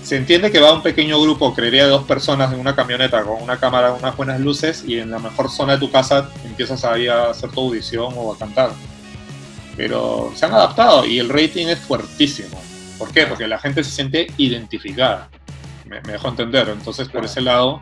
se 0.04 0.18
entiende 0.18 0.52
que 0.52 0.60
va 0.60 0.72
un 0.72 0.84
pequeño 0.84 1.20
grupo, 1.20 1.56
creería 1.56 1.86
de 1.86 1.90
dos 1.90 2.04
personas 2.04 2.54
en 2.54 2.60
una 2.60 2.76
camioneta 2.76 3.24
con 3.24 3.42
una 3.42 3.58
cámara, 3.60 3.92
unas 3.94 4.16
buenas 4.16 4.40
luces 4.40 4.84
y 4.86 5.00
en 5.00 5.10
la 5.10 5.18
mejor 5.18 5.50
zona 5.50 5.74
de 5.74 5.80
tu 5.80 5.92
casa 5.92 6.30
empiezas 6.44 6.86
ahí 6.86 7.08
a 7.08 7.32
hacer 7.32 7.50
tu 7.50 7.62
audición 7.62 8.14
o 8.16 8.32
a 8.32 8.38
cantar. 8.38 8.70
Pero 9.76 10.32
se 10.36 10.46
han 10.46 10.54
adaptado 10.54 11.08
y 11.08 11.18
el 11.18 11.28
rating 11.28 11.66
es 11.66 11.80
fuertísimo. 11.80 12.62
¿Por 13.00 13.12
qué? 13.12 13.26
Porque 13.26 13.48
la 13.48 13.58
gente 13.58 13.84
se 13.84 13.90
siente 13.90 14.28
identificada. 14.38 15.28
Me, 15.86 16.00
dejo 16.02 16.28
entender. 16.28 16.70
Entonces, 16.70 17.10
por 17.10 17.26
ese 17.26 17.42
lado, 17.42 17.82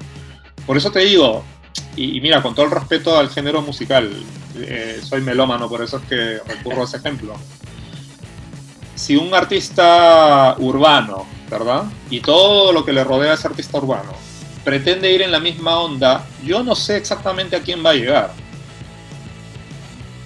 por 0.66 0.78
eso 0.78 0.92
te 0.92 1.00
digo, 1.00 1.44
y, 1.96 2.20
mira, 2.22 2.42
con 2.42 2.56
todo 2.56 2.66
el 2.66 2.72
respeto 2.72 3.18
al 3.18 3.30
género 3.30 3.62
musical, 3.62 4.12
eh, 4.58 5.00
soy 5.04 5.22
melómano, 5.22 5.70
por 5.70 5.82
eso 5.82 5.98
es 5.98 6.04
que 6.04 6.40
recurro 6.48 6.82
a 6.82 6.86
ese 6.86 6.98
ejemplo. 6.98 7.36
Si 8.96 9.16
un 9.16 9.34
artista 9.34 10.56
urbano 10.60 11.26
¿verdad? 11.54 11.84
Y 12.10 12.20
todo 12.20 12.72
lo 12.74 12.84
que 12.84 12.94
le 12.94 13.04
rodea 13.04 13.32
a 13.32 13.36
ese 13.36 13.48
artista 13.48 13.78
urbano 13.78 14.12
pretende 14.64 15.12
ir 15.12 15.22
en 15.22 15.32
la 15.32 15.40
misma 15.40 15.80
onda, 15.80 16.26
yo 16.44 16.64
no 16.64 16.74
sé 16.74 16.98
exactamente 16.98 17.56
a 17.56 17.62
quién 17.62 17.86
va 17.86 17.92
a 17.92 17.94
llegar. 17.94 18.32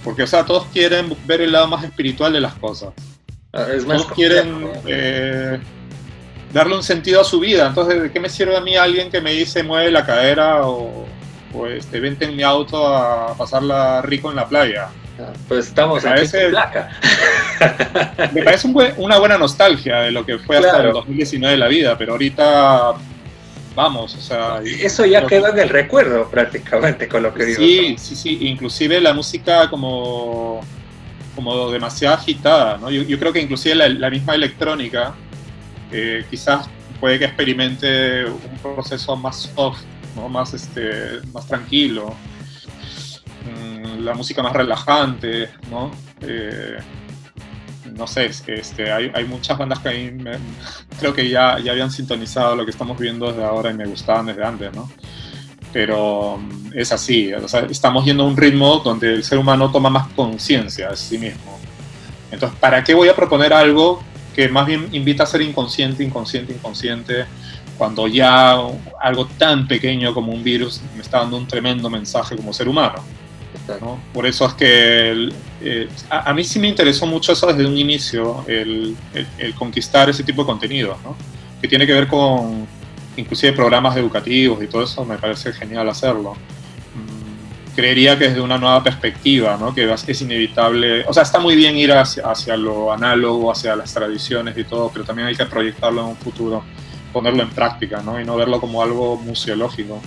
Porque, 0.03 0.23
o 0.23 0.27
sea, 0.27 0.45
todos 0.45 0.65
quieren 0.71 1.15
ver 1.25 1.41
el 1.41 1.51
lado 1.51 1.67
más 1.67 1.83
espiritual 1.83 2.31
de 2.31 2.39
las 2.39 2.53
cosas. 2.53 2.93
Ah, 3.51 3.65
todos 3.85 4.11
quieren 4.13 4.69
eh, 4.85 5.59
darle 6.53 6.75
un 6.75 6.83
sentido 6.83 7.19
a 7.19 7.23
su 7.23 7.39
vida. 7.39 7.67
Entonces, 7.67 8.01
¿de 8.03 8.11
qué 8.11 8.19
me 8.19 8.29
sirve 8.29 8.55
a 8.55 8.61
mí 8.61 8.75
alguien 8.75 9.09
que 9.09 9.19
me 9.19 9.31
dice 9.31 9.63
mueve 9.63 9.91
la 9.91 10.05
cadera 10.05 10.67
o, 10.67 11.05
o 11.53 11.67
este, 11.67 11.99
vente 11.99 12.25
en 12.25 12.35
mi 12.35 12.43
auto 12.43 12.87
a 12.87 13.35
pasarla 13.37 14.01
rico 14.01 14.29
en 14.29 14.35
la 14.35 14.47
playa? 14.47 14.89
Pues 15.47 15.67
estamos 15.67 16.03
en 16.05 16.51
placa. 16.51 16.89
Me 18.33 18.43
parece 18.43 18.67
una 18.97 19.17
buena 19.17 19.37
nostalgia 19.37 20.01
de 20.01 20.11
lo 20.11 20.25
que 20.25 20.37
fue 20.37 20.57
hasta 20.57 20.83
el 20.83 20.93
2019 20.93 21.57
la 21.57 21.67
vida, 21.67 21.97
pero 21.97 22.13
ahorita 22.13 22.93
vamos, 23.77 24.15
o 24.15 24.21
sea... 24.21 24.61
Eso 24.63 25.05
ya 25.05 25.25
queda 25.25 25.49
en 25.49 25.59
el 25.59 25.69
recuerdo 25.69 26.29
prácticamente 26.29 27.07
con 27.07 27.23
lo 27.23 27.33
que 27.33 27.45
digo. 27.45 27.59
Sí, 27.59 27.95
sí, 27.97 28.15
sí, 28.15 28.37
inclusive 28.41 28.99
la 29.01 29.13
música 29.13 29.69
como, 29.69 30.61
como 31.35 31.71
demasiado 31.71 32.15
agitada, 32.15 32.77
¿no? 32.77 32.89
Yo, 32.89 33.19
creo 33.19 33.31
que 33.31 33.39
inclusive 33.39 33.75
la, 33.75 34.09
misma 34.09 34.35
electrónica 34.35 35.13
eh, 35.91 36.25
quizás 36.29 36.67
puede 36.99 37.19
que 37.19 37.25
experimente 37.25 38.25
un 38.25 38.75
proceso 38.75 39.15
más 39.15 39.51
soft, 39.55 39.81
¿no? 40.17 40.27
más, 40.27 40.53
este, 40.53 41.21
más 41.31 41.47
tranquilo 41.47 42.13
la 43.99 44.13
música 44.13 44.43
más 44.43 44.53
relajante, 44.53 45.49
¿no? 45.71 45.91
Eh, 46.21 46.77
no 47.93 48.05
sé, 48.05 48.29
este, 48.47 48.91
hay, 48.91 49.09
hay, 49.13 49.23
muchas 49.25 49.57
bandas 49.57 49.79
que 49.79 49.89
ahí 49.89 50.17
creo 50.99 51.13
que 51.13 51.29
ya, 51.29 51.57
ya 51.59 51.71
habían 51.71 51.89
sintonizado 51.89 52.55
lo 52.55 52.65
que 52.65 52.71
estamos 52.71 52.99
viendo 52.99 53.27
desde 53.27 53.43
ahora 53.43 53.71
y 53.71 53.73
me 53.73 53.85
gustaban 53.85 54.25
desde 54.25 54.43
antes, 54.43 54.73
¿no? 54.75 54.89
pero 55.73 56.37
mm, 56.37 56.71
es 56.73 56.91
así, 56.91 57.31
estamos 57.69 58.05
yendo 58.05 58.23
a 58.23 58.27
un 58.27 58.37
ritmo 58.37 58.77
donde 58.77 59.13
el 59.13 59.23
ser 59.23 59.37
humano 59.37 59.71
toma 59.71 59.89
más 59.89 60.07
conciencia 60.09 60.89
de 60.89 60.97
sí 60.97 61.17
mismo. 61.17 61.59
Entonces, 62.31 62.57
¿para 62.59 62.83
qué 62.83 62.93
voy 62.93 63.09
a 63.09 63.15
proponer 63.15 63.53
algo 63.53 64.01
que 64.35 64.49
más 64.49 64.65
bien 64.65 64.87
invita 64.91 65.23
a 65.23 65.25
ser 65.25 65.41
inconsciente, 65.41 66.03
inconsciente, 66.03 66.53
inconsciente, 66.53 67.25
cuando 67.77 68.07
ya 68.07 68.57
algo 68.99 69.27
tan 69.37 69.67
pequeño 69.67 70.13
como 70.13 70.31
un 70.31 70.43
virus 70.43 70.81
me 70.95 71.01
está 71.01 71.19
dando 71.19 71.37
un 71.37 71.47
tremendo 71.47 71.89
mensaje 71.89 72.35
como 72.35 72.53
ser 72.53 72.67
humano? 72.67 73.03
Por 74.13 74.25
eso 74.25 74.45
es 74.45 74.53
que 74.53 75.29
eh, 75.61 75.89
a, 76.09 76.33
mí 76.33 76.43
sí 76.43 76.59
me 76.59 76.67
interesó 76.67 77.05
mucho 77.05 77.33
eso 77.33 77.47
desde 77.47 77.65
un 77.65 77.77
inicio, 77.77 78.45
el, 78.47 78.95
conquistar 79.57 80.09
ese 80.09 80.23
tipo 80.23 80.43
de 80.43 80.45
contenido, 80.47 80.97
que 81.61 81.67
tiene 81.67 81.85
que 81.85 81.93
ver 81.93 82.07
con 82.07 82.67
inclusive 83.17 83.53
programas 83.53 83.97
educativos 83.97 84.63
y 84.63 84.67
todo 84.67 84.83
eso, 84.83 85.03
me 85.03 85.17
parece 85.17 85.51
genial 85.51 85.89
hacerlo. 85.89 86.33
Mm, 86.33 87.75
creería 87.75 88.17
que 88.17 88.29
desde 88.29 88.41
una 88.41 88.57
nueva 88.57 88.83
perspectiva, 88.83 89.57
¿no? 89.59 89.73
que 89.73 89.91
es 89.91 90.21
inevitable, 90.21 91.03
o 91.05 91.13
sea, 91.13 91.23
está 91.23 91.39
muy 91.39 91.55
bien 91.55 91.75
ir 91.75 91.91
hacia, 91.91 92.29
hacia 92.29 92.55
lo 92.55 92.93
análogo, 92.93 93.51
hacia 93.51 93.75
las 93.75 93.93
tradiciones 93.93 94.57
y 94.57 94.63
todo, 94.63 94.89
pero 94.93 95.03
también 95.03 95.27
hay 95.27 95.35
que 95.35 95.45
proyectarlo 95.45 96.01
en 96.01 96.07
un 96.09 96.17
futuro, 96.17 96.63
ponerlo 97.11 97.43
en 97.43 97.49
práctica 97.49 98.01
¿no? 98.01 98.19
y 98.19 98.25
no 98.25 98.35
verlo 98.35 98.59
como 98.59 98.81
algo 98.81 99.17
museológico. 99.17 100.01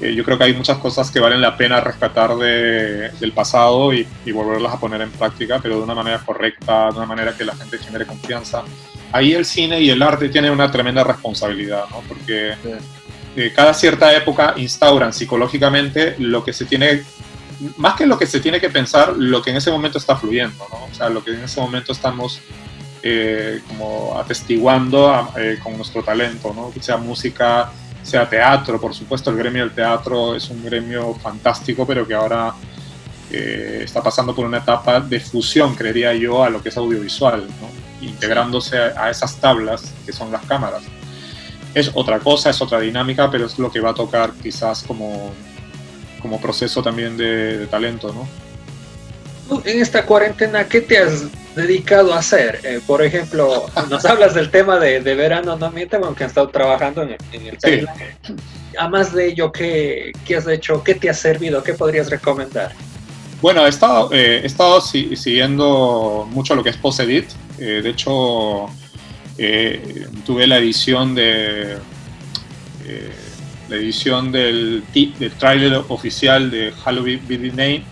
Eh, 0.00 0.14
yo 0.14 0.24
creo 0.24 0.38
que 0.38 0.44
hay 0.44 0.54
muchas 0.54 0.78
cosas 0.78 1.10
que 1.10 1.20
valen 1.20 1.42
la 1.42 1.56
pena 1.56 1.80
rescatar 1.80 2.34
de, 2.36 3.10
del 3.20 3.32
pasado 3.32 3.92
y, 3.92 4.06
y, 4.24 4.32
volverlas 4.32 4.72
a 4.72 4.80
poner 4.80 5.02
en 5.02 5.10
práctica, 5.10 5.58
pero 5.62 5.76
de 5.76 5.82
una 5.82 5.94
manera 5.94 6.18
correcta, 6.24 6.90
de 6.90 6.96
una 6.96 7.06
manera 7.06 7.36
que 7.36 7.44
la 7.44 7.54
gente 7.54 7.76
genere 7.76 8.06
confianza. 8.06 8.62
Ahí 9.12 9.34
el 9.34 9.44
cine 9.44 9.80
y 9.80 9.90
el 9.90 10.00
arte 10.00 10.30
tienen 10.30 10.52
una 10.52 10.70
tremenda 10.70 11.04
responsabilidad, 11.04 11.84
¿no? 11.90 12.00
porque 12.08 12.54
eh, 13.36 13.52
cada 13.54 13.74
cierta 13.74 14.14
época 14.16 14.54
instauran 14.56 15.12
psicológicamente 15.12 16.16
lo 16.18 16.42
que 16.44 16.52
se 16.52 16.64
tiene, 16.64 17.02
más 17.76 17.94
que 17.94 18.06
lo 18.06 18.18
que 18.18 18.26
se 18.26 18.40
tiene 18.40 18.58
que 18.58 18.70
pensar, 18.70 19.14
lo 19.16 19.42
que 19.42 19.50
en 19.50 19.56
ese 19.56 19.70
momento 19.70 19.98
está 19.98 20.16
fluyendo, 20.16 20.66
¿no? 20.70 20.84
o 20.90 20.94
sea, 20.94 21.10
lo 21.10 21.22
que 21.22 21.32
en 21.32 21.44
ese 21.44 21.60
momento 21.60 21.92
estamos 21.92 22.40
eh, 23.02 23.60
como 23.68 24.18
atestiguando 24.18 25.32
con 25.62 25.76
nuestro 25.76 26.02
talento, 26.02 26.52
¿no? 26.54 26.72
sea 26.82 26.96
música, 26.96 27.70
sea 28.02 28.28
teatro, 28.28 28.80
por 28.80 28.94
supuesto 28.94 29.30
el 29.30 29.36
gremio 29.36 29.64
del 29.64 29.74
teatro 29.74 30.34
es 30.34 30.48
un 30.50 30.64
gremio 30.64 31.14
fantástico, 31.14 31.86
pero 31.86 32.06
que 32.06 32.14
ahora 32.14 32.54
eh, 33.30 33.82
está 33.84 34.02
pasando 34.02 34.34
por 34.34 34.44
una 34.44 34.58
etapa 34.58 35.00
de 35.00 35.20
fusión, 35.20 35.74
creería 35.74 36.12
yo, 36.14 36.42
a 36.42 36.50
lo 36.50 36.62
que 36.62 36.70
es 36.70 36.76
audiovisual, 36.76 37.46
integrándose 38.00 38.76
a, 38.76 39.10
esas 39.10 39.36
tablas 39.36 39.92
que 40.04 40.12
son 40.12 40.32
las 40.32 40.44
cámaras. 40.46 40.82
Es 41.74 41.90
otra 41.94 42.18
cosa, 42.18 42.50
es 42.50 42.60
otra 42.60 42.80
dinámica, 42.80 43.30
pero 43.30 43.46
es 43.46 43.58
lo 43.58 43.70
que 43.70 43.78
va 43.78 43.90
a 43.90 43.94
tocar 43.94 44.32
quizás 44.42 44.82
como, 44.82 45.32
como 46.20 46.40
proceso 46.40 46.82
también 46.82 47.16
de, 47.16 47.58
de 47.58 47.66
talento, 47.66 48.12
¿no? 48.12 48.28
en 49.64 49.80
esta 49.80 50.06
cuarentena, 50.06 50.64
¿qué 50.68 50.80
te 50.80 50.96
has 50.98 51.24
dedicado 51.54 52.14
a 52.14 52.18
hacer? 52.18 52.60
Eh, 52.64 52.80
por 52.86 53.02
ejemplo, 53.02 53.66
nos 53.88 54.04
hablas 54.04 54.34
del 54.34 54.50
tema 54.50 54.78
de, 54.78 55.00
verano, 55.00 55.56
no 55.56 55.70
miente, 55.70 55.96
aunque 55.96 56.24
has 56.24 56.30
estado 56.30 56.48
trabajando 56.48 57.02
en, 57.02 57.16
el 57.32 57.58
sí. 57.62 57.84
Además 58.78 59.12
de 59.12 59.28
ello, 59.28 59.50
¿qué, 59.52 60.12
¿qué, 60.24 60.36
has 60.36 60.46
hecho? 60.46 60.82
¿Qué 60.82 60.94
te 60.94 61.10
ha 61.10 61.14
servido? 61.14 61.62
¿Qué 61.62 61.74
podrías 61.74 62.08
recomendar? 62.08 62.72
Bueno, 63.42 63.66
he 63.66 63.68
estado, 63.68 64.10
eh, 64.12 64.40
he 64.42 64.46
estado 64.46 64.80
siguiendo 64.80 66.28
mucho 66.30 66.54
lo 66.54 66.62
que 66.62 66.70
es 66.70 66.76
Post-Edit. 66.76 67.26
Eh, 67.58 67.80
de 67.82 67.90
hecho, 67.90 68.68
tuve 70.26 70.46
la 70.46 70.58
edición 70.58 71.14
de 71.14 71.78
la 73.68 73.76
edición 73.76 74.32
del, 74.32 74.82
del 74.92 75.32
tráiler 75.32 75.84
oficial 75.88 76.50
de 76.50 76.72
Halloween 76.72 77.22
Name 77.54 77.84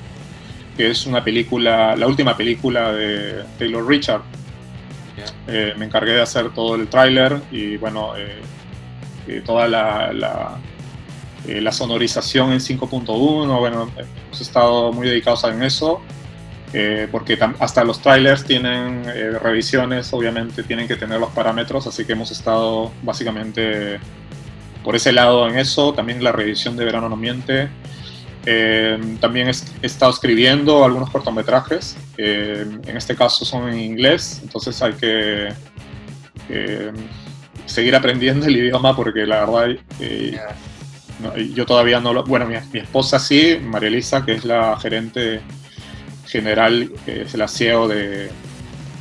que 0.79 0.89
es 0.89 1.07
una 1.07 1.25
película, 1.25 1.97
la 1.97 2.07
última 2.07 2.37
película 2.37 2.93
de 2.93 3.43
Taylor 3.59 3.85
Richard. 3.85 4.23
Eh, 5.49 5.75
me 5.77 5.87
encargué 5.87 6.13
de 6.13 6.23
hacer 6.23 6.51
todo 6.55 6.77
el 6.77 6.87
tráiler 6.87 7.41
y 7.51 7.77
bueno, 7.77 8.17
eh, 8.17 8.39
eh, 9.27 9.43
toda 9.45 9.67
la, 9.67 10.13
la, 10.13 11.73
sonorización 11.73 12.53
en 12.53 12.61
5.1, 12.61 13.59
bueno, 13.59 13.91
hemos 13.97 14.41
estado 14.41 14.93
muy 14.93 15.09
dedicados 15.09 15.43
en 15.45 15.65
eso. 15.65 16.01
porque 17.11 17.37
hasta 17.59 17.83
los 17.83 18.01
trailers 18.01 18.45
tienen 18.45 19.05
revisiones, 19.43 20.13
obviamente 20.13 20.63
tienen 20.63 20.87
que 20.87 20.95
tener 20.95 21.19
los 21.19 21.31
parámetros, 21.31 21.89
así 21.89 22.05
que 22.05 22.13
hemos 22.13 22.31
estado 22.31 22.93
básicamente 23.03 23.99
por 24.85 24.95
ese 24.95 25.11
lado 25.13 25.49
en 25.49 25.59
eso. 25.59 25.93
También 25.93 26.23
la 26.23 26.31
revisión 26.31 26.77
de 26.77 26.85
Verano 26.85 27.09
No 27.09 27.17
Miente, 27.17 27.69
eh, 28.51 28.99
también 29.21 29.49
he, 29.49 29.87
estado 29.87 30.11
escribiendo 30.11 30.83
algunos 30.83 31.11
cortometrajes, 31.11 31.99
eh, 32.17 32.65
en 32.87 32.97
este 32.97 33.15
caso 33.15 33.45
son 33.45 33.69
en 33.69 33.79
inglés, 33.79 34.41
entonces 34.43 34.81
hay 34.81 34.95
que 34.95 35.49
eh, 36.49 36.93
seguir 37.67 37.95
aprendiendo 37.95 38.47
el 38.47 38.57
idioma 38.65 38.97
porque 38.97 39.27
la 39.27 39.45
verdad 39.45 39.77
yo 41.53 41.67
todavía 41.67 42.01
no 42.01 42.15
lo... 42.15 42.25
Bueno, 42.25 42.47
mi, 42.47 42.79
esposa 42.79 43.19
sí, 43.19 43.61
María 43.63 43.89
Elisa, 43.89 44.25
que 44.25 44.33
es 44.33 44.47
la 44.47 44.79
gerente 44.81 45.43
general, 46.27 46.91
es 47.07 47.35
la 47.35 47.49
CEO 47.49 47.87
de, 47.87 48.31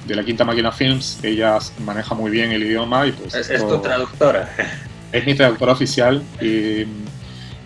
de 0.08 0.16
la 0.16 0.26
Quinta 0.26 0.44
Máquina 0.44 0.74
Films, 0.74 1.20
ella 1.24 1.58
maneja 1.86 2.16
muy 2.16 2.32
bien 2.32 2.52
el 2.52 2.64
idioma 2.64 3.08
y 3.08 3.14
pues... 3.14 3.34
Es, 3.34 3.66
tu 3.66 3.80
traductora. 3.80 4.50
Es 5.14 5.26
mi 5.26 5.36
traductora 5.36 5.72
oficial 5.72 6.22
y 6.42 6.86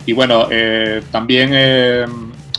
y 0.04 0.12
bueno, 0.12 0.48
eh, 0.50 1.02
también 1.10 1.50
eh, 1.52 2.04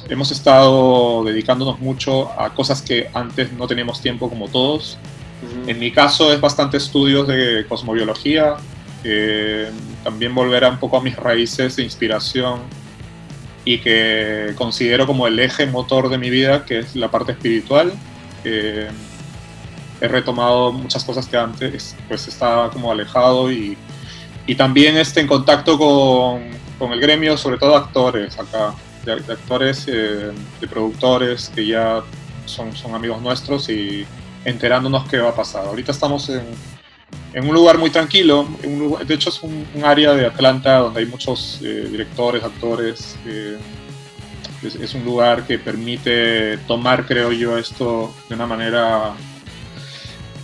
hemos 0.10 0.32
estado 0.32 1.24
dedicándonos 1.24 1.80
mucho 1.80 2.32
a 2.40 2.54
cosas 2.54 2.82
que 2.82 3.10
antes 3.14 3.52
no 3.54 3.68
teníamos 3.68 4.02
tiempo 4.02 4.30
como 4.30 4.48
todos. 4.48 4.98
En 5.68 5.78
mi 5.78 5.92
caso 5.92 6.32
es 6.32 6.40
bastante 6.40 6.78
estudios 6.78 7.28
de 7.28 7.66
cosmobiología, 7.68 8.56
también 10.04 10.34
volver 10.34 10.64
a 10.64 10.70
un 10.70 10.78
poco 10.78 10.96
a 10.96 11.02
mis 11.02 11.18
raíces 11.18 11.76
de 11.76 11.84
inspiración 11.84 12.62
y 13.66 13.80
que 13.80 14.54
considero 14.56 15.06
como 15.06 15.28
el 15.28 15.38
eje 15.40 15.66
motor 15.66 16.08
de 16.08 16.18
mi 16.18 16.30
vida, 16.30 16.66
que 16.66 16.80
es 16.80 16.96
la 16.96 17.12
parte 17.12 17.34
espiritual. 17.34 17.92
he 18.46 18.88
retomado 20.00 20.72
muchas 20.72 21.04
cosas 21.04 21.28
que 21.28 21.36
antes 21.36 21.94
pues 22.08 22.26
estaba 22.30 22.72
como 22.72 22.90
alejado 22.90 23.52
y, 23.52 23.78
y 24.48 24.56
también 24.56 24.96
este, 24.96 25.20
en 25.20 25.28
contacto 25.28 25.78
con 25.78 26.63
con 26.84 26.92
el 26.92 27.00
gremio, 27.00 27.38
sobre 27.38 27.58
todo 27.58 27.78
actores 27.78 28.38
acá, 28.38 28.76
de, 29.06 29.14
actores, 29.14 29.86
eh, 29.88 30.34
de 30.60 30.68
productores 30.68 31.50
que 31.56 31.66
ya 31.66 32.04
son, 32.46 32.74
amigos 32.94 33.22
nuestros 33.22 33.70
y 33.70 34.06
enterándonos 34.44 35.08
qué 35.08 35.20
va 35.20 35.30
a 35.30 35.34
pasar. 35.34 35.66
Ahorita 35.66 35.94
estamos 35.94 36.28
en, 36.28 36.44
un 37.48 37.56
lugar 37.56 37.78
muy 37.78 37.90
tranquilo, 37.90 38.46
de 39.08 39.14
hecho 39.14 39.30
es 39.30 39.42
un, 39.44 39.66
área 39.82 40.14
de 40.14 40.26
Atlanta 40.26 40.80
donde 40.80 41.00
hay 41.00 41.06
muchos 41.06 41.62
eh, 41.64 41.88
directores, 41.90 42.44
actores. 42.44 43.18
Eh, 43.26 43.58
es, 44.62 44.94
un 44.94 45.06
lugar 45.06 45.48
que 45.48 45.58
permite 45.58 46.58
tomar, 46.68 47.06
creo 47.06 47.32
yo, 47.32 47.58
esto 47.58 48.14
de 48.28 48.36
una 48.36 48.46
manera 48.46 49.14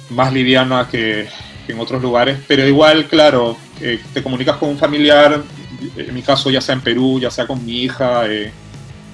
más 0.09 0.31
liviana 0.31 0.87
que 0.89 1.27
en 1.67 1.79
otros 1.79 2.01
lugares, 2.01 2.39
pero 2.47 2.65
igual, 2.65 3.07
claro, 3.07 3.57
te 3.79 4.23
comunicas 4.23 4.55
con 4.55 4.69
un 4.69 4.77
familiar 4.77 5.43
en 5.95 6.13
mi 6.13 6.21
caso 6.21 6.49
ya 6.49 6.61
sea 6.61 6.75
en 6.75 6.81
Perú, 6.81 7.19
ya 7.19 7.31
sea 7.31 7.47
con 7.47 7.65
mi 7.65 7.83
hija 7.83 8.27
eh, 8.27 8.51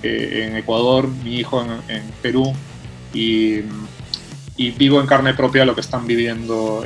eh, 0.04 0.48
en 0.48 0.56
Ecuador, 0.56 1.08
mi 1.08 1.38
hijo 1.38 1.66
en, 1.88 2.04
Perú, 2.22 2.54
y, 3.14 3.62
vivo 4.78 5.00
en 5.00 5.08
carne 5.08 5.34
propia 5.34 5.66
lo 5.66 5.76
que 5.76 5.82
están 5.82 6.08
viviendo 6.08 6.84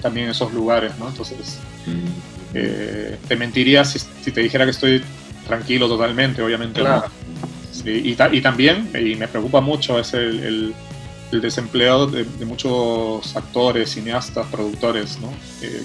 también 0.00 0.26
en 0.26 0.32
esos 0.32 0.52
lugares, 0.52 0.92
¿no? 0.98 1.08
Entonces, 1.08 1.58
mm. 1.86 2.54
eh, 2.54 3.18
te 3.28 3.36
mentiría 3.36 3.84
si, 3.84 3.98
te 4.30 4.40
dijera 4.40 4.64
que 4.64 4.70
estoy 4.72 5.02
tranquilo 5.46 5.88
totalmente, 5.88 6.42
obviamente 6.42 6.82
y, 7.84 8.14
también, 8.14 8.90
y 8.94 9.16
me 9.16 9.26
preocupa 9.28 9.60
mucho, 9.60 9.98
es 9.98 10.14
el, 10.14 10.74
desempleo 11.32 12.06
de, 12.06 12.24
muchos 12.44 13.34
actores, 13.34 13.90
cineastas, 13.90 14.46
productores, 14.48 15.18
¿no? 15.18 15.32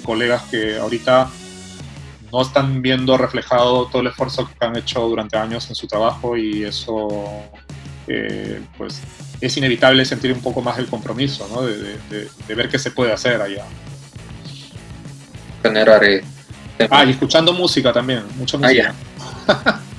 colegas 0.04 0.44
que 0.52 0.78
ahorita 0.78 1.30
no 2.32 2.42
están 2.42 2.82
viendo 2.82 3.18
reflejado 3.18 3.88
todo 3.88 4.02
el 4.02 4.08
esfuerzo 4.08 4.48
que 4.48 4.66
han 4.66 4.76
hecho 4.76 5.02
durante 5.02 5.38
años 5.38 5.68
en 5.70 5.76
su 5.76 5.88
trabajo 5.88 6.36
y 6.38 6.64
eso 6.64 7.08
eh, 8.08 8.62
pues 8.78 9.02
es 9.40 9.58
inevitable 9.58 10.04
sentir 10.06 10.34
un 10.34 10.42
poco 10.42 10.62
más 10.62 10.78
el 10.80 10.88
compromiso 10.88 11.48
¿no? 11.54 11.62
de, 11.62 12.56
ver 12.56 12.70
qué 12.70 12.80
se 12.80 12.92
puede 12.92 13.12
hacer 13.12 13.42
allá. 13.42 13.66
Generar 15.62 16.04
eh, 16.04 16.24
ah, 16.90 17.04
y 17.06 17.12
escuchando 17.12 17.54
música 17.54 17.94
también, 17.94 18.24
mucha 18.36 18.58
ah, 18.58 18.62
música. 18.62 18.96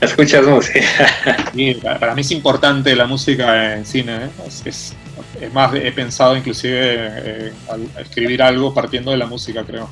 Escuchas 0.00 0.44
música. 0.44 0.80
para 2.00 2.14
mí 2.14 2.20
es 2.20 2.30
importante 2.30 2.94
la 2.94 3.06
música 3.06 3.76
en 3.76 3.84
cine. 3.84 4.26
¿eh? 4.26 4.30
Es, 4.64 4.94
más, 5.52 5.74
he 5.74 5.92
pensado 5.92 6.36
inclusive 6.36 7.52
al 7.68 7.88
escribir 8.00 8.42
algo 8.42 8.72
partiendo 8.72 9.10
de 9.10 9.16
la 9.16 9.26
música, 9.26 9.64
creo. 9.64 9.88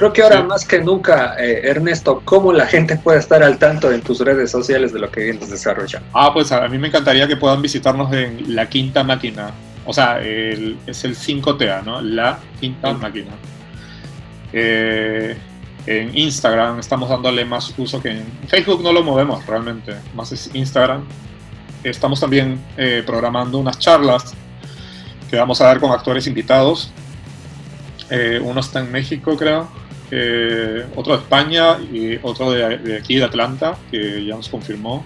Creo 0.00 0.14
que 0.14 0.22
ahora 0.22 0.42
más 0.42 0.64
que 0.64 0.80
nunca, 0.80 1.36
eh, 1.38 1.60
Ernesto, 1.62 2.22
¿cómo 2.24 2.54
la 2.54 2.64
gente 2.64 2.96
puede 2.96 3.18
estar 3.18 3.42
al 3.42 3.58
tanto 3.58 3.92
en 3.92 4.00
tus 4.00 4.20
redes 4.20 4.50
sociales 4.50 4.94
de 4.94 4.98
lo 4.98 5.10
que 5.10 5.24
vienes 5.24 5.50
desarrollando? 5.50 6.08
Ah, 6.14 6.32
pues 6.32 6.50
a 6.52 6.66
mí 6.68 6.78
me 6.78 6.88
encantaría 6.88 7.28
que 7.28 7.36
puedan 7.36 7.60
visitarnos 7.60 8.10
en 8.14 8.54
La 8.54 8.66
Quinta 8.66 9.04
Máquina. 9.04 9.50
O 9.84 9.92
sea, 9.92 10.18
es 10.22 11.04
el 11.04 11.14
5TA, 11.14 11.84
¿no? 11.84 12.00
La 12.00 12.38
Quinta 12.58 12.94
Máquina. 12.94 13.32
Eh, 14.54 15.36
en 15.84 16.16
Instagram 16.16 16.78
estamos 16.78 17.10
dándole 17.10 17.44
más 17.44 17.74
uso 17.76 18.00
que 18.00 18.08
en 18.08 18.24
Facebook 18.48 18.82
no 18.82 18.94
lo 18.94 19.02
movemos 19.02 19.44
realmente, 19.44 19.96
más 20.14 20.32
es 20.32 20.48
Instagram. 20.54 21.04
Estamos 21.84 22.18
también 22.20 22.58
eh, 22.78 23.02
programando 23.04 23.58
unas 23.58 23.78
charlas 23.78 24.32
que 25.28 25.36
vamos 25.36 25.60
a 25.60 25.66
dar 25.66 25.78
con 25.78 25.92
actores 25.92 26.26
invitados. 26.26 26.90
uno 28.42 28.60
está 28.60 28.80
en 28.80 28.90
México, 28.90 29.36
creo, 29.36 29.68
eh, 30.10 30.86
otro 30.96 31.16
de 31.16 31.22
España 31.22 31.78
y 31.78 32.18
otro 32.22 32.50
de, 32.50 32.96
aquí 32.96 33.16
de 33.16 33.24
Atlanta, 33.24 33.76
que 33.90 34.24
ya 34.24 34.34
nos 34.34 34.48
confirmó, 34.48 35.04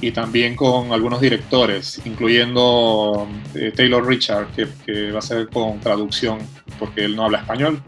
y 0.00 0.12
también 0.12 0.56
con 0.56 0.92
algunos 0.92 1.20
directores, 1.20 2.00
incluyendo 2.04 3.28
eh, 3.54 3.72
Taylor 3.74 4.06
Richard, 4.06 4.48
que, 4.54 5.12
va 5.12 5.18
a 5.18 5.22
ser 5.22 5.48
con 5.48 5.78
traducción, 5.80 6.38
porque 6.78 7.04
él 7.04 7.16
no 7.16 7.24
habla 7.24 7.38
español. 7.38 7.82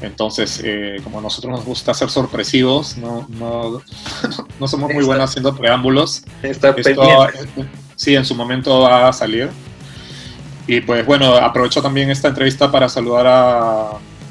Entonces, 0.00 0.60
eh, 0.64 1.00
como 1.02 1.18
a 1.18 1.22
nosotros 1.22 1.50
nos 1.50 1.64
gusta 1.64 1.92
ser 1.92 2.08
sorpresivos, 2.08 2.96
no, 2.96 3.26
no, 3.30 3.82
no 4.60 4.68
somos 4.68 4.92
muy 4.92 5.04
buenos 5.04 5.30
haciendo 5.30 5.56
preámbulos. 5.56 6.22
Está 6.42 6.70
Esto, 6.70 7.28
sí, 7.96 8.14
en 8.14 8.24
su 8.24 8.36
momento 8.36 8.80
va 8.80 9.08
a 9.08 9.12
salir. 9.12 9.50
Y 10.68 10.82
pues 10.82 11.04
bueno, 11.04 11.34
aprovecho 11.34 11.82
también 11.82 12.10
esta 12.10 12.28
entrevista 12.28 12.70
para 12.70 12.88
saludar 12.88 13.26
a 13.26 13.90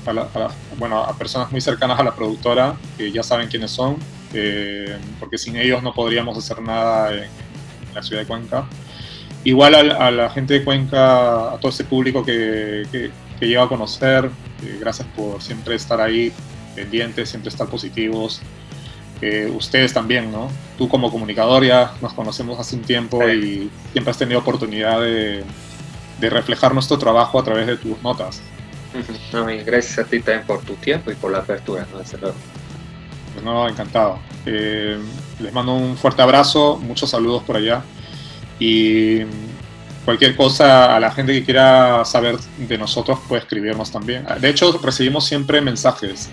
a, 0.10 0.50
bueno, 0.78 1.04
a 1.04 1.18
personas 1.18 1.52
muy 1.52 1.62
cercanas 1.62 2.00
a 2.00 2.04
la 2.04 2.16
productora, 2.16 2.76
que 2.98 3.12
ya 3.12 3.24
saben 3.24 3.48
quiénes 3.48 3.72
son, 3.72 3.98
eh, 4.34 4.98
porque 5.20 5.38
sin 5.38 5.56
ellos 5.58 5.84
no 5.84 5.94
podríamos 5.94 6.38
hacer 6.38 6.62
nada 6.62 7.14
en, 7.14 7.30
la 7.94 8.04
ciudad 8.04 8.22
de 8.22 8.28
Cuenca. 8.28 8.66
Igual 9.44 9.74
a, 9.76 10.12
la 10.12 10.30
gente 10.30 10.54
de 10.54 10.64
Cuenca, 10.64 11.54
a 11.54 11.58
todo 11.58 11.70
ese 11.70 11.84
público 11.84 12.24
que, 12.24 12.86
que, 12.92 13.12
llega 13.46 13.64
a 13.64 13.68
conocer, 13.68 14.30
eh, 14.64 14.78
gracias 14.80 15.08
por 15.16 15.42
siempre 15.42 15.76
estar 15.76 16.00
ahí 16.02 16.32
pendientes, 16.76 17.30
siempre 17.30 17.50
estar 17.50 17.68
positivos. 17.68 18.42
Eh, 19.22 19.52
ustedes 19.56 19.94
también, 19.94 20.32
¿no? 20.32 20.50
Tú 20.78 20.88
como 20.88 21.12
comunicador 21.12 21.66
ya 21.66 21.94
nos 22.02 22.14
conocemos 22.14 22.60
hace 22.60 22.76
un 22.76 22.84
tiempo 22.84 23.28
y 23.28 23.72
siempre 23.92 24.12
has 24.12 24.18
tenido 24.18 24.40
oportunidad 24.40 25.02
de, 25.02 25.44
de 26.20 26.30
reflejar 26.30 26.74
nuestro 26.74 27.00
trabajo 27.00 27.40
a 27.40 27.44
través 27.44 27.66
de 27.66 27.78
tus 27.78 28.00
notas 28.04 28.44
gracias 29.66 30.00
a 30.00 30.04
ti 30.04 30.20
también 30.20 30.46
por 30.46 30.62
tu 30.62 30.74
tiempo 30.76 31.12
y 31.12 31.16
por 31.16 31.32
la 31.32 31.40
apertura, 31.40 31.88
¿no? 31.92 32.00
Desde 32.00 32.18
luego. 32.18 32.36
Pues 33.34 33.46
no, 33.46 33.68
encantado. 33.68 34.20
Eh, 34.46 34.98
les 35.40 35.54
mando 35.54 35.76
un 35.76 35.96
fuerte 35.98 36.22
abrazo, 36.22 36.78
muchos 36.78 37.10
saludos 37.10 37.44
por 37.44 37.58
allá. 37.58 37.84
Y 38.60 39.22
cualquier 40.06 40.36
cosa 40.36 40.96
a 40.96 41.00
la 41.00 41.12
gente 41.12 41.34
que 41.34 41.44
quiera 41.44 42.04
saber 42.06 42.38
de 42.58 42.78
nosotros 42.78 43.20
puede 43.28 43.44
escribirnos 43.44 43.92
también. 43.92 44.26
De 44.40 44.50
hecho, 44.50 44.72
recibimos 44.82 45.26
siempre 45.26 45.62
mensajes 45.62 46.30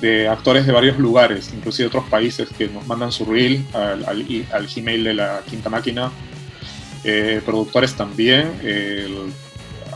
de 0.00 0.28
actores 0.28 0.66
de 0.66 0.72
varios 0.72 0.98
lugares, 0.98 1.50
inclusive 1.54 1.88
otros 1.88 2.04
países, 2.04 2.48
que 2.56 2.68
nos 2.68 2.86
mandan 2.86 3.10
su 3.10 3.24
reel 3.24 3.64
al, 3.72 4.04
al, 4.04 4.66
Gmail 4.66 5.04
de 5.04 5.14
la 5.14 5.40
Quinta 5.48 5.70
Máquina. 5.70 6.10
Eh, 7.04 7.40
productores 7.44 7.94
también. 7.94 8.52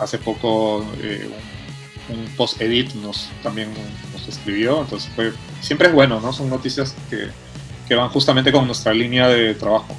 hace 0.00 0.16
poco 0.18 0.86
eh, 1.02 1.28
un 2.08 2.26
post-edit 2.36 2.94
nos, 2.94 3.28
también 3.42 3.72
nos 4.12 4.28
escribió, 4.28 4.80
entonces 4.80 5.10
fue, 5.14 5.32
siempre 5.60 5.88
es 5.88 5.94
bueno, 5.94 6.20
¿no? 6.20 6.32
Son 6.32 6.48
noticias 6.48 6.94
que, 7.08 7.28
que 7.88 7.94
van 7.94 8.08
justamente 8.10 8.50
con 8.52 8.66
nuestra 8.66 8.92
línea 8.92 9.28
de 9.28 9.54
trabajo. 9.54 9.94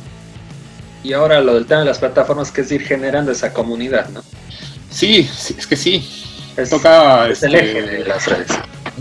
Y 1.04 1.14
ahora 1.14 1.42
lo 1.42 1.54
del 1.56 1.66
tema 1.66 1.82
de 1.82 1.88
las 1.88 2.00
plataformas, 2.00 2.52
que 2.52 2.62
es 2.62 2.72
ir 2.72 2.82
generando 2.82 3.32
esa 3.32 3.54
comunidad, 3.54 4.10
¿no? 4.10 4.24
Sí, 4.90 5.30
es 5.58 5.68
que 5.68 5.76
sí. 5.76 6.08
Es, 6.56 6.70
Toca 6.70 7.28
es 7.28 7.44
el 7.44 7.56
eje 7.56 7.80
este, 7.80 7.92
de 7.92 8.06
las 8.06 8.28
redes. 8.28 8.52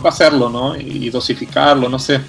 hacerlo, 0.05 0.48
¿no? 0.48 0.76
Y 0.76 1.11
dosificarlo, 1.11 1.88
no 1.88 1.98
sé. 1.98 2.20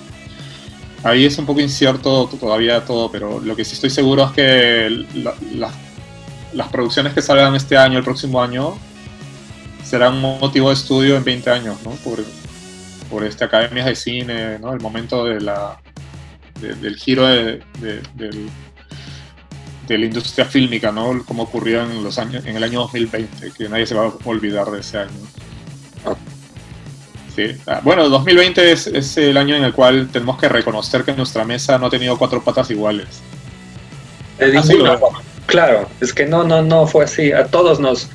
Ahí 1.04 1.26
es 1.26 1.38
un 1.38 1.46
poco 1.46 1.60
incierto 1.60 2.30
todavía 2.40 2.86
todo, 2.86 3.12
pero 3.12 3.40
lo 3.40 3.56
que 3.56 3.66
sí 3.66 3.74
estoy 3.74 3.90
seguro 3.90 4.26
es 4.26 4.32
que 4.32 5.06
las 6.54 6.68
producciones 6.72 7.14
que 7.14 7.22
salgan 7.22 7.56
este 7.56 7.76
año, 7.78 7.98
el 7.98 8.04
próximo 8.04 8.42
año, 8.42 8.78
será 9.94 10.10
un 10.10 10.22
motivo 10.22 10.70
de 10.70 10.74
estudio 10.74 11.16
en 11.18 11.24
20 11.24 11.52
años, 11.52 11.78
¿no? 11.86 11.92
Por, 11.92 12.18
por 13.12 13.24
este 13.24 13.44
academias 13.44 13.86
de 13.86 13.96
cine, 13.96 14.58
¿no? 14.58 14.74
El 14.74 14.80
momento 14.80 15.24
de 15.24 15.40
la, 15.40 15.80
del 16.60 16.96
giro 16.96 17.28
de, 17.28 17.62
de, 17.80 18.50
la 19.88 20.06
industria 20.06 20.46
fílmica, 20.46 20.92
¿no? 20.92 21.24
Como 21.24 21.44
ocurrió 21.44 21.84
en, 21.84 22.04
los 22.04 22.18
años, 22.18 22.44
en 22.44 22.56
el 22.56 22.64
año 22.64 22.80
2020, 22.80 23.52
que 23.56 23.70
nadie 23.70 23.86
se 23.86 23.94
va 23.94 24.08
a 24.08 24.14
olvidar 24.26 24.72
de 24.72 24.80
ese 24.80 24.98
año. 24.98 25.12
Sí. 27.36 27.56
Ah, 27.68 27.80
bueno, 27.84 28.10
2020 28.10 28.72
es, 28.72 28.88
es, 28.88 29.16
el 29.18 29.38
año 29.38 29.56
en 29.56 29.64
el 29.64 29.74
cual 29.74 30.10
tenemos 30.12 30.40
que 30.40 30.50
reconocer 30.50 31.04
que 31.04 31.14
nuestra 31.14 31.46
mesa 31.46 31.78
no 31.78 31.86
ha 31.86 31.90
tenido 31.92 32.18
cuatro 32.18 32.44
patas 32.44 32.72
iguales. 32.72 33.22
claro, 35.46 35.88
es 36.02 36.12
que 36.12 36.26
no, 36.26 36.44
no, 36.44 36.64
no 36.64 36.88
fue 36.88 37.04
así. 37.06 37.32
A 37.32 37.46
todos 37.46 37.80
nos, 37.80 38.10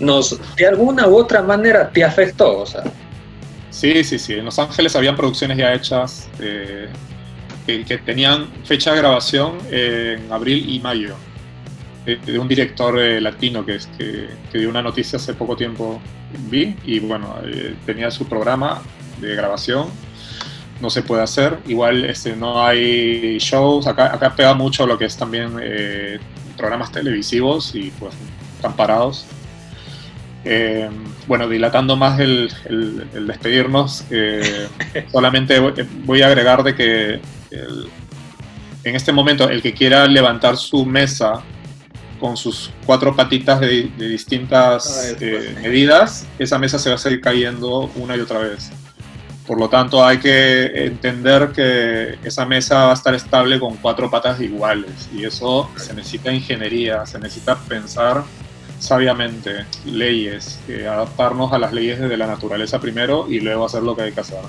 nos, 0.00 0.40
de 0.56 0.66
alguna 0.66 1.06
u 1.06 1.16
otra 1.16 1.42
manera 1.42 1.90
te 1.90 2.02
afectó, 2.02 2.60
o 2.60 2.66
sea. 2.66 2.82
Sí, 3.70 4.02
sí, 4.02 4.18
sí. 4.18 4.34
En 4.34 4.46
Los 4.46 4.58
Ángeles 4.58 4.96
habían 4.96 5.16
producciones 5.16 5.56
ya 5.56 5.72
hechas 5.72 6.28
eh, 6.40 6.88
que, 7.66 7.98
tenían 7.98 8.48
fecha 8.64 8.92
de 8.92 8.98
grabación 8.98 9.58
en 9.70 10.32
abril 10.32 10.68
y 10.68 10.80
mayo. 10.80 11.14
Eh, 12.06 12.18
de, 12.24 12.38
un 12.38 12.48
director 12.48 12.98
eh, 12.98 13.20
latino 13.20 13.64
que, 13.64 13.76
es, 13.76 13.86
que, 13.96 14.28
dio 14.52 14.68
una 14.68 14.82
noticia 14.82 15.18
hace 15.18 15.34
poco 15.34 15.56
tiempo, 15.56 16.00
vi, 16.48 16.74
y 16.84 16.98
bueno, 16.98 17.36
tenía 17.86 18.10
su 18.10 18.26
programa 18.26 18.82
de 19.20 19.34
grabación. 19.36 19.88
No 20.80 20.88
se 20.88 21.02
puede 21.02 21.22
hacer. 21.22 21.58
Igual 21.68 22.06
este, 22.06 22.34
no 22.34 22.64
hay 22.64 23.38
shows. 23.38 23.86
Acá, 23.86 24.14
acá 24.14 24.34
pega 24.34 24.54
mucho 24.54 24.86
lo 24.86 24.96
que 24.96 25.04
es 25.04 25.16
también 25.16 25.52
programas 26.56 26.90
televisivos 26.90 27.74
y 27.74 27.90
pues 27.98 28.14
están 28.56 28.74
parados 28.76 29.26
eh, 30.44 30.88
bueno, 31.26 31.48
dilatando 31.48 31.96
más 31.96 32.18
el, 32.18 32.50
despedirnos, 33.26 34.04
eh, 34.10 34.68
solamente 35.12 35.58
voy 36.04 36.22
a 36.22 36.26
agregar 36.26 36.62
de 36.62 36.74
que 36.74 37.20
en 38.84 38.96
este 38.96 39.12
momento 39.12 39.48
el 39.48 39.62
que 39.62 39.74
quiera 39.74 40.06
levantar 40.06 40.56
su 40.56 40.86
mesa 40.86 41.42
con 42.18 42.36
sus 42.36 42.70
cuatro 42.86 43.16
patitas 43.16 43.60
de, 43.60 43.90
distintas 43.96 45.16
eh, 45.20 45.56
medidas, 45.62 46.26
esa 46.38 46.58
mesa 46.58 46.78
se 46.78 46.90
va 46.90 46.96
a 46.96 46.98
seguir 46.98 47.20
cayendo 47.20 47.90
una 47.96 48.16
y 48.16 48.20
otra 48.20 48.40
vez. 48.40 48.70
Por 49.46 49.58
lo 49.58 49.68
tanto, 49.68 50.04
hay 50.04 50.18
que 50.18 50.84
entender 50.86 51.50
que 51.50 52.18
esa 52.22 52.46
mesa 52.46 52.84
va 52.84 52.90
a 52.90 52.94
estar 52.94 53.14
estable 53.14 53.58
con 53.58 53.76
cuatro 53.78 54.08
patas 54.08 54.40
iguales 54.40 55.08
y 55.12 55.24
eso 55.24 55.68
se 55.76 55.92
necesita 55.94 56.32
ingeniería, 56.32 57.04
se 57.04 57.18
necesita 57.18 57.56
pensar 57.56 58.22
sabiamente 58.80 59.66
leyes, 59.84 60.58
adaptarnos 60.88 61.52
a 61.52 61.58
las 61.58 61.72
leyes 61.72 62.00
de 62.00 62.16
la 62.16 62.26
naturaleza 62.26 62.80
primero 62.80 63.26
y 63.30 63.40
luego 63.40 63.66
hacer 63.66 63.82
lo 63.82 63.94
que 63.94 64.02
hay 64.02 64.12
que 64.12 64.20
hacer. 64.20 64.40